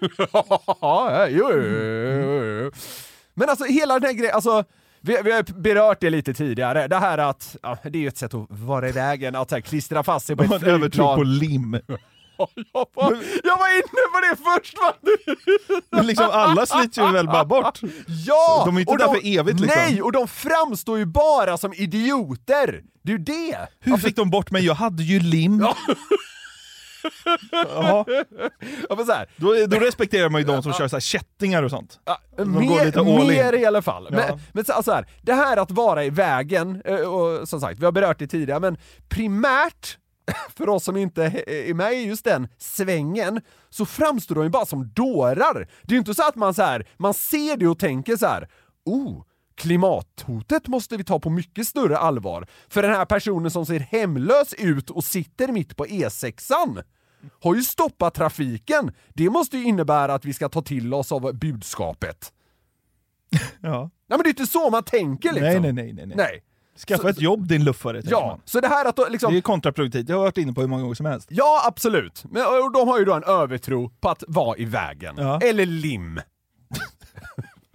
ja, 0.81 1.27
jo, 1.31 1.51
jo, 1.51 2.45
jo. 2.45 2.71
Men 3.35 3.49
alltså 3.49 3.65
hela 3.65 3.99
den 3.99 4.03
här 4.03 4.13
grejen, 4.13 4.35
alltså 4.35 4.65
vi, 5.01 5.19
vi 5.25 5.33
har 5.33 5.43
berört 5.43 6.01
det 6.01 6.11
lite 6.11 6.35
tidigare, 6.35 6.89
det 6.89 6.97
här 6.97 7.19
att, 7.19 7.57
ja, 7.63 7.79
det 7.83 7.99
är 7.99 8.03
ju 8.03 8.09
ett 8.09 8.19
sätt 8.19 8.35
att 8.35 8.47
vara 8.49 8.89
i 8.89 8.93
vägen, 8.93 9.37
att 9.37 9.51
här, 9.51 9.61
klistra 9.61 10.03
fast 10.03 10.27
sig 10.27 10.37
på 10.37 10.43
ett 10.43 10.63
en 10.63 10.65
övertro 10.65 11.17
på 11.17 11.23
lim. 11.23 11.73
jag, 12.73 12.87
var, 12.95 13.19
jag 13.45 13.59
var 13.59 13.77
inne 13.77 14.05
på 14.13 14.21
det 14.21 14.37
först! 14.45 14.79
Va? 14.79 14.95
Men 15.91 16.07
liksom 16.07 16.29
alla 16.33 16.67
slits 16.67 16.99
ju 16.99 17.13
väl 17.13 17.27
bara 17.27 17.45
bort. 17.45 17.81
Ja! 18.27 18.63
De 18.67 18.77
är 18.77 18.81
inte 18.81 18.97
där 18.97 19.09
för 19.09 19.39
evigt, 19.39 19.61
liksom. 19.61 19.83
Nej, 19.83 20.03
och 20.03 20.13
de 20.13 20.29
framstår 20.29 20.99
ju 20.99 21.07
bara 21.07 21.59
som 21.59 21.73
idioter! 21.73 22.83
Det 23.03 23.13
är 23.13 23.19
ju 23.19 23.25
det! 23.25 23.69
Hur 23.81 23.97
fick 23.97 24.17
de 24.17 24.31
bort 24.31 24.51
mig? 24.51 24.65
Jag 24.67 24.75
hade 24.75 25.03
ju 25.03 25.21
lim. 25.21 25.61
Ja. 25.61 25.77
Ja, 28.89 28.97
men 28.97 29.07
så 29.07 29.13
här, 29.13 29.29
Då, 29.37 29.67
då 29.67 29.77
respekterar 29.77 30.29
man 30.29 30.41
ju 30.41 30.47
de 30.47 30.63
som 30.63 30.73
kör 30.73 30.89
så 30.89 30.97
här 30.97 31.01
kättingar 31.01 31.63
och 31.63 31.71
sånt. 31.71 32.01
Ja, 32.05 32.19
mer, 32.37 33.27
mer 33.27 33.53
i 33.53 33.67
alla 33.67 33.83
fall. 33.83 34.09
Ja. 34.11 34.17
Men, 34.17 34.41
men 34.53 34.65
så, 34.65 34.73
alltså 34.73 34.93
här, 34.93 35.07
det 35.23 35.33
här 35.33 35.57
att 35.57 35.71
vara 35.71 36.05
i 36.05 36.11
vägen, 36.11 36.83
eh, 36.85 36.95
och 36.97 37.49
som 37.49 37.61
sagt, 37.61 37.79
vi 37.79 37.85
har 37.85 37.93
berört 37.93 38.19
det 38.19 38.27
tidigare, 38.27 38.61
men 38.61 38.79
primärt 39.09 39.99
för 40.57 40.69
oss 40.69 40.85
som 40.85 40.97
inte 40.97 41.25
är 41.47 41.75
med 41.75 41.93
i 41.93 42.05
just 42.05 42.25
den 42.25 42.49
svängen, 42.59 43.41
så 43.71 43.87
framstår 43.87 44.35
de 44.35 44.45
ju 44.45 44.51
bara 44.51 44.67
som 44.67 44.91
dårar. 44.95 45.69
Det 45.83 45.93
är 45.93 45.95
ju 45.95 45.99
inte 45.99 46.15
så 46.15 46.29
att 46.29 46.37
man 46.37 46.55
så 46.55 46.63
här, 46.63 46.87
man 46.97 47.15
ser 47.15 47.57
det 47.57 47.69
och 47.69 47.79
tänker 47.79 48.17
så 48.17 48.27
här, 48.27 48.49
oh, 48.85 49.23
klimathotet 49.55 50.69
måste 50.69 50.97
vi 50.97 51.05
ta 51.05 51.21
på 51.21 51.31
mycket 51.31 51.67
större 51.69 51.99
allvar. 51.99 52.47
För 52.69 52.83
den 52.83 52.91
här 52.93 53.05
personen 53.05 53.51
som 53.51 53.67
ser 53.67 53.81
hemlös 53.81 54.55
ut 54.55 54.91
och 54.91 55.05
sitter 55.05 55.49
mitt 55.49 55.77
på 55.77 55.87
E6an 55.87 56.83
har 57.43 57.55
ju 57.55 57.63
stoppat 57.63 58.15
trafiken. 58.15 58.93
Det 59.09 59.31
måste 59.31 59.57
ju 59.59 59.65
innebära 59.65 60.15
att 60.15 60.25
vi 60.25 60.33
ska 60.35 60.49
ta 60.49 60.63
till 60.63 60.95
oss 60.95 61.13
av 61.13 61.35
budskapet. 61.35 62.33
Ja. 63.61 63.91
Nej 64.09 64.19
men 64.19 64.23
det 64.23 64.29
är 64.29 64.31
inte 64.31 64.47
så 64.47 64.71
man 64.71 64.83
tänker 64.85 65.33
liksom. 65.33 65.63
Nej, 65.63 65.73
nej, 65.73 65.93
nej, 65.93 66.07
nej, 66.07 66.17
nej. 66.17 66.43
Skaffa 66.87 67.03
Så- 67.03 67.09
ett 67.09 67.21
jobb 67.21 67.49
din 67.49 67.65
luffare. 67.65 68.03
Ja, 68.05 68.27
man. 68.27 68.41
så 68.45 68.61
det 68.61 68.69
här 68.69 68.85
att 68.89 69.13
liksom... 69.13 69.33
Det 69.33 69.39
är 69.39 69.43
kontraproduktivt, 69.43 70.07
det 70.07 70.13
har 70.13 70.21
jag 70.21 70.25
varit 70.25 70.39
inne 70.39 70.53
på 70.53 70.61
hur 70.61 70.69
många 70.69 70.83
gånger 70.83 70.95
som 70.95 71.07
helst. 71.07 71.29
Ja, 71.31 71.63
absolut. 71.67 72.25
Men 72.31 72.43
och 72.47 72.73
de 72.73 72.89
har 72.89 72.99
ju 72.99 73.05
då 73.05 73.13
en 73.15 73.25
övertro 73.25 73.89
på 74.01 74.09
att 74.09 74.25
vara 74.29 74.57
i 74.57 74.65
vägen. 74.65 75.15
Ja. 75.19 75.41
Eller 75.41 75.67
lim. 75.67 76.21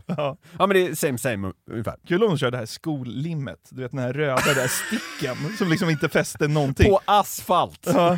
Ja. 0.08 0.38
Ja 0.60 0.68
men 0.68 0.70
det 0.70 0.88
är 0.88 0.96
same 0.96 1.18
same 1.18 1.54
ungefär. 1.72 1.96
Kul 2.08 2.24
om 2.24 2.30
de 2.30 2.38
kör 2.38 2.52
det 2.52 2.58
här 2.58 2.66
skollimmet, 2.66 3.70
du 3.70 3.82
vet 3.82 3.92
den 3.92 4.00
här 4.00 4.14
röda 4.14 4.54
där 4.56 4.68
sticken 4.68 5.58
som 5.58 5.70
liksom 5.70 5.90
inte 5.90 6.10
fäster 6.10 6.48
någonting. 6.48 6.92
På 6.92 7.00
asfalt. 7.06 7.80
Ja. 7.86 8.18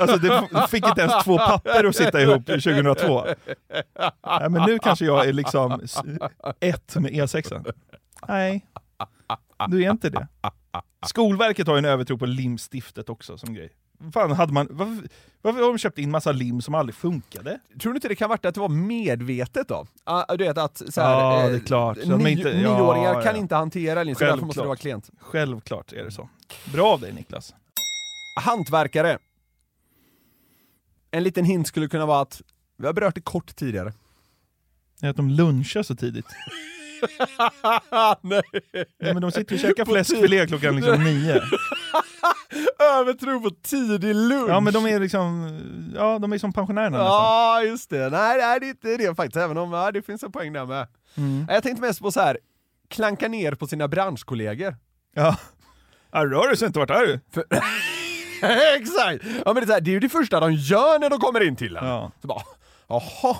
Alltså 0.00 0.16
det 0.16 0.48
fick 0.70 0.86
inte 0.86 1.00
ens 1.00 1.24
två 1.24 1.38
papper 1.38 1.84
att 1.84 1.96
sitta 1.96 2.22
ihop 2.22 2.46
2002. 2.46 3.26
Nej, 4.26 4.50
men 4.50 4.62
nu 4.66 4.78
kanske 4.78 5.04
jag 5.04 5.28
är 5.28 5.32
liksom 5.32 5.80
ett 6.60 6.96
med 6.96 7.12
E6. 7.12 7.72
Nej, 8.28 8.66
du 9.68 9.84
är 9.84 9.90
inte 9.90 10.10
det. 10.10 10.28
Skolverket 11.06 11.66
har 11.66 11.74
ju 11.74 11.78
en 11.78 11.84
övertro 11.84 12.18
på 12.18 12.26
limstiftet 12.26 13.08
också 13.08 13.38
som 13.38 13.54
grej. 13.54 13.70
Fan, 14.12 14.30
hade 14.32 14.52
man, 14.52 14.68
varför, 14.70 15.08
varför 15.42 15.60
har 15.60 15.68
de 15.68 15.78
köpt 15.78 15.98
in 15.98 16.10
massa 16.10 16.32
lim 16.32 16.60
som 16.62 16.74
aldrig 16.74 16.94
funkade? 16.94 17.60
Tror 17.80 17.92
du 17.92 17.96
inte 17.96 18.08
det 18.08 18.14
kan 18.14 18.28
vara 18.28 18.40
att 18.48 18.54
det 18.54 18.60
var 18.60 18.68
medvetet 18.68 19.68
då? 19.68 19.86
Ah, 20.04 20.36
du 20.36 20.44
vet 20.44 20.58
att 20.58 20.82
så 20.88 21.00
här, 21.00 21.10
Ja, 21.20 21.44
eh, 21.44 21.50
det 21.50 21.56
är 21.56 21.60
klart. 21.60 21.98
De 22.02 22.12
är 22.12 22.16
Nio, 22.18 22.28
inte- 22.30 22.48
ja, 22.48 22.76
nioåringar 22.78 23.14
kan 23.22 23.34
ja. 23.34 23.36
inte 23.40 23.54
hantera 23.54 24.02
lim, 24.02 24.14
så 24.14 24.24
därför 24.24 24.46
måste 24.46 24.60
det 24.60 24.66
vara 24.66 24.76
klent. 24.76 25.10
Självklart 25.20 25.92
är 25.92 26.04
det 26.04 26.10
så. 26.10 26.28
Bra 26.72 26.86
av 26.92 27.00
dig 27.00 27.12
Niklas. 27.12 27.54
Hantverkare. 28.40 29.18
En 31.10 31.22
liten 31.22 31.44
hint 31.44 31.66
skulle 31.68 31.88
kunna 31.88 32.06
vara 32.06 32.20
att, 32.20 32.42
vi 32.76 32.86
har 32.86 32.92
berört 32.92 33.14
det 33.14 33.20
kort 33.20 33.56
tidigare. 33.56 33.92
Är 35.02 35.08
att 35.10 35.16
de 35.16 35.30
lunchar 35.30 35.82
så 35.82 35.96
tidigt. 35.96 36.26
Nej. 38.20 38.42
Ja, 38.98 39.12
men 39.12 39.22
de 39.22 39.32
sitter 39.32 39.54
och 39.54 39.60
käkar 39.60 39.84
fläskfilé 39.84 40.46
klockan 40.46 40.76
liksom 40.76 41.04
nio. 41.04 41.42
Övertro 42.98 43.40
på 43.40 43.50
tidig 43.50 44.14
lunch! 44.14 44.48
Ja 44.48 44.60
men 44.60 44.72
de 44.72 44.86
är 44.86 45.00
liksom, 45.00 45.58
ja 45.94 46.18
de 46.18 46.32
är 46.32 46.38
som 46.38 46.52
pensionärerna 46.52 46.98
nästan. 46.98 47.12
Ja, 47.12 47.62
just 47.62 47.90
det. 47.90 48.10
Nej, 48.10 48.38
nej, 48.38 48.60
det 48.60 48.66
är 48.66 48.70
inte 48.70 48.96
det 48.96 49.14
faktiskt, 49.14 49.36
även 49.36 49.58
om 49.58 49.72
ja, 49.72 49.92
det 49.92 50.02
finns 50.02 50.22
en 50.22 50.32
poäng 50.32 50.52
där 50.52 50.66
med. 50.66 50.86
Mm. 51.16 51.46
Jag 51.48 51.62
tänkte 51.62 51.82
mest 51.82 52.00
på 52.00 52.12
så 52.12 52.20
här 52.20 52.38
klanka 52.88 53.28
ner 53.28 53.54
på 53.54 53.66
sina 53.66 53.88
branschkollegor. 53.88 54.76
Ja. 55.14 55.36
Ja, 56.12 56.24
rör 56.24 56.48
du 56.48 56.56
sig 56.56 56.66
inte, 56.66 56.78
vart 56.78 56.90
är 56.90 57.06
du? 57.06 57.20
För... 57.32 57.44
Exakt! 58.76 59.24
Ja, 59.44 59.52
men 59.52 59.54
det, 59.54 59.60
är 59.60 59.66
så 59.66 59.72
här, 59.72 59.80
det 59.80 59.90
är 59.90 59.92
ju 59.92 60.00
det 60.00 60.08
första 60.08 60.40
de 60.40 60.52
gör 60.52 60.98
när 60.98 61.10
de 61.10 61.18
kommer 61.18 61.46
in 61.46 61.56
till 61.56 61.76
en. 61.76 61.86
Ja. 61.86 62.10
Så 62.20 62.28
bara, 62.28 62.42
jaha, 62.88 63.36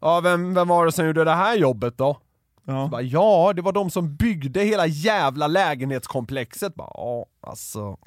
ja, 0.00 0.20
vem, 0.20 0.54
vem 0.54 0.68
var 0.68 0.86
det 0.86 0.92
som 0.92 1.06
gjorde 1.06 1.24
det 1.24 1.34
här 1.34 1.56
jobbet 1.56 1.98
då? 1.98 2.20
Ja. 2.64 2.84
Så 2.84 2.88
bara, 2.88 3.02
ja, 3.02 3.52
det 3.56 3.62
var 3.62 3.72
de 3.72 3.90
som 3.90 4.16
byggde 4.16 4.60
hela 4.60 4.86
jävla 4.86 5.46
lägenhetskomplexet. 5.46 6.74
Bara, 6.74 6.90
ja, 6.94 7.26
alltså. 7.40 7.98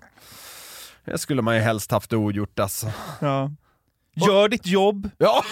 Det 1.05 1.17
skulle 1.17 1.41
man 1.41 1.55
ju 1.55 1.61
helst 1.61 1.91
haft 1.91 2.13
ogjort 2.13 2.59
alltså. 2.59 2.87
Ja. 3.21 3.51
Gör 4.15 4.49
ditt 4.49 4.65
jobb. 4.67 5.09
Ja. 5.17 5.43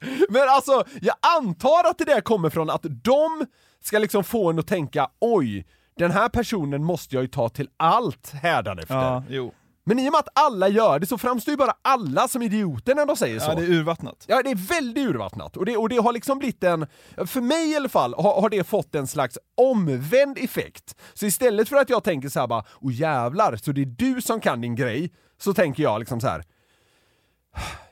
Men 0.28 0.48
alltså, 0.48 0.84
jag 1.00 1.16
antar 1.36 1.90
att 1.90 1.98
det 1.98 2.04
där 2.04 2.20
kommer 2.20 2.50
från 2.50 2.70
att 2.70 2.86
de 3.04 3.46
ska 3.80 3.98
liksom 3.98 4.24
få 4.24 4.50
en 4.50 4.58
att 4.58 4.66
tänka 4.66 5.08
oj, 5.20 5.66
den 5.98 6.10
här 6.10 6.28
personen 6.28 6.84
måste 6.84 7.16
jag 7.16 7.22
ju 7.22 7.28
ta 7.28 7.48
till 7.48 7.68
allt 7.76 8.30
hädanefter. 8.30 8.94
Ja, 8.94 9.22
jo. 9.28 9.52
Men 9.88 9.98
i 9.98 10.08
och 10.08 10.12
med 10.12 10.18
att 10.18 10.28
alla 10.34 10.68
gör 10.68 10.98
det 10.98 11.06
så 11.06 11.18
framstår 11.18 11.52
ju 11.52 11.56
bara 11.56 11.74
alla 11.82 12.28
som 12.28 12.42
idioter 12.42 12.94
när 12.94 13.06
de 13.06 13.16
säger 13.16 13.38
så. 13.38 13.50
Ja, 13.50 13.54
det 13.54 13.62
är 13.62 13.70
urvattnat. 13.70 14.24
Ja, 14.26 14.42
det 14.42 14.50
är 14.50 14.54
väldigt 14.54 15.08
urvattnat. 15.08 15.56
Och 15.56 15.66
det, 15.66 15.76
och 15.76 15.88
det 15.88 15.96
har 15.96 16.12
liksom 16.12 16.38
blivit 16.38 16.64
en, 16.64 16.86
för 17.26 17.40
mig 17.40 17.70
i 17.70 17.76
alla 17.76 17.88
fall, 17.88 18.14
har, 18.14 18.40
har 18.40 18.50
det 18.50 18.64
fått 18.64 18.94
en 18.94 19.06
slags 19.06 19.38
omvänd 19.56 20.38
effekt. 20.38 20.94
Så 21.14 21.26
istället 21.26 21.68
för 21.68 21.76
att 21.76 21.90
jag 21.90 22.04
tänker 22.04 22.28
så 22.28 22.40
här 22.40 22.46
bara, 22.46 22.64
oh 22.80 22.92
jävlar, 22.92 23.56
så 23.56 23.72
det 23.72 23.80
är 23.80 23.86
du 23.86 24.20
som 24.22 24.40
kan 24.40 24.60
din 24.60 24.74
grej, 24.74 25.12
så 25.38 25.54
tänker 25.54 25.82
jag 25.82 25.98
liksom 25.98 26.20
så 26.20 26.26
här. 26.26 26.44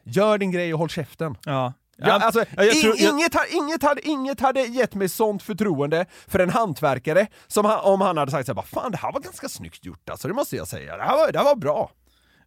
Gör 0.05 0.39
din 0.39 0.51
grej 0.51 0.73
och 0.73 0.79
håll 0.79 0.89
käften. 0.89 1.37
Ja. 1.45 1.73
Ja, 1.99 2.13
alltså, 2.13 2.45
ja, 2.57 2.65
jag 2.65 2.81
tror- 2.81 2.95
jag- 2.99 3.13
inget, 3.13 3.35
inget, 3.51 3.83
hade, 3.83 4.01
inget 4.09 4.41
hade 4.41 4.61
gett 4.61 4.95
mig 4.95 5.09
sånt 5.09 5.43
förtroende 5.43 6.07
för 6.29 6.39
en 6.39 6.51
hantverkare 6.51 7.27
som 7.47 7.65
han, 7.65 7.79
om 7.81 8.01
han 8.01 8.17
hade 8.17 8.31
sagt 8.31 8.47
såhär, 8.47 8.63
fan 8.63 8.91
det 8.91 8.97
här 8.99 9.13
var 9.13 9.21
ganska 9.21 9.49
snyggt 9.49 9.85
gjort 9.85 10.11
alltså, 10.11 10.29
det 10.29 10.35
måste 10.35 10.57
jag 10.57 10.69
säga, 10.69 10.97
det 10.97 11.03
här 11.03 11.17
var, 11.17 11.33
det 11.33 11.39
här 11.39 11.45
var 11.45 11.57
bra. 11.57 11.91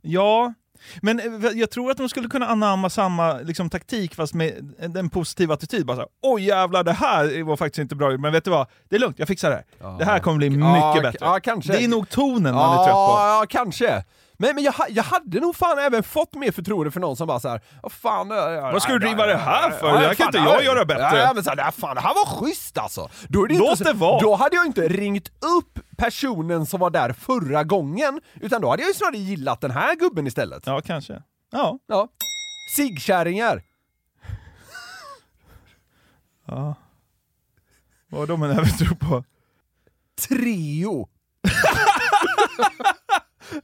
Ja, 0.02 0.54
men 1.02 1.20
eh, 1.20 1.52
jag 1.52 1.72
tror 1.72 1.92
att 1.92 1.98
de 1.98 2.10
skulle 2.10 2.30
kunna 2.30 2.48
anamma 2.48 2.90
samma 2.90 3.34
liksom, 3.34 3.70
taktik 3.70 4.16
fast 4.16 4.34
med 4.34 4.74
en 4.98 5.10
positiv 5.10 5.52
attityd. 5.52 5.86
Bara 5.86 5.96
så 5.96 6.02
här, 6.02 6.10
Oj 6.24 6.44
jävlar, 6.44 6.84
det 6.84 6.94
här 6.94 7.44
var 7.44 7.58
faktiskt 7.58 7.80
inte 7.80 7.96
bra, 7.96 8.18
men 8.18 8.32
vet 8.34 8.44
du 8.44 8.52
vad? 8.52 8.68
Det 8.90 8.96
är 8.96 9.00
lugnt, 9.00 9.20
jag 9.20 9.28
fixar 9.28 9.50
det 9.50 9.56
här. 9.56 9.98
Det 9.98 10.06
här 10.06 10.20
kommer 10.20 10.38
bli 10.38 10.50
mycket 10.50 10.66
Ja, 10.66 11.00
bättre. 11.04 11.18
ja. 11.22 11.40
Det 11.64 11.84
är 11.84 11.88
nog 11.88 12.10
tonen 12.10 12.56
man 12.56 12.72
är 12.80 12.84
trött 12.84 12.94
på. 12.94 13.00
Ja, 13.00 13.46
kanske. 13.50 14.04
Men, 14.42 14.56
men 14.56 14.64
jag, 14.64 14.74
jag 14.90 15.04
hade 15.04 15.40
nog 15.40 15.56
fan 15.56 15.80
även 15.80 16.04
fått 16.04 16.36
mer 16.36 16.52
förtroende 16.52 16.92
för 16.92 17.00
någon 17.00 17.16
som 17.18 17.28
bara 17.28 17.40
såhär, 17.40 17.62
vad 17.84 17.92
fan... 17.92 18.28
Vad 18.74 18.82
ska 18.82 18.94
du 18.94 19.00
driva 19.00 19.26
det 19.26 19.38
här 19.38 19.72
för? 19.72 19.94
Det 19.94 20.00
här 20.00 20.14
kan 20.14 20.26
inte 20.28 20.38
jag 20.38 20.64
göra 20.64 20.86
bättre. 20.86 21.18
Ja, 21.20 21.32
men 21.34 21.44
så 21.44 21.50
här, 21.50 21.58
"Nej, 21.58 21.72
fan, 21.78 21.96
det 21.96 22.02
här 22.02 22.14
var 22.14 22.26
schysst 22.26 22.78
alltså. 22.78 23.10
Då, 23.30 23.44
är 23.44 23.48
det 23.48 23.58
Låt 23.58 23.72
inte 23.72 23.84
det 23.84 23.94
vara. 23.94 24.20
då 24.20 24.36
hade 24.36 24.56
jag 24.56 24.66
inte 24.66 24.88
ringt 24.88 25.28
upp 25.58 25.80
personen 25.98 26.66
som 26.66 26.80
var 26.80 26.90
där 26.90 27.14
förra 27.14 27.64
gången, 27.64 28.22
utan 28.42 28.62
då 28.62 28.70
hade 28.70 28.82
jag 28.82 28.88
ju 28.90 28.94
snarare 28.94 29.18
gillat 29.18 29.62
den 29.62 29.72
här 29.72 29.96
gubben 29.96 30.28
istället. 30.28 30.64
Ja, 30.66 30.82
kanske. 30.82 31.22
Ja. 31.52 31.80
ja. 31.88 32.08
Ciggkärringar. 32.76 33.64
ja. 36.46 36.76
Vad 38.10 38.20
har 38.20 38.28
de 38.28 38.44
en 38.44 38.52
övertro 38.52 38.96
på? 38.96 39.24
Treo. 40.28 41.10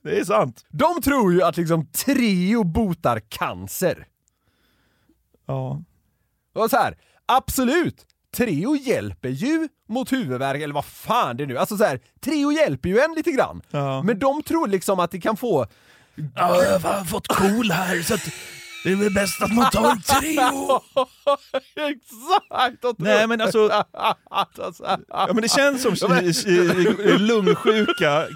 Det 0.01 0.19
är 0.19 0.23
sant. 0.23 0.65
De 0.69 1.01
tror 1.01 1.33
ju 1.33 1.41
att 1.41 1.57
liksom 1.57 1.85
Treo 1.85 2.63
botar 2.63 3.19
cancer. 3.19 4.07
Ja. 5.45 5.83
Och 6.53 6.69
så 6.69 6.77
här, 6.77 6.97
absolut! 7.25 8.05
Treo 8.35 8.75
hjälper 8.75 9.29
ju 9.29 9.67
mot 9.87 10.11
huvudvärk, 10.11 10.61
eller 10.61 10.73
vad 10.73 10.85
fan 10.85 11.37
det 11.37 11.43
är 11.43 11.47
nu. 11.47 11.57
Alltså 11.57 11.77
så 11.77 11.83
här, 11.83 11.99
Treo 12.19 12.51
hjälper 12.51 12.89
ju 12.89 12.99
en 12.99 13.13
lite 13.15 13.31
grann. 13.31 13.61
Men 14.05 14.19
de 14.19 14.43
tror 14.43 14.67
liksom 14.67 14.99
att 14.99 15.11
det 15.11 15.21
kan 15.21 15.37
få... 15.37 15.67
Ja, 16.35 16.63
jag 16.63 16.79
har 16.79 17.05
fått 17.05 17.27
cool 17.27 17.71
här 17.71 18.01
så 18.01 18.13
att 18.13 18.29
det 18.85 18.91
är 18.91 18.95
väl 18.95 19.13
bäst 19.13 19.41
att 19.41 19.53
man 19.53 19.71
tar 19.71 19.91
en 19.91 20.01
Treo. 20.01 20.81
Exakt! 21.75 22.99
Nej 22.99 23.27
men 23.27 23.41
alltså, 23.41 23.57
ja, 25.07 25.29
men 25.33 25.41
det 25.41 25.51
känns 25.51 25.99
som 25.99 26.21
lungsjuka 27.19 28.27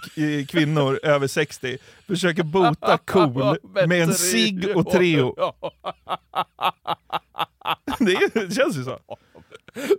kvinnor 0.47 1.00
över 1.04 1.28
60 1.28 1.78
försöker 2.08 2.43
bota 2.43 2.97
cool 3.06 3.58
med 3.88 4.02
en 4.02 4.14
cigg 4.14 4.78
och 4.78 4.91
Treo. 4.91 5.36
Det, 8.00 8.56
känns 8.56 8.78
ju 8.78 8.84
så. 8.84 9.00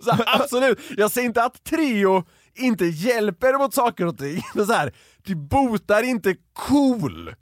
Så 0.02 0.16
absolut, 0.26 0.78
jag 0.96 1.10
säger 1.10 1.28
inte 1.28 1.44
att 1.44 1.64
Treo 1.64 2.24
inte 2.54 2.86
hjälper 2.86 3.58
mot 3.58 3.74
saker 3.74 4.06
och 4.06 4.18
ting, 4.18 4.42
men 4.54 4.66
så 4.66 4.72
här, 4.72 4.92
det 5.24 5.34
botar 5.34 6.02
inte 6.02 6.36
cool. 6.52 7.34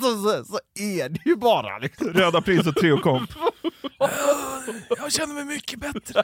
Så, 0.00 0.22
så, 0.22 0.44
så 0.44 0.58
är 0.74 1.08
det 1.08 1.20
ju 1.26 1.36
bara 1.36 1.78
liksom. 1.78 2.06
Röda 2.06 2.40
prins 2.42 2.66
och 2.66 2.74
Treo 2.74 2.98
komp. 2.98 3.30
Jag 4.88 5.12
känner 5.12 5.34
mig 5.34 5.44
mycket 5.44 5.80
bättre. 5.80 6.22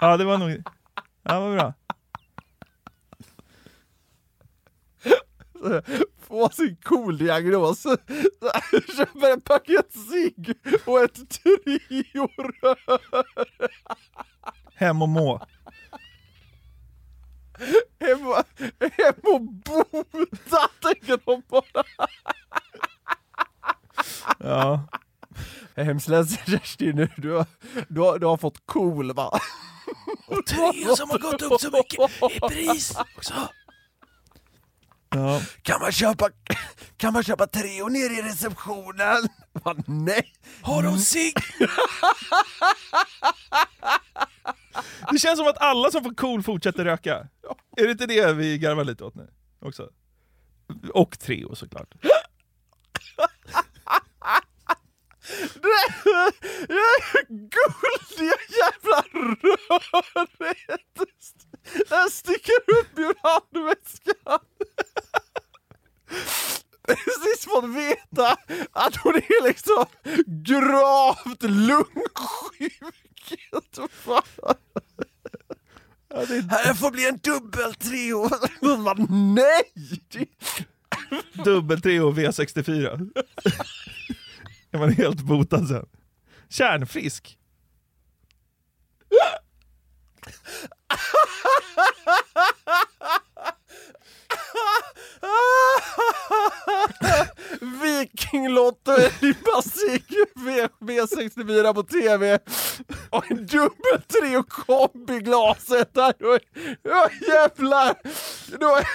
Ja 0.00 0.16
det 0.16 0.24
var 0.24 0.38
nog... 0.38 0.62
Ja 1.22 1.40
vad 1.40 1.52
bra. 1.52 1.74
Få 6.28 6.48
sin 6.48 6.76
cool-diagnos, 6.76 7.82
köper 8.96 9.32
en 9.32 9.40
paket 9.40 9.92
cigg 10.10 10.54
och 10.84 11.00
ett 11.00 11.30
Treo-rör. 11.30 12.88
Hem 14.74 15.02
och 15.02 15.08
må. 15.08 15.46
Hem, 18.00 18.26
och- 18.26 18.44
hem 18.80 19.14
och 19.22 19.40
bota, 19.42 20.68
tänker 20.82 21.20
de 21.24 21.42
bara. 21.48 21.84
Ja. 24.38 24.86
Jag 25.74 25.82
är 25.82 25.84
hemskt 25.84 26.08
ledsen 26.08 26.38
Kerstin, 26.46 26.96
nu. 26.96 27.08
Du, 27.16 27.32
har, 27.32 27.46
du, 27.88 28.00
har, 28.00 28.18
du 28.18 28.26
har 28.26 28.36
fått 28.36 28.66
cool 28.66 29.12
va? 29.12 29.40
Och 30.26 30.46
Treo 30.46 30.96
som 30.96 31.10
har 31.10 31.18
gått 31.18 31.42
upp 31.42 31.60
så 31.60 31.70
mycket 31.70 32.10
i 32.36 32.40
pris 32.40 32.96
också. 33.16 33.34
Ja. 35.10 35.40
Kan 35.62 35.80
man 35.80 35.92
köpa, 35.92 36.28
kan 36.96 37.12
man 37.12 37.22
köpa 37.22 37.46
Treo 37.46 37.88
nere 37.88 38.12
i 38.12 38.22
receptionen? 38.22 39.28
Va, 39.52 39.74
nej! 39.86 40.32
Har 40.62 40.82
de 40.82 40.98
cigg? 40.98 41.34
Det 45.12 45.18
känns 45.18 45.38
som 45.38 45.46
att 45.48 45.58
alla 45.58 45.90
som 45.90 46.04
får 46.04 46.14
cool 46.14 46.42
fortsätter 46.42 46.84
röka. 46.84 47.28
Är 47.76 47.84
det 47.84 47.90
inte 47.90 48.06
det 48.06 48.32
vi 48.32 48.58
garvar 48.58 48.84
lite 48.84 49.04
åt 49.04 49.14
nu? 49.14 49.30
Också? 49.60 49.90
Och 50.94 51.18
Treo 51.18 51.54
såklart. 51.54 51.94
Guldiga 57.28 58.36
jävla 58.48 59.02
röret! 59.12 60.80
Den 61.88 62.10
sticker 62.10 62.70
upp 62.80 62.98
ur 62.98 63.14
handväskan! 63.22 64.40
Precis 66.86 67.44
fått 67.44 67.64
veta 67.64 68.36
att 68.72 68.96
hon 68.96 69.14
är 69.14 69.44
liksom 69.46 69.86
gravt 70.26 71.42
lungsjuk. 71.42 72.82
Här 76.50 76.74
får 76.74 76.90
bli 76.90 77.08
en 77.08 77.18
dubbel 77.18 77.74
Treo. 77.74 78.28
Nej! 79.08 79.62
Dubbel 81.44 81.82
Treo 81.82 82.12
V64. 82.12 83.10
Är 84.70 84.78
man 84.78 84.92
helt 84.92 85.20
botad 85.20 85.68
sen. 85.68 85.86
Kärnfrisk. 86.48 87.38
Vikinglotto, 97.82 98.92
V- 100.36 100.68
V64 100.80 101.74
på 101.74 101.82
TV 101.82 102.38
och 103.10 103.30
en 103.30 103.46
dubbel 103.46 104.02
Treo 104.08 104.42
kombi 104.42 105.14
i 105.14 105.20
glaset. 105.20 105.94
Där. 105.94 106.14
Då, 106.18 106.38
ja, 106.82 107.08
jävlar! 107.28 107.94
Då 108.58 108.76
är, 108.76 108.86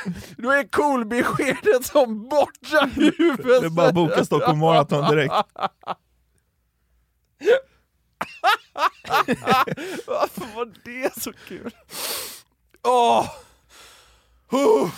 då 0.41 0.51
är 0.51 0.63
cool-beskedet 0.67 1.85
som 1.85 2.29
borta 2.29 2.89
huvudet. 2.95 3.61
Det 3.61 3.65
är 3.65 3.69
bara 3.69 3.87
att 3.87 3.93
boka 3.95 4.25
Stockholm 4.25 4.59
Marathon 4.59 5.11
direkt. 5.11 5.33
Varför 10.07 10.55
var 10.55 10.73
det 10.85 11.21
så 11.21 11.33
kul? 11.47 11.71
Åh! 12.83 13.19
Oh. 13.19 13.29
Oh, 14.51 14.89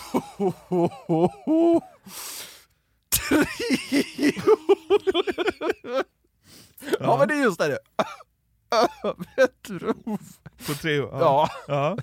oh. 1.46 1.82
Treo! 3.10 4.58
ja 7.00 7.18
men 7.18 7.28
det 7.28 7.34
är 7.34 7.44
just 7.44 7.60
det. 7.60 7.80
Övertro. 9.04 9.94
På 10.68 10.74
Treo? 10.74 11.10
Ja. 11.12 11.50
ja. 11.68 11.98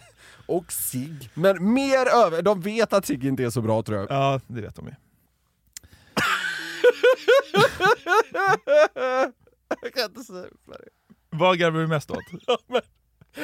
Och 0.47 0.73
sig. 0.73 1.31
Men 1.35 1.73
mer 1.73 2.07
över, 2.07 2.43
de 2.43 2.61
vet 2.61 2.93
att 2.93 3.07
sig 3.07 3.27
inte 3.27 3.45
är 3.45 3.51
så 3.51 3.61
bra 3.61 3.83
tror 3.83 3.99
jag. 3.99 4.11
Ja, 4.11 4.41
det 4.47 4.61
vet 4.61 4.75
de 4.75 4.87
ju. 4.87 4.95
jag 9.83 9.95
kan 9.95 10.05
inte 10.05 10.25
säga 10.25 10.43
det. 10.43 10.51
Vad 11.31 11.59
garvar 11.59 11.81
du 11.81 11.87
mest 11.87 12.11
åt? 12.11 12.19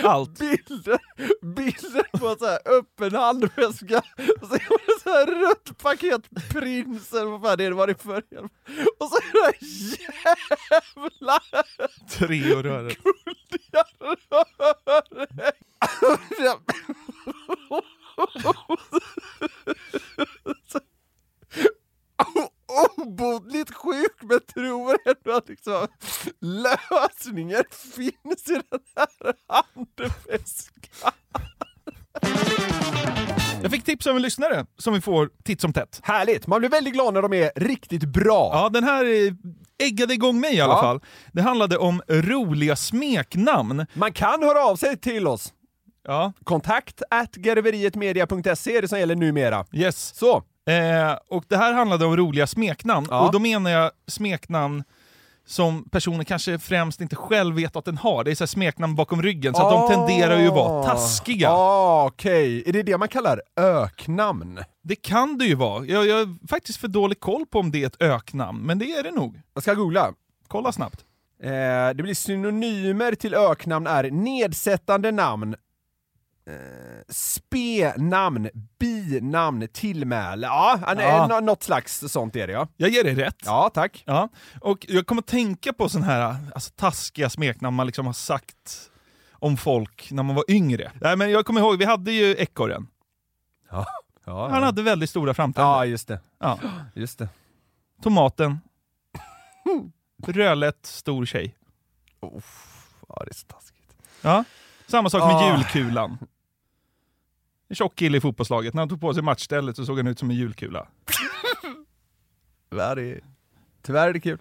Allt. 0.05 0.39
Bilder, 0.39 0.99
bilder 1.43 2.19
på 2.19 2.37
så 2.39 2.47
här 2.47 2.59
öppen 2.65 3.15
handväska, 3.15 4.03
och 4.41 4.49
så 4.49 4.55
är 4.55 4.87
det 4.87 5.01
så 5.03 5.11
här 5.11 5.27
rött 5.27 5.79
paket 5.79 6.31
prinsen, 6.51 7.31
vad 7.31 7.43
fan 7.43 7.59
det 7.59 7.71
var 7.71 7.87
det 7.87 8.03
för 8.03 8.23
Och 8.99 9.09
så 9.09 9.17
är 9.17 9.53
det 9.53 9.67
jävla 9.67 11.41
Treo-röret. 12.11 12.99
guldiga 13.03 13.85
röret. 14.01 15.35
Obotligt 22.97 23.75
sjuk 23.75 24.17
men 24.23 24.41
tror 24.41 24.97
ändå 25.05 25.37
att 25.37 25.49
liksom 25.49 25.87
lösningen 26.41 27.65
finns 27.71 28.15
lyssnare 34.25 34.66
som 34.79 34.95
vi 34.95 35.01
får 35.01 35.31
titt 35.45 35.61
som 35.61 35.72
tätt. 35.72 36.01
Härligt! 36.03 36.47
Man 36.47 36.59
blir 36.61 36.70
väldigt 36.70 36.95
glad 36.95 37.14
när 37.14 37.22
de 37.22 37.33
är 37.33 37.51
riktigt 37.57 38.05
bra. 38.05 38.51
Ja, 38.53 38.68
den 38.68 38.85
här 38.85 39.05
eh, 39.05 39.33
eggade 39.87 40.14
igång 40.14 40.41
mig 40.41 40.55
i 40.57 40.61
alla 40.61 40.72
Ja. 40.75 40.81
fall. 40.83 41.01
Det 41.33 41.43
handlade 41.43 41.79
om 41.79 42.03
roliga 42.09 42.77
smeknamn. 42.77 43.87
Man 43.95 44.12
kan 44.12 44.43
höra 44.43 44.64
av 44.64 44.77
sig 44.77 44.97
till 44.97 45.27
oss. 45.27 45.53
Ja. 46.07 46.33
Kontakt 46.45 47.03
at 47.11 47.35
garverietmedia.se 47.35 48.77
är 48.77 48.83
det 48.83 48.89
som 48.89 48.99
gäller 48.99 49.16
numera. 49.16 49.64
Yes. 49.72 50.14
Så, 50.14 50.43
Eh, 50.66 51.16
och 51.29 51.45
det 51.49 51.57
här 51.57 51.72
handlade 51.72 52.05
om 52.05 52.16
roliga 52.16 52.47
smeknamn, 52.47 53.07
Ja. 53.11 53.27
och 53.27 53.33
då 53.33 53.39
menar 53.39 53.70
jag 53.70 53.91
smeknamn 54.07 54.85
som 55.47 55.89
personen 55.91 56.25
kanske 56.25 56.59
främst 56.59 57.01
inte 57.01 57.17
själv 57.17 57.57
vet 57.57 57.77
att 57.77 57.85
den 57.85 57.99
har. 57.99 58.25
Det 58.25 58.31
är 58.31 58.35
så 58.35 58.47
smeknamn 58.47 58.95
bakom 58.95 59.23
ryggen, 59.23 59.55
så 59.55 59.63
att 59.63 59.89
de 59.89 59.95
tenderar 59.95 60.39
ju 60.39 60.49
att 60.49 60.55
vara 60.55 60.85
taskiga. 60.85 61.51
Ah, 61.51 62.07
Okej, 62.07 62.63
är 62.67 62.73
det 62.73 62.83
det 62.83 62.99
man 62.99 63.09
kallar 63.09 63.43
öknamn? 63.57 64.61
Det 64.83 64.97
kan 64.97 65.39
det 65.39 65.45
ju 65.45 65.55
vara. 65.55 65.85
Jag, 65.85 66.07
jag 66.07 66.17
har 66.17 66.49
faktiskt 66.49 66.79
för 66.81 66.89
dålig 66.89 67.21
koll 67.21 67.47
på 67.47 67.59
om 67.59 67.71
det 67.71 67.83
är 67.83 67.87
ett 67.87 68.03
öknamn, 68.03 68.61
men 68.63 68.79
det 68.79 68.93
är 68.93 69.03
det 69.03 69.11
nog. 69.11 69.41
Jag 69.55 69.63
ska 69.63 69.75
googla. 69.75 70.13
Kolla 70.49 70.73
snabbt. 70.73 71.05
Eh, 71.43 71.51
det 71.95 72.03
blir 72.03 72.15
synonymer 72.15 73.15
till 73.15 73.35
öknamn 73.35 73.87
är 73.87 74.11
nedsättande 74.11 75.11
namn, 75.13 75.55
eh, 76.47 76.55
spenamn, 77.09 78.49
binamn, 78.79 79.69
tillmäle. 79.73 80.47
Ja, 80.47 80.79
an- 80.87 80.99
Ja. 80.99 81.27
nå- 81.27 81.41
något 81.41 81.63
slags 81.63 82.05
sånt 82.09 82.37
är 82.37 82.47
det 82.47 82.53
ja. 82.53 82.69
Jag 82.77 82.91
ger 82.91 83.05
dig 83.05 83.15
rätt. 83.15 83.37
Ja, 83.45 83.71
tack. 83.75 84.03
Ja. 84.07 84.29
Och 84.61 84.87
jag 84.89 85.07
kommer 85.07 85.23
tänka 85.23 85.73
på 85.73 85.89
sådana 85.89 86.07
här 86.13 86.37
alltså, 86.55 86.71
taskiga 86.77 87.31
smeknamn 87.31 87.77
man 87.77 87.87
liksom 87.87 88.07
har 88.07 88.13
sagt 88.13 88.91
om 89.33 89.57
folk 89.57 90.09
när 90.11 90.23
man 90.23 90.37
var 90.37 90.45
yngre. 90.49 90.93
Nej, 91.01 91.17
men 91.17 91.31
jag 91.31 91.47
kommer 91.47 91.61
ihåg, 91.61 91.79
vi 91.79 91.85
hade 91.85 92.13
ju 92.13 92.37
ekorren. 92.39 92.87
Ja. 93.71 93.87
Ja, 94.27 94.49
Han 94.49 94.63
hade 94.63 94.83
väldigt 94.83 95.11
stora 95.11 95.35
framtänder. 95.35 95.71
Ja, 95.71 95.85
just 95.87 96.09
det. 96.09 96.21
Ja. 96.41 96.59
Just 96.95 97.19
det. 97.19 97.29
Tomaten. 98.03 98.61
Rödlätt, 100.27 100.87
stor 100.87 101.27
tjej. 101.27 101.57
Ja, 103.09 103.25
det 103.25 103.31
är 103.31 103.35
så 103.35 103.47
taskigt. 103.47 103.95
Ja. 104.23 104.45
Samma 104.87 105.11
sak 105.11 105.21
med 105.23 105.37
Ah. 105.37 105.57
julkulan. 105.57 106.19
En 107.75 107.77
tjock 107.77 107.95
kille 107.97 108.18
i 108.18 108.20
fotbollslaget. 108.20 108.75
När 108.75 108.83
han 108.83 108.89
tog 108.89 109.01
på 109.01 109.14
sig 109.14 109.22
matchstället 109.22 109.77
så 109.77 109.87
såg 109.87 109.97
han 109.97 110.07
ut 110.07 110.18
som 110.18 110.31
en 110.31 110.37
julkula. 110.37 110.87
Tyvärr 112.70 112.99
är, 112.99 113.20
tyvärr 113.83 114.09
är 114.09 114.12
det 114.12 114.20
kul. 114.20 114.39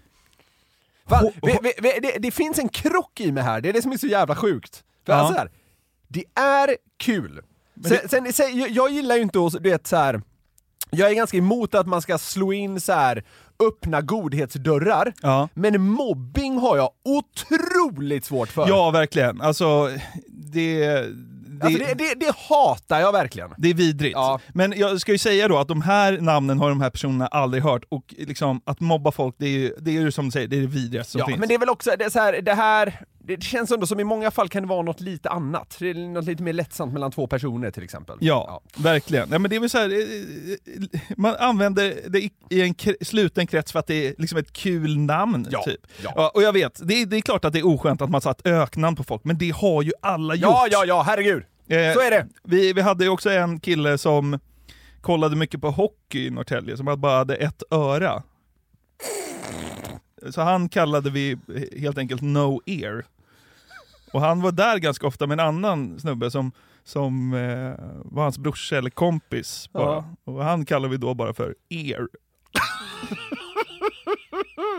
Fan, 1.09 1.31
vi, 1.41 1.57
vi, 1.63 1.73
vi, 1.81 1.99
det, 2.01 2.17
det 2.19 2.31
finns 2.31 2.59
en 2.59 2.69
krock 2.69 3.19
i 3.19 3.31
mig 3.31 3.43
här, 3.43 3.61
det 3.61 3.69
är 3.69 3.73
det 3.73 3.81
som 3.81 3.91
är 3.91 3.97
så 3.97 4.07
jävla 4.07 4.35
sjukt. 4.35 4.83
För 5.05 5.13
Ja. 5.13 5.19
alltså 5.19 5.37
här, 5.37 5.49
det 6.07 6.23
är 6.35 6.77
kul. 6.97 7.41
Sen, 7.85 7.97
det- 8.03 8.09
sen, 8.09 8.33
sen, 8.33 8.59
jag, 8.59 8.69
jag 8.69 8.91
gillar 8.91 9.15
ju 9.15 9.21
inte 9.21 9.39
att, 9.45 9.53
du 9.63 9.69
vet 9.69 9.87
så 9.87 9.95
här. 9.95 10.21
jag 10.91 11.11
är 11.11 11.15
ganska 11.15 11.37
emot 11.37 11.75
att 11.75 11.87
man 11.87 12.01
ska 12.01 12.17
slå 12.17 12.53
in 12.53 12.81
så 12.81 12.93
här 12.93 13.23
öppna 13.67 14.01
godhetsdörrar, 14.01 15.13
Ja. 15.21 15.49
men 15.53 15.81
mobbing 15.81 16.57
har 16.57 16.77
jag 16.77 16.89
otroligt 17.03 18.25
svårt 18.25 18.49
för. 18.49 18.67
Ja, 18.67 18.91
verkligen. 18.91 19.41
Alltså, 19.41 19.89
det... 20.27 21.05
det, 21.59 21.65
Alltså, 21.65 21.79
det, 21.79 21.93
det, 21.93 22.13
det 22.19 22.35
hatar 22.49 22.99
jag 22.99 23.11
verkligen. 23.11 23.49
Det 23.57 23.69
är 23.69 23.73
vidrigt. 23.73 24.13
Ja. 24.15 24.39
Men 24.53 24.73
jag 24.77 25.01
ska 25.01 25.11
ju 25.11 25.17
säga 25.17 25.47
då 25.47 25.57
att 25.57 25.67
de 25.67 25.81
här 25.81 26.17
namnen 26.21 26.59
har 26.59 26.69
de 26.69 26.81
här 26.81 26.89
personerna 26.89 27.27
aldrig 27.27 27.63
hört, 27.63 27.83
och 27.89 28.13
liksom 28.17 28.61
att 28.65 28.79
mobba 28.79 29.11
folk, 29.11 29.35
det 29.39 29.45
är 29.45 29.49
ju, 29.49 29.75
det 29.79 29.91
är 29.91 30.01
ju 30.01 30.11
som 30.11 30.25
du 30.25 30.31
säger, 30.31 30.47
det 30.47 30.57
är 30.57 30.61
det 30.61 30.67
vidrigaste 30.67 31.11
som 31.11 31.19
Ja, 31.19 31.25
finns. 31.25 31.39
men 31.39 31.47
det 31.47 31.53
är 31.55 31.59
väl 31.59 31.69
också 31.69 31.91
det, 31.99 32.11
så 32.11 32.19
här, 32.19 32.41
det 32.41 32.53
här, 32.53 33.01
det 33.25 33.43
känns 33.43 33.71
ändå 33.71 33.87
som 33.87 33.99
i 33.99 34.03
många 34.03 34.31
fall 34.31 34.49
kan 34.49 34.63
det 34.63 34.69
vara 34.69 34.81
något 34.81 35.01
lite 35.01 35.29
annat. 35.29 35.75
Det 35.79 35.89
är 35.89 35.93
något 35.93 36.25
lite 36.25 36.43
mer 36.43 36.53
lättsamt 36.53 36.93
mellan 36.93 37.11
två 37.11 37.27
personer 37.27 37.71
till 37.71 37.83
exempel. 37.83 38.17
Ja, 38.21 38.61
verkligen. 38.77 39.29
Ja, 39.31 39.39
men 39.39 39.49
det 39.49 39.55
är 39.55 39.67
så 39.67 39.77
här, 39.77 39.89
eh, 39.89 40.99
man 41.17 41.35
använder 41.35 41.95
det 42.09 42.19
i- 42.21 42.61
en 42.61 42.75
sluten 43.01 43.47
krets 43.47 43.71
för 43.71 43.79
att 43.79 43.87
det 43.87 44.07
är 44.07 44.15
liksom 44.17 44.37
ett 44.37 44.53
kul 44.53 44.97
namn. 44.97 45.47
Ja, 45.51 45.63
typ. 45.63 45.81
ja. 46.03 46.31
och 46.35 46.43
jag 46.43 46.53
vet, 46.53 46.79
det 46.87 46.93
är, 47.01 47.05
det 47.05 47.17
är 47.17 47.21
klart 47.21 47.45
att 47.45 47.53
det 47.53 47.59
är 47.59 47.67
oskönt 47.67 48.01
att 48.01 48.09
man 48.09 48.21
satt 48.21 48.47
öknamn 48.47 48.95
på 48.95 49.03
folk, 49.03 49.23
men 49.23 49.37
det 49.37 49.49
har 49.49 49.81
ju 49.81 49.91
alla 50.01 50.35
gjort. 50.35 50.43
Ja, 50.43 50.67
ja, 50.71 50.85
ja, 50.85 51.01
herregud! 51.01 51.43
Eh, 51.67 51.93
Så 51.93 51.99
är 52.01 52.11
det! 52.11 52.27
Vi, 52.43 52.73
vi 52.73 52.81
hade 52.81 53.03
ju 53.03 53.09
också 53.09 53.29
en 53.29 53.59
kille 53.59 53.97
som 53.97 54.39
kollade 55.01 55.35
mycket 55.35 55.61
på 55.61 55.71
hockey 55.71 56.27
i 56.27 56.29
Norrtälje, 56.29 56.77
som 56.77 56.85
bara 57.01 57.17
hade 57.17 57.35
ett 57.35 57.63
öra. 57.71 58.23
Så 60.31 60.41
han 60.41 60.69
kallade 60.69 61.09
vi 61.09 61.37
helt 61.79 61.97
enkelt 61.97 62.21
No 62.21 62.61
Ear. 62.65 63.05
Och 64.13 64.21
han 64.21 64.41
var 64.41 64.51
där 64.51 64.77
ganska 64.77 65.07
ofta 65.07 65.27
med 65.27 65.39
en 65.39 65.47
annan 65.47 65.99
snubbe 65.99 66.31
som, 66.31 66.51
som 66.83 67.33
eh, 67.33 67.85
var 68.05 68.23
hans 68.23 68.37
brorsa 68.37 68.77
eller 68.77 68.89
kompis. 68.89 69.69
Bara. 69.73 70.05
Och 70.23 70.43
han 70.43 70.65
kallade 70.65 70.91
vi 70.91 70.97
då 70.97 71.13
bara 71.13 71.33
för 71.33 71.55
Ear. 71.69 72.07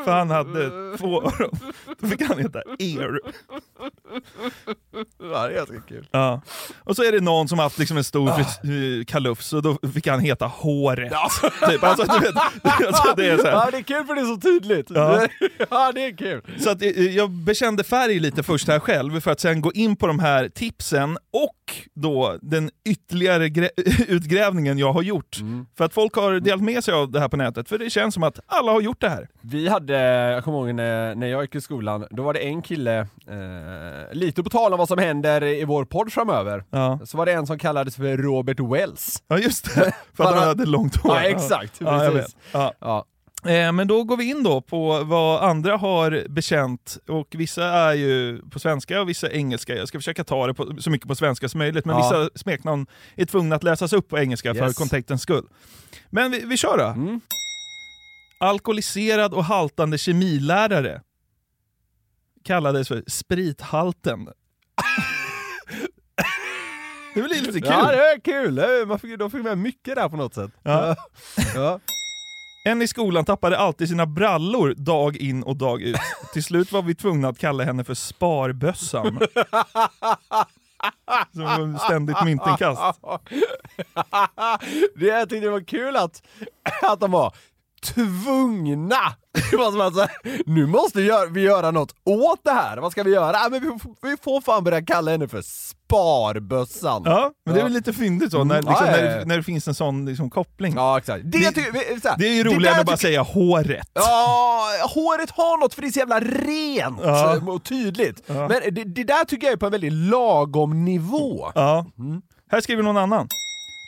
för 0.04 0.10
han 0.10 0.30
hade 0.30 0.70
två 0.98 1.22
öron. 1.22 1.58
Då 2.00 2.06
fick 2.08 2.22
han 2.22 2.38
heta 2.38 2.62
Ear. 2.78 3.20
Ja, 5.32 5.46
det 5.48 5.52
är 5.52 5.56
ganska 5.56 5.80
kul. 5.88 6.08
Ja. 6.10 6.40
Och 6.84 6.96
så 6.96 7.02
är 7.04 7.12
det 7.12 7.20
någon 7.20 7.48
som 7.48 7.58
haft 7.58 7.78
liksom 7.78 7.96
en 7.96 8.04
stor 8.04 8.28
fris- 8.28 8.60
eh, 9.00 9.04
kalufs 9.04 9.52
och 9.52 9.62
då 9.62 9.78
fick 9.94 10.06
han 10.06 10.20
heta 10.20 10.46
Håret. 10.46 11.12
Typ. 11.68 11.82
Alltså, 11.84 12.04
du 12.04 12.18
vet, 12.26 12.36
alltså, 12.86 13.14
det 13.16 13.28
är 13.28 13.36
så 13.38 13.42
här. 13.46 13.52
Ja, 13.52 13.68
det 13.70 13.76
är 13.78 13.82
kul 13.82 14.04
för 14.06 14.14
det 14.14 14.20
är 14.20 14.34
så 14.34 14.40
tydligt. 14.40 14.86
Ja. 14.90 15.26
ja 15.70 15.92
det 15.94 16.04
är 16.04 16.16
kul. 16.16 16.42
Så 16.58 16.70
att, 16.70 16.82
eh, 16.82 16.88
jag 17.16 17.30
bekände 17.30 17.84
färg 17.84 18.18
lite 18.20 18.42
först 18.42 18.68
här 18.68 18.78
själv 18.80 19.20
för 19.20 19.30
att 19.30 19.40
sen 19.40 19.60
gå 19.60 19.72
in 19.72 19.96
på 19.96 20.06
de 20.06 20.18
här 20.18 20.48
tipsen 20.48 21.18
och 21.32 21.63
då 21.94 22.38
den 22.42 22.70
ytterligare 22.84 23.48
grä- 23.48 23.70
utgrävningen 24.08 24.78
jag 24.78 24.92
har 24.92 25.02
gjort. 25.02 25.36
För 25.78 25.84
att 25.84 25.94
folk 25.94 26.14
har 26.14 26.40
delat 26.40 26.60
med 26.60 26.84
sig 26.84 26.94
av 26.94 27.10
det 27.10 27.20
här 27.20 27.28
på 27.28 27.36
nätet, 27.36 27.68
för 27.68 27.78
det 27.78 27.90
känns 27.90 28.14
som 28.14 28.22
att 28.22 28.40
alla 28.46 28.72
har 28.72 28.80
gjort 28.80 29.00
det 29.00 29.08
här. 29.08 29.28
Vi 29.40 29.68
hade, 29.68 29.94
jag 30.32 30.44
kommer 30.44 30.58
ihåg 30.58 30.74
när, 30.74 31.14
när 31.14 31.26
jag 31.26 31.42
gick 31.42 31.54
i 31.54 31.60
skolan, 31.60 32.06
då 32.10 32.22
var 32.22 32.32
det 32.34 32.40
en 32.40 32.62
kille, 32.62 32.98
eh, 32.98 34.12
lite 34.12 34.42
på 34.42 34.50
tal 34.50 34.72
om 34.72 34.78
vad 34.78 34.88
som 34.88 34.98
händer 34.98 35.44
i 35.44 35.64
vår 35.64 35.84
podd 35.84 36.12
framöver, 36.12 36.64
Ja, 36.70 36.98
så 37.04 37.16
var 37.18 37.26
det 37.26 37.32
en 37.32 37.46
som 37.46 37.58
kallades 37.58 37.96
för 37.96 38.16
Robert 38.16 38.60
Wells. 38.60 39.22
ja 39.28 39.38
just 39.38 39.74
det. 39.74 39.92
För 40.14 40.24
att 40.24 40.34
han 40.34 40.48
hade 40.48 40.66
långt 40.66 40.96
hår. 40.96 41.14
Ja, 41.16 41.22
exakt. 41.22 41.72
Ja, 41.78 42.10
precis. 42.12 42.36
Ja. 42.52 43.04
Eh, 43.46 43.72
Men 43.72 43.88
då 43.88 44.04
går 44.04 44.16
vi 44.16 44.24
in 44.30 44.42
då 44.42 44.60
på 44.60 45.04
vad 45.04 45.42
andra 45.44 45.76
har 45.76 46.26
bekänt, 46.28 46.98
och 47.08 47.28
vissa 47.38 47.64
är 47.64 47.92
ju 47.94 48.42
på 48.50 48.58
svenska 48.58 49.00
och 49.00 49.08
vissa 49.08 49.30
engelska. 49.30 49.74
Jag 49.76 49.88
ska 49.88 49.98
försöka 49.98 50.24
ta 50.24 50.46
det 50.46 50.54
på, 50.54 50.76
så 50.78 50.90
mycket 50.90 51.08
på 51.08 51.14
svenska 51.14 51.48
som 51.48 51.58
möjligt, 51.58 51.84
men 51.84 51.96
Ja. 51.96 52.02
vissa 52.02 52.30
smeknamn 52.38 52.86
är 53.16 53.24
tvungna 53.24 53.56
att 53.56 53.62
läsas 53.62 53.92
upp 53.92 54.08
på 54.08 54.18
engelska 54.18 54.54
för 54.54 54.64
Yes. 54.66 54.74
kontextens 54.78 55.22
skull. 55.22 55.44
Men 56.10 56.30
vi, 56.30 56.44
vi 56.44 56.56
kör 56.56 56.78
då. 56.78 56.84
Mm. 56.84 57.20
Alkoholiserad 58.40 59.34
och 59.34 59.44
haltande 59.44 59.98
kemilärare 59.98 61.00
kallades 62.44 62.88
för 62.88 63.04
sprithalten. 63.06 64.28
det 67.14 67.22
blir 67.22 67.40
lite 67.40 67.52
kul. 67.60 67.62
Ja, 67.70 67.92
det 67.92 68.12
är 68.12 68.20
kul! 68.20 68.86
Man 68.86 68.98
fick, 68.98 69.18
de 69.18 69.30
fick 69.30 69.42
med 69.42 69.58
mycket 69.58 69.94
där 69.94 70.08
på 70.08 70.16
något 70.16 70.34
sätt. 70.34 70.50
Ja. 70.62 70.96
ja. 71.54 71.80
En 72.66 72.82
i 72.82 72.88
skolan 72.88 73.24
tappade 73.24 73.58
alltid 73.58 73.88
sina 73.88 74.06
brallor 74.06 74.74
dag 74.76 75.16
in 75.16 75.42
och 75.42 75.56
dag 75.56 75.82
ut. 75.82 75.96
Till 76.32 76.44
slut 76.44 76.72
var 76.72 76.82
vi 76.82 76.94
tvungna 76.94 77.28
att 77.28 77.38
kalla 77.38 77.64
henne 77.64 77.84
för 77.84 77.94
Sparbössan. 77.94 79.20
Som 81.32 81.78
ständigt 81.78 82.24
myntinkast. 82.24 82.82
det 84.96 85.06
jag 85.06 85.28
tyckte 85.28 85.46
det 85.46 85.50
var 85.50 85.60
kul 85.60 85.96
att, 85.96 86.22
att 86.82 87.00
de 87.00 87.10
var 87.10 87.34
tvungna! 87.84 88.96
Det 89.50 89.56
var 89.56 89.70
som 89.70 89.80
att 89.80 89.94
så 89.94 90.00
här, 90.00 90.10
nu 90.46 90.66
måste 90.66 90.98
vi 91.32 91.40
göra, 91.40 91.70
något 91.70 91.94
åt 92.04 92.40
det 92.44 92.50
här, 92.50 92.76
vad 92.76 92.92
ska 92.92 93.02
vi 93.02 93.10
göra? 93.10 93.32
Ja, 93.36 93.48
men 93.50 93.60
vi, 93.62 93.78
får- 93.78 94.08
vi 94.10 94.16
får 94.22 94.40
fan 94.40 94.64
börja 94.64 94.82
kalla 94.82 95.10
henne 95.10 95.28
för 95.28 95.42
Sparbössan. 95.42 97.02
Ja, 97.04 97.32
men 97.46 97.54
det 97.54 97.60
är 97.60 97.64
väl 97.64 97.72
lite 97.72 97.92
fyndigt 97.92 98.30
så, 98.30 98.44
när, 98.44 98.58
Mm, 98.58 98.68
liksom, 98.70 98.86
ja, 98.86 98.92
ja, 98.96 99.02
när, 99.02 99.10
ja. 99.12 99.18
det- 99.18 99.24
när 99.24 99.36
det 99.36 99.42
finns 99.42 99.68
en 99.68 99.74
sån 99.74 100.06
liksom, 100.06 100.30
koppling. 100.30 100.72
Ja, 100.76 100.98
exakt. 100.98 101.22
Det, 101.24 101.38
Det- 101.38 101.52
tycker 101.52 101.72
vi- 101.94 102.00
så 102.00 102.08
här, 102.08 102.18
Det 102.18 102.28
är 102.28 102.34
ju 102.34 102.44
roligare 102.44 102.74
än 102.74 102.80
att 102.80 102.86
bara 102.86 102.96
säga 102.96 103.22
håret. 103.22 103.88
Ja, 103.94 104.64
håret 104.94 105.30
har 105.30 105.58
något 105.60 105.74
för 105.74 105.82
det 105.82 105.88
är 105.88 105.92
så 105.92 105.98
jävla 105.98 106.20
rent 106.20 107.48
och 107.48 107.64
tydligt. 107.64 108.28
Men 108.28 108.48
det, 108.48 108.84
det 108.84 109.04
där 109.04 109.24
tycker 109.24 109.46
jag 109.46 109.52
är 109.52 109.56
på 109.56 109.66
en 109.66 109.72
väldigt 109.72 109.92
lagom 109.92 110.84
nivå. 110.84 111.50
Ja. 111.54 111.86
Mm. 111.98 112.22
Här 112.50 112.60
skriver 112.60 112.82
någon 112.82 112.96
annan. 112.96 113.28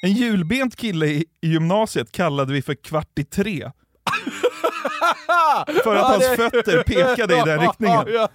En 0.02 0.12
julbent 0.12 0.76
kille 0.76 1.06
i, 1.06 1.24
i 1.42 1.48
gymnasiet 1.48 2.12
kallade 2.12 2.52
vi 2.52 2.62
för 2.62 2.74
kvart 2.74 3.18
i 3.18 3.24
tre. 3.24 3.70
För 5.84 5.96
att 5.96 6.06
hans 6.06 6.26
fötter 6.36 6.82
pekade 6.82 7.38
i 7.38 7.42
den 7.44 7.60
riktningen. 7.60 8.04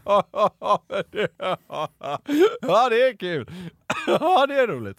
Ja, 2.61 2.89
det, 2.89 3.01
är 3.07 3.17
kul. 3.17 3.51
Ja, 4.07 4.45
det 4.47 4.55
är 4.55 4.67
roligt. 4.67 4.97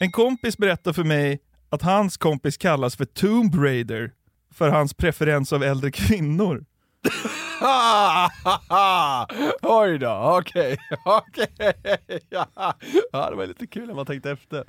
En 0.00 0.10
kompis 0.12 0.58
berättar 0.58 0.92
för 0.92 1.04
mig 1.04 1.40
att 1.70 1.82
hans 1.82 2.16
kompis 2.16 2.56
kallas 2.56 2.96
för 2.96 3.04
Tomb 3.04 3.54
Raider 3.54 4.12
för 4.54 4.68
hans 4.68 4.94
preferens 4.94 5.52
av 5.52 5.62
äldre 5.62 5.90
kvinnor. 5.90 6.64
Oj 9.62 9.98
då, 9.98 10.38
okej, 10.38 10.78
okej. 11.04 12.20
Ja, 12.30 12.74
det 13.30 13.36
var 13.36 13.46
lite 13.46 13.66
kul 13.66 13.86
när 13.86 13.94
man 13.94 14.06
tänkte 14.06 14.30
efter. 14.30 14.64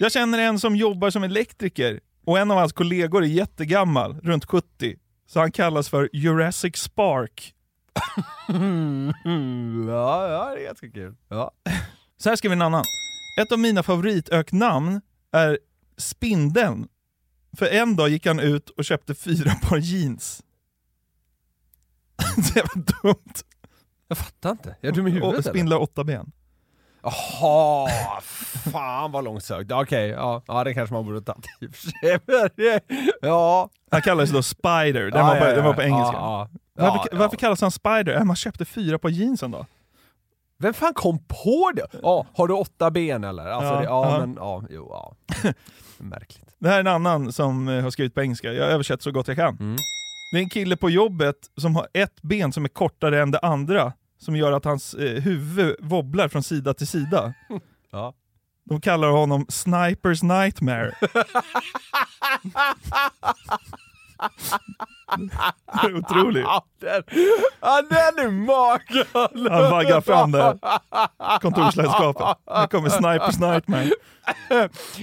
Jag 0.00 0.12
känner 0.12 0.38
en 0.38 0.60
som 0.60 0.76
jobbar 0.76 1.10
som 1.10 1.24
elektriker 1.24 2.00
och 2.26 2.38
en 2.38 2.50
av 2.50 2.58
hans 2.58 2.72
kollegor 2.72 3.22
är 3.22 3.26
jättegammal, 3.28 4.20
runt 4.22 4.44
70, 4.44 4.96
så 5.26 5.40
han 5.40 5.52
kallas 5.52 5.88
för 5.88 6.10
Jurassic 6.12 6.76
Spark. 6.76 7.54
Ja, 9.88 10.28
ja, 10.28 10.50
det 10.54 10.60
är 10.60 10.64
ganska 10.64 10.90
kul. 10.90 11.14
Ja. 11.28 11.50
Så 12.16 12.28
här 12.28 12.36
skriver 12.36 12.56
en 12.56 12.62
annan. 12.62 12.84
Ett 13.42 13.52
av 13.52 13.58
mina 13.58 13.82
favoritöknamn 13.82 15.00
är 15.32 15.58
Spindeln, 15.96 16.88
För 17.58 17.66
en 17.66 17.96
dag 17.96 18.08
gick 18.08 18.26
han 18.26 18.40
ut 18.40 18.70
och 18.70 18.84
köpte 18.84 19.14
fyra 19.14 19.50
par 19.62 19.76
jeans. 19.78 20.42
Så 22.36 22.58
jävla 22.58 22.82
dumt. 23.02 23.32
Jag 24.08 24.18
fattar 24.18 24.50
inte. 24.50 24.76
Jag 24.80 24.90
är 24.90 24.94
dum 24.94 25.06
i 25.06 25.10
huvudet 25.10 25.28
Och 25.28 25.34
eller? 25.34 25.50
spindlar 25.50 25.76
åtta 25.78 26.04
ben. 26.04 26.32
Jaha, 27.04 27.88
fan 28.72 29.12
vad 29.12 29.24
långsökt. 29.24 29.72
Okej, 29.72 30.08
ja, 30.08 30.42
ja 30.46 30.64
det 30.64 30.74
kanske 30.74 30.94
man 30.94 31.04
borde 31.04 31.20
tagit 31.22 31.44
i 31.60 31.66
och 31.66 31.74
för 31.74 31.80
sig. 31.90 32.18
Det- 32.56 32.80
Ja. 33.22 33.68
Han 33.90 34.02
kallades 34.02 34.30
då 34.30 34.42
Spider, 34.42 35.10
den, 35.10 35.20
Ja, 35.20 35.26
var, 35.26 35.38
på, 35.40 35.44
ja, 35.44 35.50
ja. 35.56 35.62
var 35.62 35.74
på 35.74 35.82
engelska. 35.82 36.16
Ja. 36.16 36.48
Varför, 36.78 37.08
Ja, 37.12 37.18
varför 37.18 37.36
kallas 37.36 37.60
han 37.60 37.70
Spider? 37.70 38.14
Äh, 38.16 38.24
man 38.24 38.36
köpte 38.36 38.64
fyra 38.64 38.98
par 38.98 39.08
jeans 39.08 39.42
en 39.42 39.50
dag. 39.50 39.66
Vem 40.58 40.74
fan 40.74 40.94
kom 40.94 41.18
på 41.24 41.72
det? 41.76 41.86
Ja, 42.02 42.26
har 42.34 42.48
du 42.48 42.54
åtta 42.54 42.90
ben 42.90 43.24
eller? 43.24 43.46
Alltså, 43.46 43.72
Ja, 43.74 43.78
det, 43.78 43.84
ja, 43.84 44.10
ja. 44.12 44.18
men 44.20 44.34
ja, 44.40 44.62
jo, 44.70 44.88
ja. 44.90 45.14
Märkligt. 45.98 46.54
Det 46.58 46.68
här 46.68 46.76
är 46.76 46.80
en 46.80 46.86
annan 46.86 47.32
som 47.32 47.68
eh, 47.68 47.82
har 47.82 47.90
skrivit 47.90 48.14
på 48.14 48.22
engelska, 48.22 48.52
jag 48.52 48.70
översätter 48.70 49.02
så 49.02 49.10
gott 49.10 49.28
jag 49.28 49.36
kan. 49.36 49.56
Mm. 49.60 49.76
Det 50.32 50.38
är 50.38 50.42
en 50.42 50.48
kille 50.48 50.76
på 50.76 50.90
jobbet 50.90 51.36
som 51.56 51.76
har 51.76 51.88
ett 51.92 52.22
ben 52.22 52.52
som 52.52 52.64
är 52.64 52.68
kortare 52.68 53.22
än 53.22 53.30
det 53.30 53.38
andra, 53.38 53.92
som 54.24 54.36
gör 54.36 54.52
att 54.52 54.64
hans 54.64 54.94
eh, 54.94 55.22
huvud 55.22 55.76
wobblar 55.80 56.28
från 56.28 56.42
sida 56.42 56.74
till 56.74 56.86
sida. 56.86 57.34
Ja. 57.90 58.14
De 58.64 58.80
kallar 58.80 59.08
honom 59.08 59.46
Snipers 59.48 60.22
Nightmare. 60.22 60.92
Det 65.82 65.88
är 65.88 65.96
otroligt. 65.98 66.42
Ja, 66.44 66.64
den, 66.80 67.02
ja, 67.60 67.82
den 67.82 68.26
är 68.26 68.30
makalös! 68.30 69.52
Han 69.52 69.70
vaggar 69.70 70.00
fram 70.00 70.32
där, 70.32 70.58
kontorslandskapet. 71.40 72.38
Här 72.50 72.66
kommer 72.66 72.88
Snipers 72.88 73.38
Nightmare. 73.38 73.90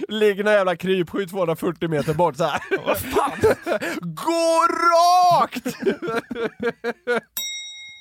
Ligger 0.08 0.44
någon 0.44 0.54
jävla 0.54 0.76
krypskytt 0.76 1.30
240 1.30 1.90
meter 1.90 2.14
bort 2.14 2.38
så 2.38 2.44
här. 2.44 2.62
Vad 2.86 2.98
fan? 2.98 3.32
Gå 4.02 4.68
rakt! 4.92 5.66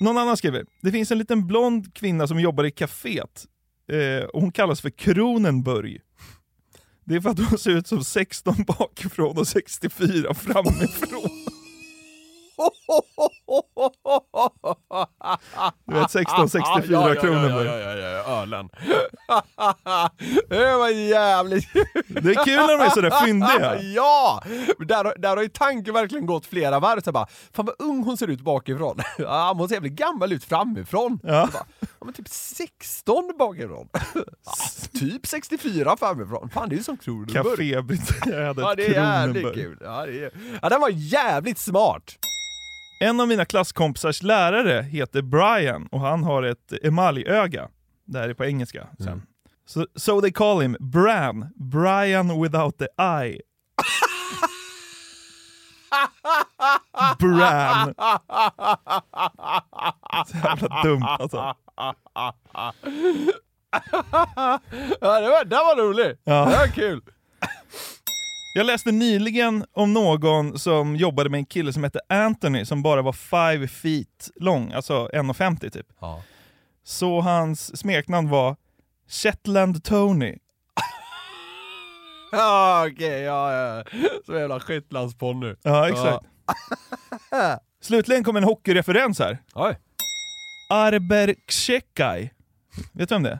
Någon 0.01 0.17
annan 0.17 0.37
skriver, 0.37 0.65
det 0.81 0.91
finns 0.91 1.11
en 1.11 1.17
liten 1.17 1.47
blond 1.47 1.93
kvinna 1.93 2.27
som 2.27 2.39
jobbar 2.39 2.63
i 2.63 2.71
kaféet 2.71 3.47
eh, 3.91 4.23
och 4.23 4.41
hon 4.41 4.51
kallas 4.51 4.81
för 4.81 4.89
Kronenburg. 4.89 6.01
Det 7.05 7.15
är 7.15 7.21
för 7.21 7.29
att 7.29 7.39
hon 7.39 7.59
ser 7.59 7.71
ut 7.71 7.87
som 7.87 8.03
16 8.03 8.55
bakifrån 8.67 9.37
och 9.37 9.47
64 9.47 10.33
framifrån. 10.33 11.40
Du 15.85 15.93
vet 15.93 16.15
1664 16.15 17.01
ja, 17.01 17.09
ja, 17.15 17.21
Kronenburg. 17.21 17.67
Ja, 17.67 17.77
ja, 17.77 17.95
ja, 17.95 18.07
ja, 18.07 18.41
ölen. 18.41 18.69
det 20.49 20.75
var 20.77 20.89
jävligt 20.89 21.67
Det 22.07 22.29
är 22.31 22.45
kul 22.45 22.55
när 22.55 22.77
de 22.77 22.83
är 22.85 22.89
sådär 22.89 23.25
fyndiga. 23.25 23.81
ja! 23.81 24.43
Där, 24.79 25.03
har- 25.03 25.15
där 25.17 25.35
har 25.35 25.43
ju 25.43 25.49
tanken 25.49 25.93
verkligen 25.93 26.25
gått 26.25 26.45
flera 26.45 26.79
varv. 26.79 27.01
Så 27.01 27.11
bara, 27.11 27.27
fan 27.53 27.65
vad 27.65 27.75
ung 27.79 28.03
hon 28.03 28.17
ser 28.17 28.27
ut 28.27 28.41
bakifrån. 28.41 28.97
ja, 29.17 29.53
hon 29.57 29.67
ser 29.67 29.75
jävligt 29.75 29.93
gammal 29.93 30.33
ut 30.33 30.43
framifrån. 30.43 31.19
Ja. 31.23 31.49
Bara, 31.53 31.65
ja, 31.79 31.87
men 32.05 32.13
typ 32.13 32.27
16 32.29 33.31
bakifrån. 33.39 33.87
ja, 34.45 34.53
typ 34.99 35.27
64 35.27 35.97
framifrån. 35.99 36.49
Fan 36.49 36.69
det 36.69 36.75
är 36.75 36.77
ju 36.77 36.83
som 36.83 36.97
Kronenburg. 36.97 37.35
Cafébiträdet 37.45 38.57
Ja 38.65 38.75
det 38.75 38.85
är 38.85 38.91
jävligt 38.93 39.53
kul. 39.53 39.77
Ja, 39.81 40.05
det 40.05 40.23
är, 40.23 40.31
ja 40.61 40.69
den 40.69 40.81
var 40.81 40.89
jävligt 40.89 41.57
smart. 41.57 42.03
En 43.03 43.19
av 43.19 43.27
mina 43.27 43.45
klasskompisars 43.45 44.23
lärare 44.23 44.81
heter 44.81 45.21
Brian 45.21 45.87
och 45.91 45.99
han 45.99 46.23
har 46.23 46.43
ett 46.43 46.73
emaljöga. 46.83 47.69
Det 48.05 48.19
här 48.19 48.29
är 48.29 48.33
på 48.33 48.45
engelska 48.45 48.87
sen. 48.99 49.21
So, 49.65 49.85
so 49.95 50.21
they 50.21 50.31
call 50.31 50.61
him 50.61 50.77
Bran, 50.79 51.47
Brian 51.55 52.41
without 52.41 52.77
the 52.77 52.87
eye. 53.03 53.41
Bran. 57.19 57.93
Så 60.27 60.37
jävla 60.43 60.83
dumt 60.83 61.03
alltså. 61.03 61.55
ja, 65.01 65.19
det 65.19 65.29
var, 65.29 65.45
den 65.45 65.59
var 65.59 65.75
rolig. 65.75 66.17
Ja. 66.23 66.45
Det 66.45 66.57
var 66.57 66.67
kul. 66.67 67.01
Jag 68.53 68.65
läste 68.65 68.91
nyligen 68.91 69.65
om 69.71 69.93
någon 69.93 70.59
som 70.59 70.95
jobbade 70.95 71.29
med 71.29 71.37
en 71.37 71.45
kille 71.45 71.73
som 71.73 71.83
hette 71.83 71.99
Anthony 72.09 72.65
som 72.65 72.83
bara 72.83 73.01
var 73.01 73.13
5 73.13 73.67
feet 73.67 74.31
lång, 74.35 74.71
alltså 74.71 75.07
1,50 75.13 75.69
typ. 75.69 75.87
Ja. 75.99 76.23
Så 76.83 77.21
hans 77.21 77.77
smeknamn 77.79 78.29
var 78.29 78.55
Shetland 79.07 79.83
Tony. 79.83 80.35
Ja 82.33 82.87
okej, 82.91 83.21
ja 83.21 83.53
ja. 83.53 83.83
Så 84.25 84.33
jävla 84.33 84.59
shetlandsponny. 84.59 85.55
Ja, 85.63 85.89
exakt. 85.89 86.25
Slutligen 87.81 88.23
kom 88.23 88.35
en 88.35 88.43
hockeyreferens 88.43 89.19
här. 89.19 89.37
Oj. 89.53 89.77
Arber 90.69 91.35
Ksekai. 91.47 92.31
Vet 92.91 93.09
du 93.09 93.15
vem 93.15 93.23
det 93.23 93.29
är? 93.29 93.39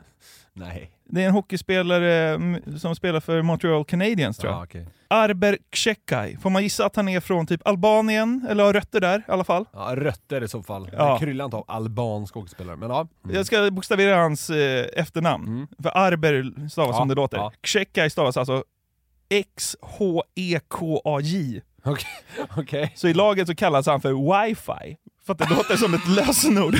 Nej. 0.52 0.90
Det 1.14 1.22
är 1.22 1.26
en 1.26 1.32
hockeyspelare 1.32 2.28
mm, 2.34 2.78
som 2.78 2.94
spelar 2.96 3.20
för 3.20 3.42
Montreal 3.42 3.84
Canadiens 3.84 4.36
tror 4.38 4.52
jag. 4.52 4.60
Ja, 4.60 4.64
okej. 4.64 4.86
Arber 5.08 5.58
Ksekai. 5.70 6.36
Får 6.36 6.50
man 6.50 6.62
gissa 6.62 6.86
att 6.86 6.96
han 6.96 7.08
är 7.08 7.20
från 7.20 7.46
typ 7.46 7.66
Albanien, 7.68 8.46
eller 8.50 8.64
har 8.64 8.72
rötter 8.72 9.00
där 9.00 9.18
i 9.18 9.30
alla 9.32 9.44
fall? 9.44 9.64
Ja, 9.72 9.92
rötter 9.96 10.42
i 10.44 10.48
så 10.48 10.62
fall. 10.62 10.90
Ja. 10.92 11.18
Kryllan 11.18 11.54
av 11.54 11.64
albansk 11.68 12.34
hockeyspelare, 12.34 12.76
men 12.76 12.90
ja. 12.90 13.08
Mm. 13.24 13.36
Jag 13.36 13.46
ska 13.46 13.70
bokstavera 13.70 14.16
hans 14.16 14.50
eh, 14.50 14.86
efternamn. 14.96 15.66
För 15.82 15.96
Arber 15.96 16.68
stavas 16.68 16.94
Ja, 16.94 16.98
som 16.98 17.08
det 17.08 17.14
låter. 17.14 17.36
ja. 17.36 17.52
Ksekai 17.60 18.10
stavas 18.10 18.36
alltså 18.36 18.64
X-H-E-K-A-J. 20.32 21.60
Okej. 21.84 22.06
okej. 22.56 22.92
Så 22.96 23.08
i 23.08 23.14
laget 23.14 23.46
så 23.48 23.54
kallas 23.54 23.86
han 23.86 24.00
för 24.00 24.44
wifi. 24.46 24.96
För 25.26 25.32
att 25.32 25.38
det 25.38 25.50
låter 25.50 25.76
som 25.76 25.94
ett 25.94 26.08
lösenord. 26.08 26.74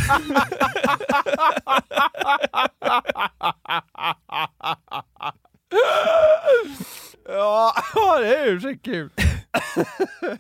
Ja, 7.29 7.75
det 8.21 8.37
är 8.37 8.47
ju 8.47 8.61
så 8.61 8.75
kul. 8.85 9.11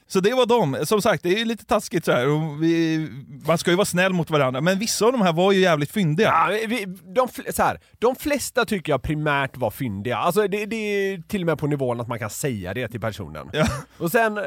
Så 0.06 0.20
det 0.20 0.32
var 0.34 0.46
dem. 0.46 0.76
Som 0.84 1.02
sagt, 1.02 1.22
det 1.22 1.28
är 1.34 1.38
ju 1.38 1.44
lite 1.44 1.64
taskigt 1.64 2.04
så 2.04 2.12
här. 2.12 2.28
Och 2.28 2.62
vi, 2.62 3.08
man 3.46 3.58
ska 3.58 3.70
ju 3.70 3.76
vara 3.76 3.84
snäll 3.84 4.12
mot 4.12 4.30
varandra, 4.30 4.60
men 4.60 4.78
vissa 4.78 5.06
av 5.06 5.12
de 5.12 5.22
här 5.22 5.32
var 5.32 5.52
ju 5.52 5.60
jävligt 5.60 5.90
fyndiga. 5.90 6.28
Ja, 6.28 6.66
vi- 6.68 6.84
de, 7.14 7.28
så 7.52 7.62
här, 7.62 7.80
de 7.98 8.16
flesta 8.16 8.64
tycker 8.64 8.92
jag 8.92 9.02
primärt 9.02 9.56
var 9.56 9.70
fyndiga. 9.70 10.16
Alltså 10.16 10.48
det, 10.48 10.66
det 10.66 10.76
är 10.76 11.22
till 11.28 11.40
och 11.42 11.46
med 11.46 11.58
på 11.58 11.66
nivån 11.66 12.00
att 12.00 12.08
man 12.08 12.18
kan 12.18 12.30
säga 12.30 12.74
det 12.74 12.88
till 12.88 13.00
personen. 13.00 13.50
Ja. 13.52 13.66
Och 13.98 14.10
sen, 14.10 14.38
eh, 14.38 14.44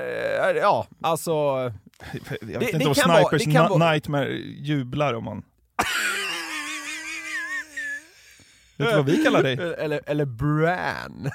ja, 0.61 0.87
alltså... 1.01 1.33
Jag 2.41 2.47
vet 2.47 2.59
Det- 2.59 2.65
inte 2.65 2.77
det 2.77 2.85
om 2.85 2.93
vara- 3.07 3.19
Snipers 3.29 3.43
kan 3.43 3.53
Na- 3.65 3.69
vara- 3.69 3.91
Nightmare 3.91 4.29
jublar 4.61 5.13
om 5.13 5.23
man... 5.23 5.37
vet 8.77 8.89
du 8.89 8.95
vad 8.95 9.05
vi 9.05 9.23
kallar 9.23 9.43
dig? 9.43 9.53
Eller, 9.77 10.01
eller 10.05 10.25
Bran. 10.25 11.31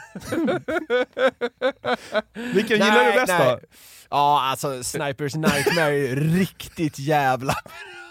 Vilken 2.54 2.76
gillar 2.78 3.04
du 3.04 3.12
bäst 3.20 3.32
då? 3.38 3.60
Ja, 4.10 4.42
alltså 4.42 4.82
Snipers 4.82 5.34
Nightmare 5.34 6.08
är 6.08 6.16
riktigt 6.16 6.98
jävla 6.98 7.54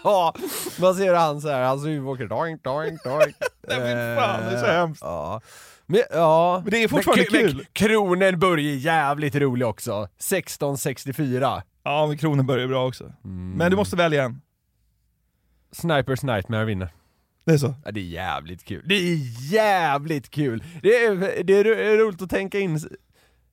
Ja, 0.04 0.34
man 0.80 0.94
ser 0.94 1.14
han 1.14 1.40
så 1.40 1.48
här, 1.48 1.86
huvud 1.86 2.08
åker 2.08 2.26
doink, 2.26 2.64
doink, 2.64 3.04
doink. 3.04 3.36
Nej, 3.68 3.76
fy 3.78 4.20
fan, 4.20 4.40
det 4.50 4.56
är 4.56 4.60
så 4.60 4.66
Eh, 4.66 4.72
hemskt. 4.72 5.02
Ja. 5.02 5.40
Men, 5.86 6.02
ja. 6.10 6.60
Men 6.64 6.70
det 6.70 6.82
är 6.82 6.88
fortfarande 6.88 7.26
men, 7.32 7.40
kul. 7.40 7.56
Men 7.56 7.66
Kronenburg 7.72 8.66
är 8.66 8.74
jävligt 8.74 9.34
rolig 9.34 9.66
också. 9.68 10.02
1664. 10.18 11.62
Ja, 11.82 12.06
men 12.06 12.18
Kronenberg 12.18 12.62
är 12.62 12.66
bra 12.68 12.86
också. 12.86 13.04
Mm. 13.24 13.50
Men 13.50 13.70
du 13.70 13.76
måste 13.76 13.96
välja 13.96 14.24
en. 14.24 14.40
Snipers 15.72 16.22
Nightmare 16.22 16.64
vinner. 16.64 16.88
Det 17.44 17.52
är 17.52 17.58
så? 17.58 17.74
Ja, 17.84 17.90
det 17.92 18.00
är 18.00 18.04
jävligt 18.04 18.64
kul. 18.64 18.82
Det 18.88 18.94
är 18.94 19.16
jävligt 19.52 20.30
kul! 20.30 20.64
Det 20.82 21.04
är, 21.04 21.44
det 21.44 21.52
är 21.56 21.64
ro- 21.64 22.06
roligt 22.06 22.22
att 22.22 22.30
tänka 22.30 22.58
in 22.58 22.80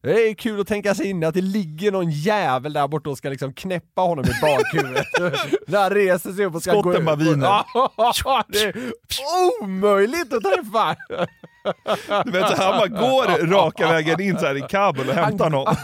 det 0.02 0.30
är 0.30 0.34
kul 0.34 0.60
att 0.62 0.68
tänka 0.68 0.96
sig 0.96 1.10
in 1.10 1.24
att 1.24 1.34
det 1.34 1.42
ligger 1.42 1.92
någon 1.92 2.12
jävel 2.12 2.74
där 2.74 2.88
borta 2.88 3.10
och 3.10 3.18
ska 3.18 3.30
liksom 3.30 3.54
knäppa 3.54 4.02
honom 4.02 4.26
i 4.26 4.42
bakhuvudet. 4.42 5.06
När 5.68 5.82
han 5.82 5.90
reser 5.90 6.32
sig 6.34 6.46
upp 6.46 6.56
och 6.56 6.62
ska 6.62 6.74
gå 6.74 6.82
Skotten 6.82 7.06
bara 7.06 7.16
viner. 7.16 7.48
Ja, 8.24 8.44
det 8.48 8.64
är 8.64 8.76
omöjligt 9.64 10.34
att 10.34 10.44
träffa! 10.44 10.96
Du 12.26 12.32
vet, 12.32 12.58
så 12.58 12.64
han 12.64 12.78
bara 12.78 12.88
går 12.88 13.48
raka 13.48 13.88
vägen 13.88 14.22
in 14.22 14.40
så 14.40 14.46
här 14.46 14.58
i 14.58 14.62
Kabul 14.62 15.10
och 15.10 15.16
hämtar 15.16 15.50
någon. 15.50 15.76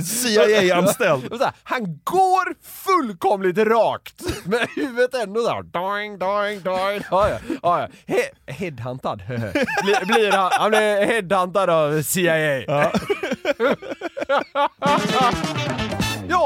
CIA-anställd. 0.04 1.32
Och 1.32 1.38
så 1.38 1.44
här, 1.44 1.52
Han 1.64 1.98
går 2.04 2.54
fullkomligt 2.84 3.58
rakt, 3.58 4.46
med 4.46 4.68
huvudet 4.76 5.14
ändå 5.14 5.40
såhär 5.40 5.62
doing, 5.62 6.18
doing, 6.18 6.60
doing. 6.60 7.00
Ja, 7.10 7.28
ja, 7.28 7.38
ja. 7.62 7.88
He 8.06 8.22
headhuntad. 8.46 9.22
blir, 9.26 10.04
blir 10.06 10.32
han, 10.32 10.50
han 10.52 10.70
blir 10.70 11.06
headhuntad 11.06 11.70
av 11.70 12.02
CIA. 12.02 12.60
Ja. 12.60 12.92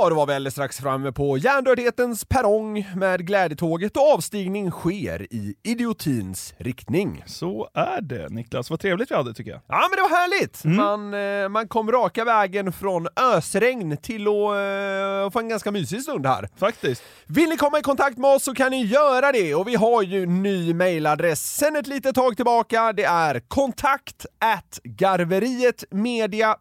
Då 0.08 0.14
var 0.16 0.26
vi 0.26 0.34
alldeles 0.34 0.54
strax 0.54 0.78
framme 0.78 1.12
på 1.12 1.38
hjärndödhetens 1.38 2.24
perrong 2.24 2.86
med 2.96 3.26
glädjetåget 3.26 3.96
och 3.96 4.12
avstigning 4.12 4.70
sker 4.70 5.22
i 5.22 5.54
idiotins 5.62 6.54
riktning. 6.58 7.22
Så 7.26 7.68
är 7.74 8.00
det 8.00 8.28
Niklas, 8.28 8.70
vad 8.70 8.80
trevligt 8.80 9.10
vi 9.10 9.14
hade 9.14 9.34
tycker 9.34 9.50
jag. 9.50 9.60
Ja 9.68 9.88
men 9.90 9.96
det 9.96 10.02
var 10.02 10.18
härligt! 10.18 10.64
Man, 10.64 11.14
eh, 11.14 11.48
man 11.48 11.68
kom 11.68 11.92
raka 11.92 12.24
vägen 12.24 12.72
från 12.72 13.08
ösregn 13.34 13.96
till 13.96 14.22
att 14.22 14.34
eh, 14.34 15.30
få 15.32 15.38
en 15.38 15.48
ganska 15.48 15.70
mysig 15.70 16.02
stund 16.02 16.26
här. 16.26 16.48
Faktiskt. 16.56 17.02
Vill 17.26 17.48
ni 17.48 17.56
komma 17.56 17.78
i 17.78 17.82
kontakt 17.82 18.18
med 18.18 18.34
oss 18.34 18.44
så 18.44 18.54
kan 18.54 18.70
ni 18.70 18.84
göra 18.84 19.32
det 19.32 19.54
och 19.54 19.68
vi 19.68 19.74
har 19.74 20.02
ju 20.02 20.26
ny 20.26 20.74
mailadress 20.74 21.56
sen 21.56 21.76
ett 21.76 21.86
litet 21.86 22.14
tag 22.14 22.36
tillbaka. 22.36 22.92
Det 22.92 23.04
är 23.04 23.40
kontakt 23.48 24.26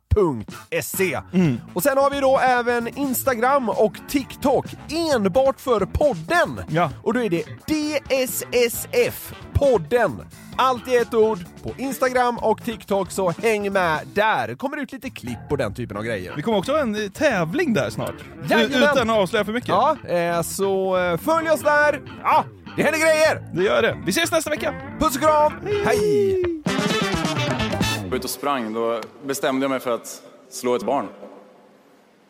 at 0.09 0.19
garverietmedia.se. 0.19 1.19
Och 1.73 1.83
sen 1.83 1.97
har 1.97 2.09
vi 2.09 2.19
då 2.19 2.39
även 2.39 2.97
Instagram 2.97 3.69
och 3.69 3.93
TikTok 4.09 4.65
enbart 5.13 5.61
för 5.61 5.79
podden. 5.85 6.61
Ja. 6.69 6.91
Och 7.03 7.13
då 7.13 7.23
är 7.23 7.29
det 7.29 7.43
DSSF 7.67 9.33
podden. 9.53 10.21
Allt 10.57 10.87
i 10.87 10.95
ett 10.95 11.13
ord 11.13 11.39
på 11.63 11.71
Instagram 11.77 12.37
och 12.37 12.63
TikTok 12.63 13.11
så 13.11 13.29
häng 13.31 13.73
med 13.73 13.99
där. 14.13 14.47
Det 14.47 14.55
kommer 14.55 14.77
ut 14.77 14.91
lite 14.91 15.09
klipp 15.09 15.39
och 15.49 15.57
den 15.57 15.73
typen 15.73 15.97
av 15.97 16.03
grejer. 16.03 16.33
Vi 16.35 16.41
kommer 16.41 16.57
också 16.57 16.71
ha 16.71 16.79
en 16.79 16.95
eh, 16.95 17.09
tävling 17.09 17.73
där 17.73 17.89
snart. 17.89 18.15
Jajamän. 18.49 18.83
Utan 18.83 19.09
att 19.09 19.17
avslöja 19.17 19.45
för 19.45 19.53
mycket. 19.53 19.69
Ja, 19.69 19.97
eh, 20.07 20.41
så 20.41 20.97
eh, 20.97 21.17
följ 21.17 21.49
oss 21.49 21.61
där. 21.61 22.01
Ja, 22.23 22.45
det 22.77 22.83
händer 22.83 22.99
grejer! 22.99 23.49
Det 23.53 23.63
gör 23.63 23.81
det. 23.81 23.97
Vi 24.05 24.09
ses 24.09 24.31
nästa 24.31 24.49
vecka. 24.49 24.73
Puss 24.99 25.15
och 25.15 25.21
kram! 25.21 25.53
Hej! 25.85 26.43
Jag 26.65 26.68
var 28.09 28.17
ute 28.17 28.25
och 28.25 28.29
sprang, 28.29 28.73
då 28.73 29.01
bestämde 29.23 29.63
jag 29.63 29.69
mig 29.69 29.79
för 29.79 29.91
att 29.91 30.23
slå 30.49 30.75
ett 30.75 30.83
barn. 30.83 31.07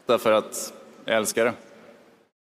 Därför 0.05 0.31
att 0.31 0.73
jag 1.05 1.17
älskar 1.17 1.45
det. 1.45 1.53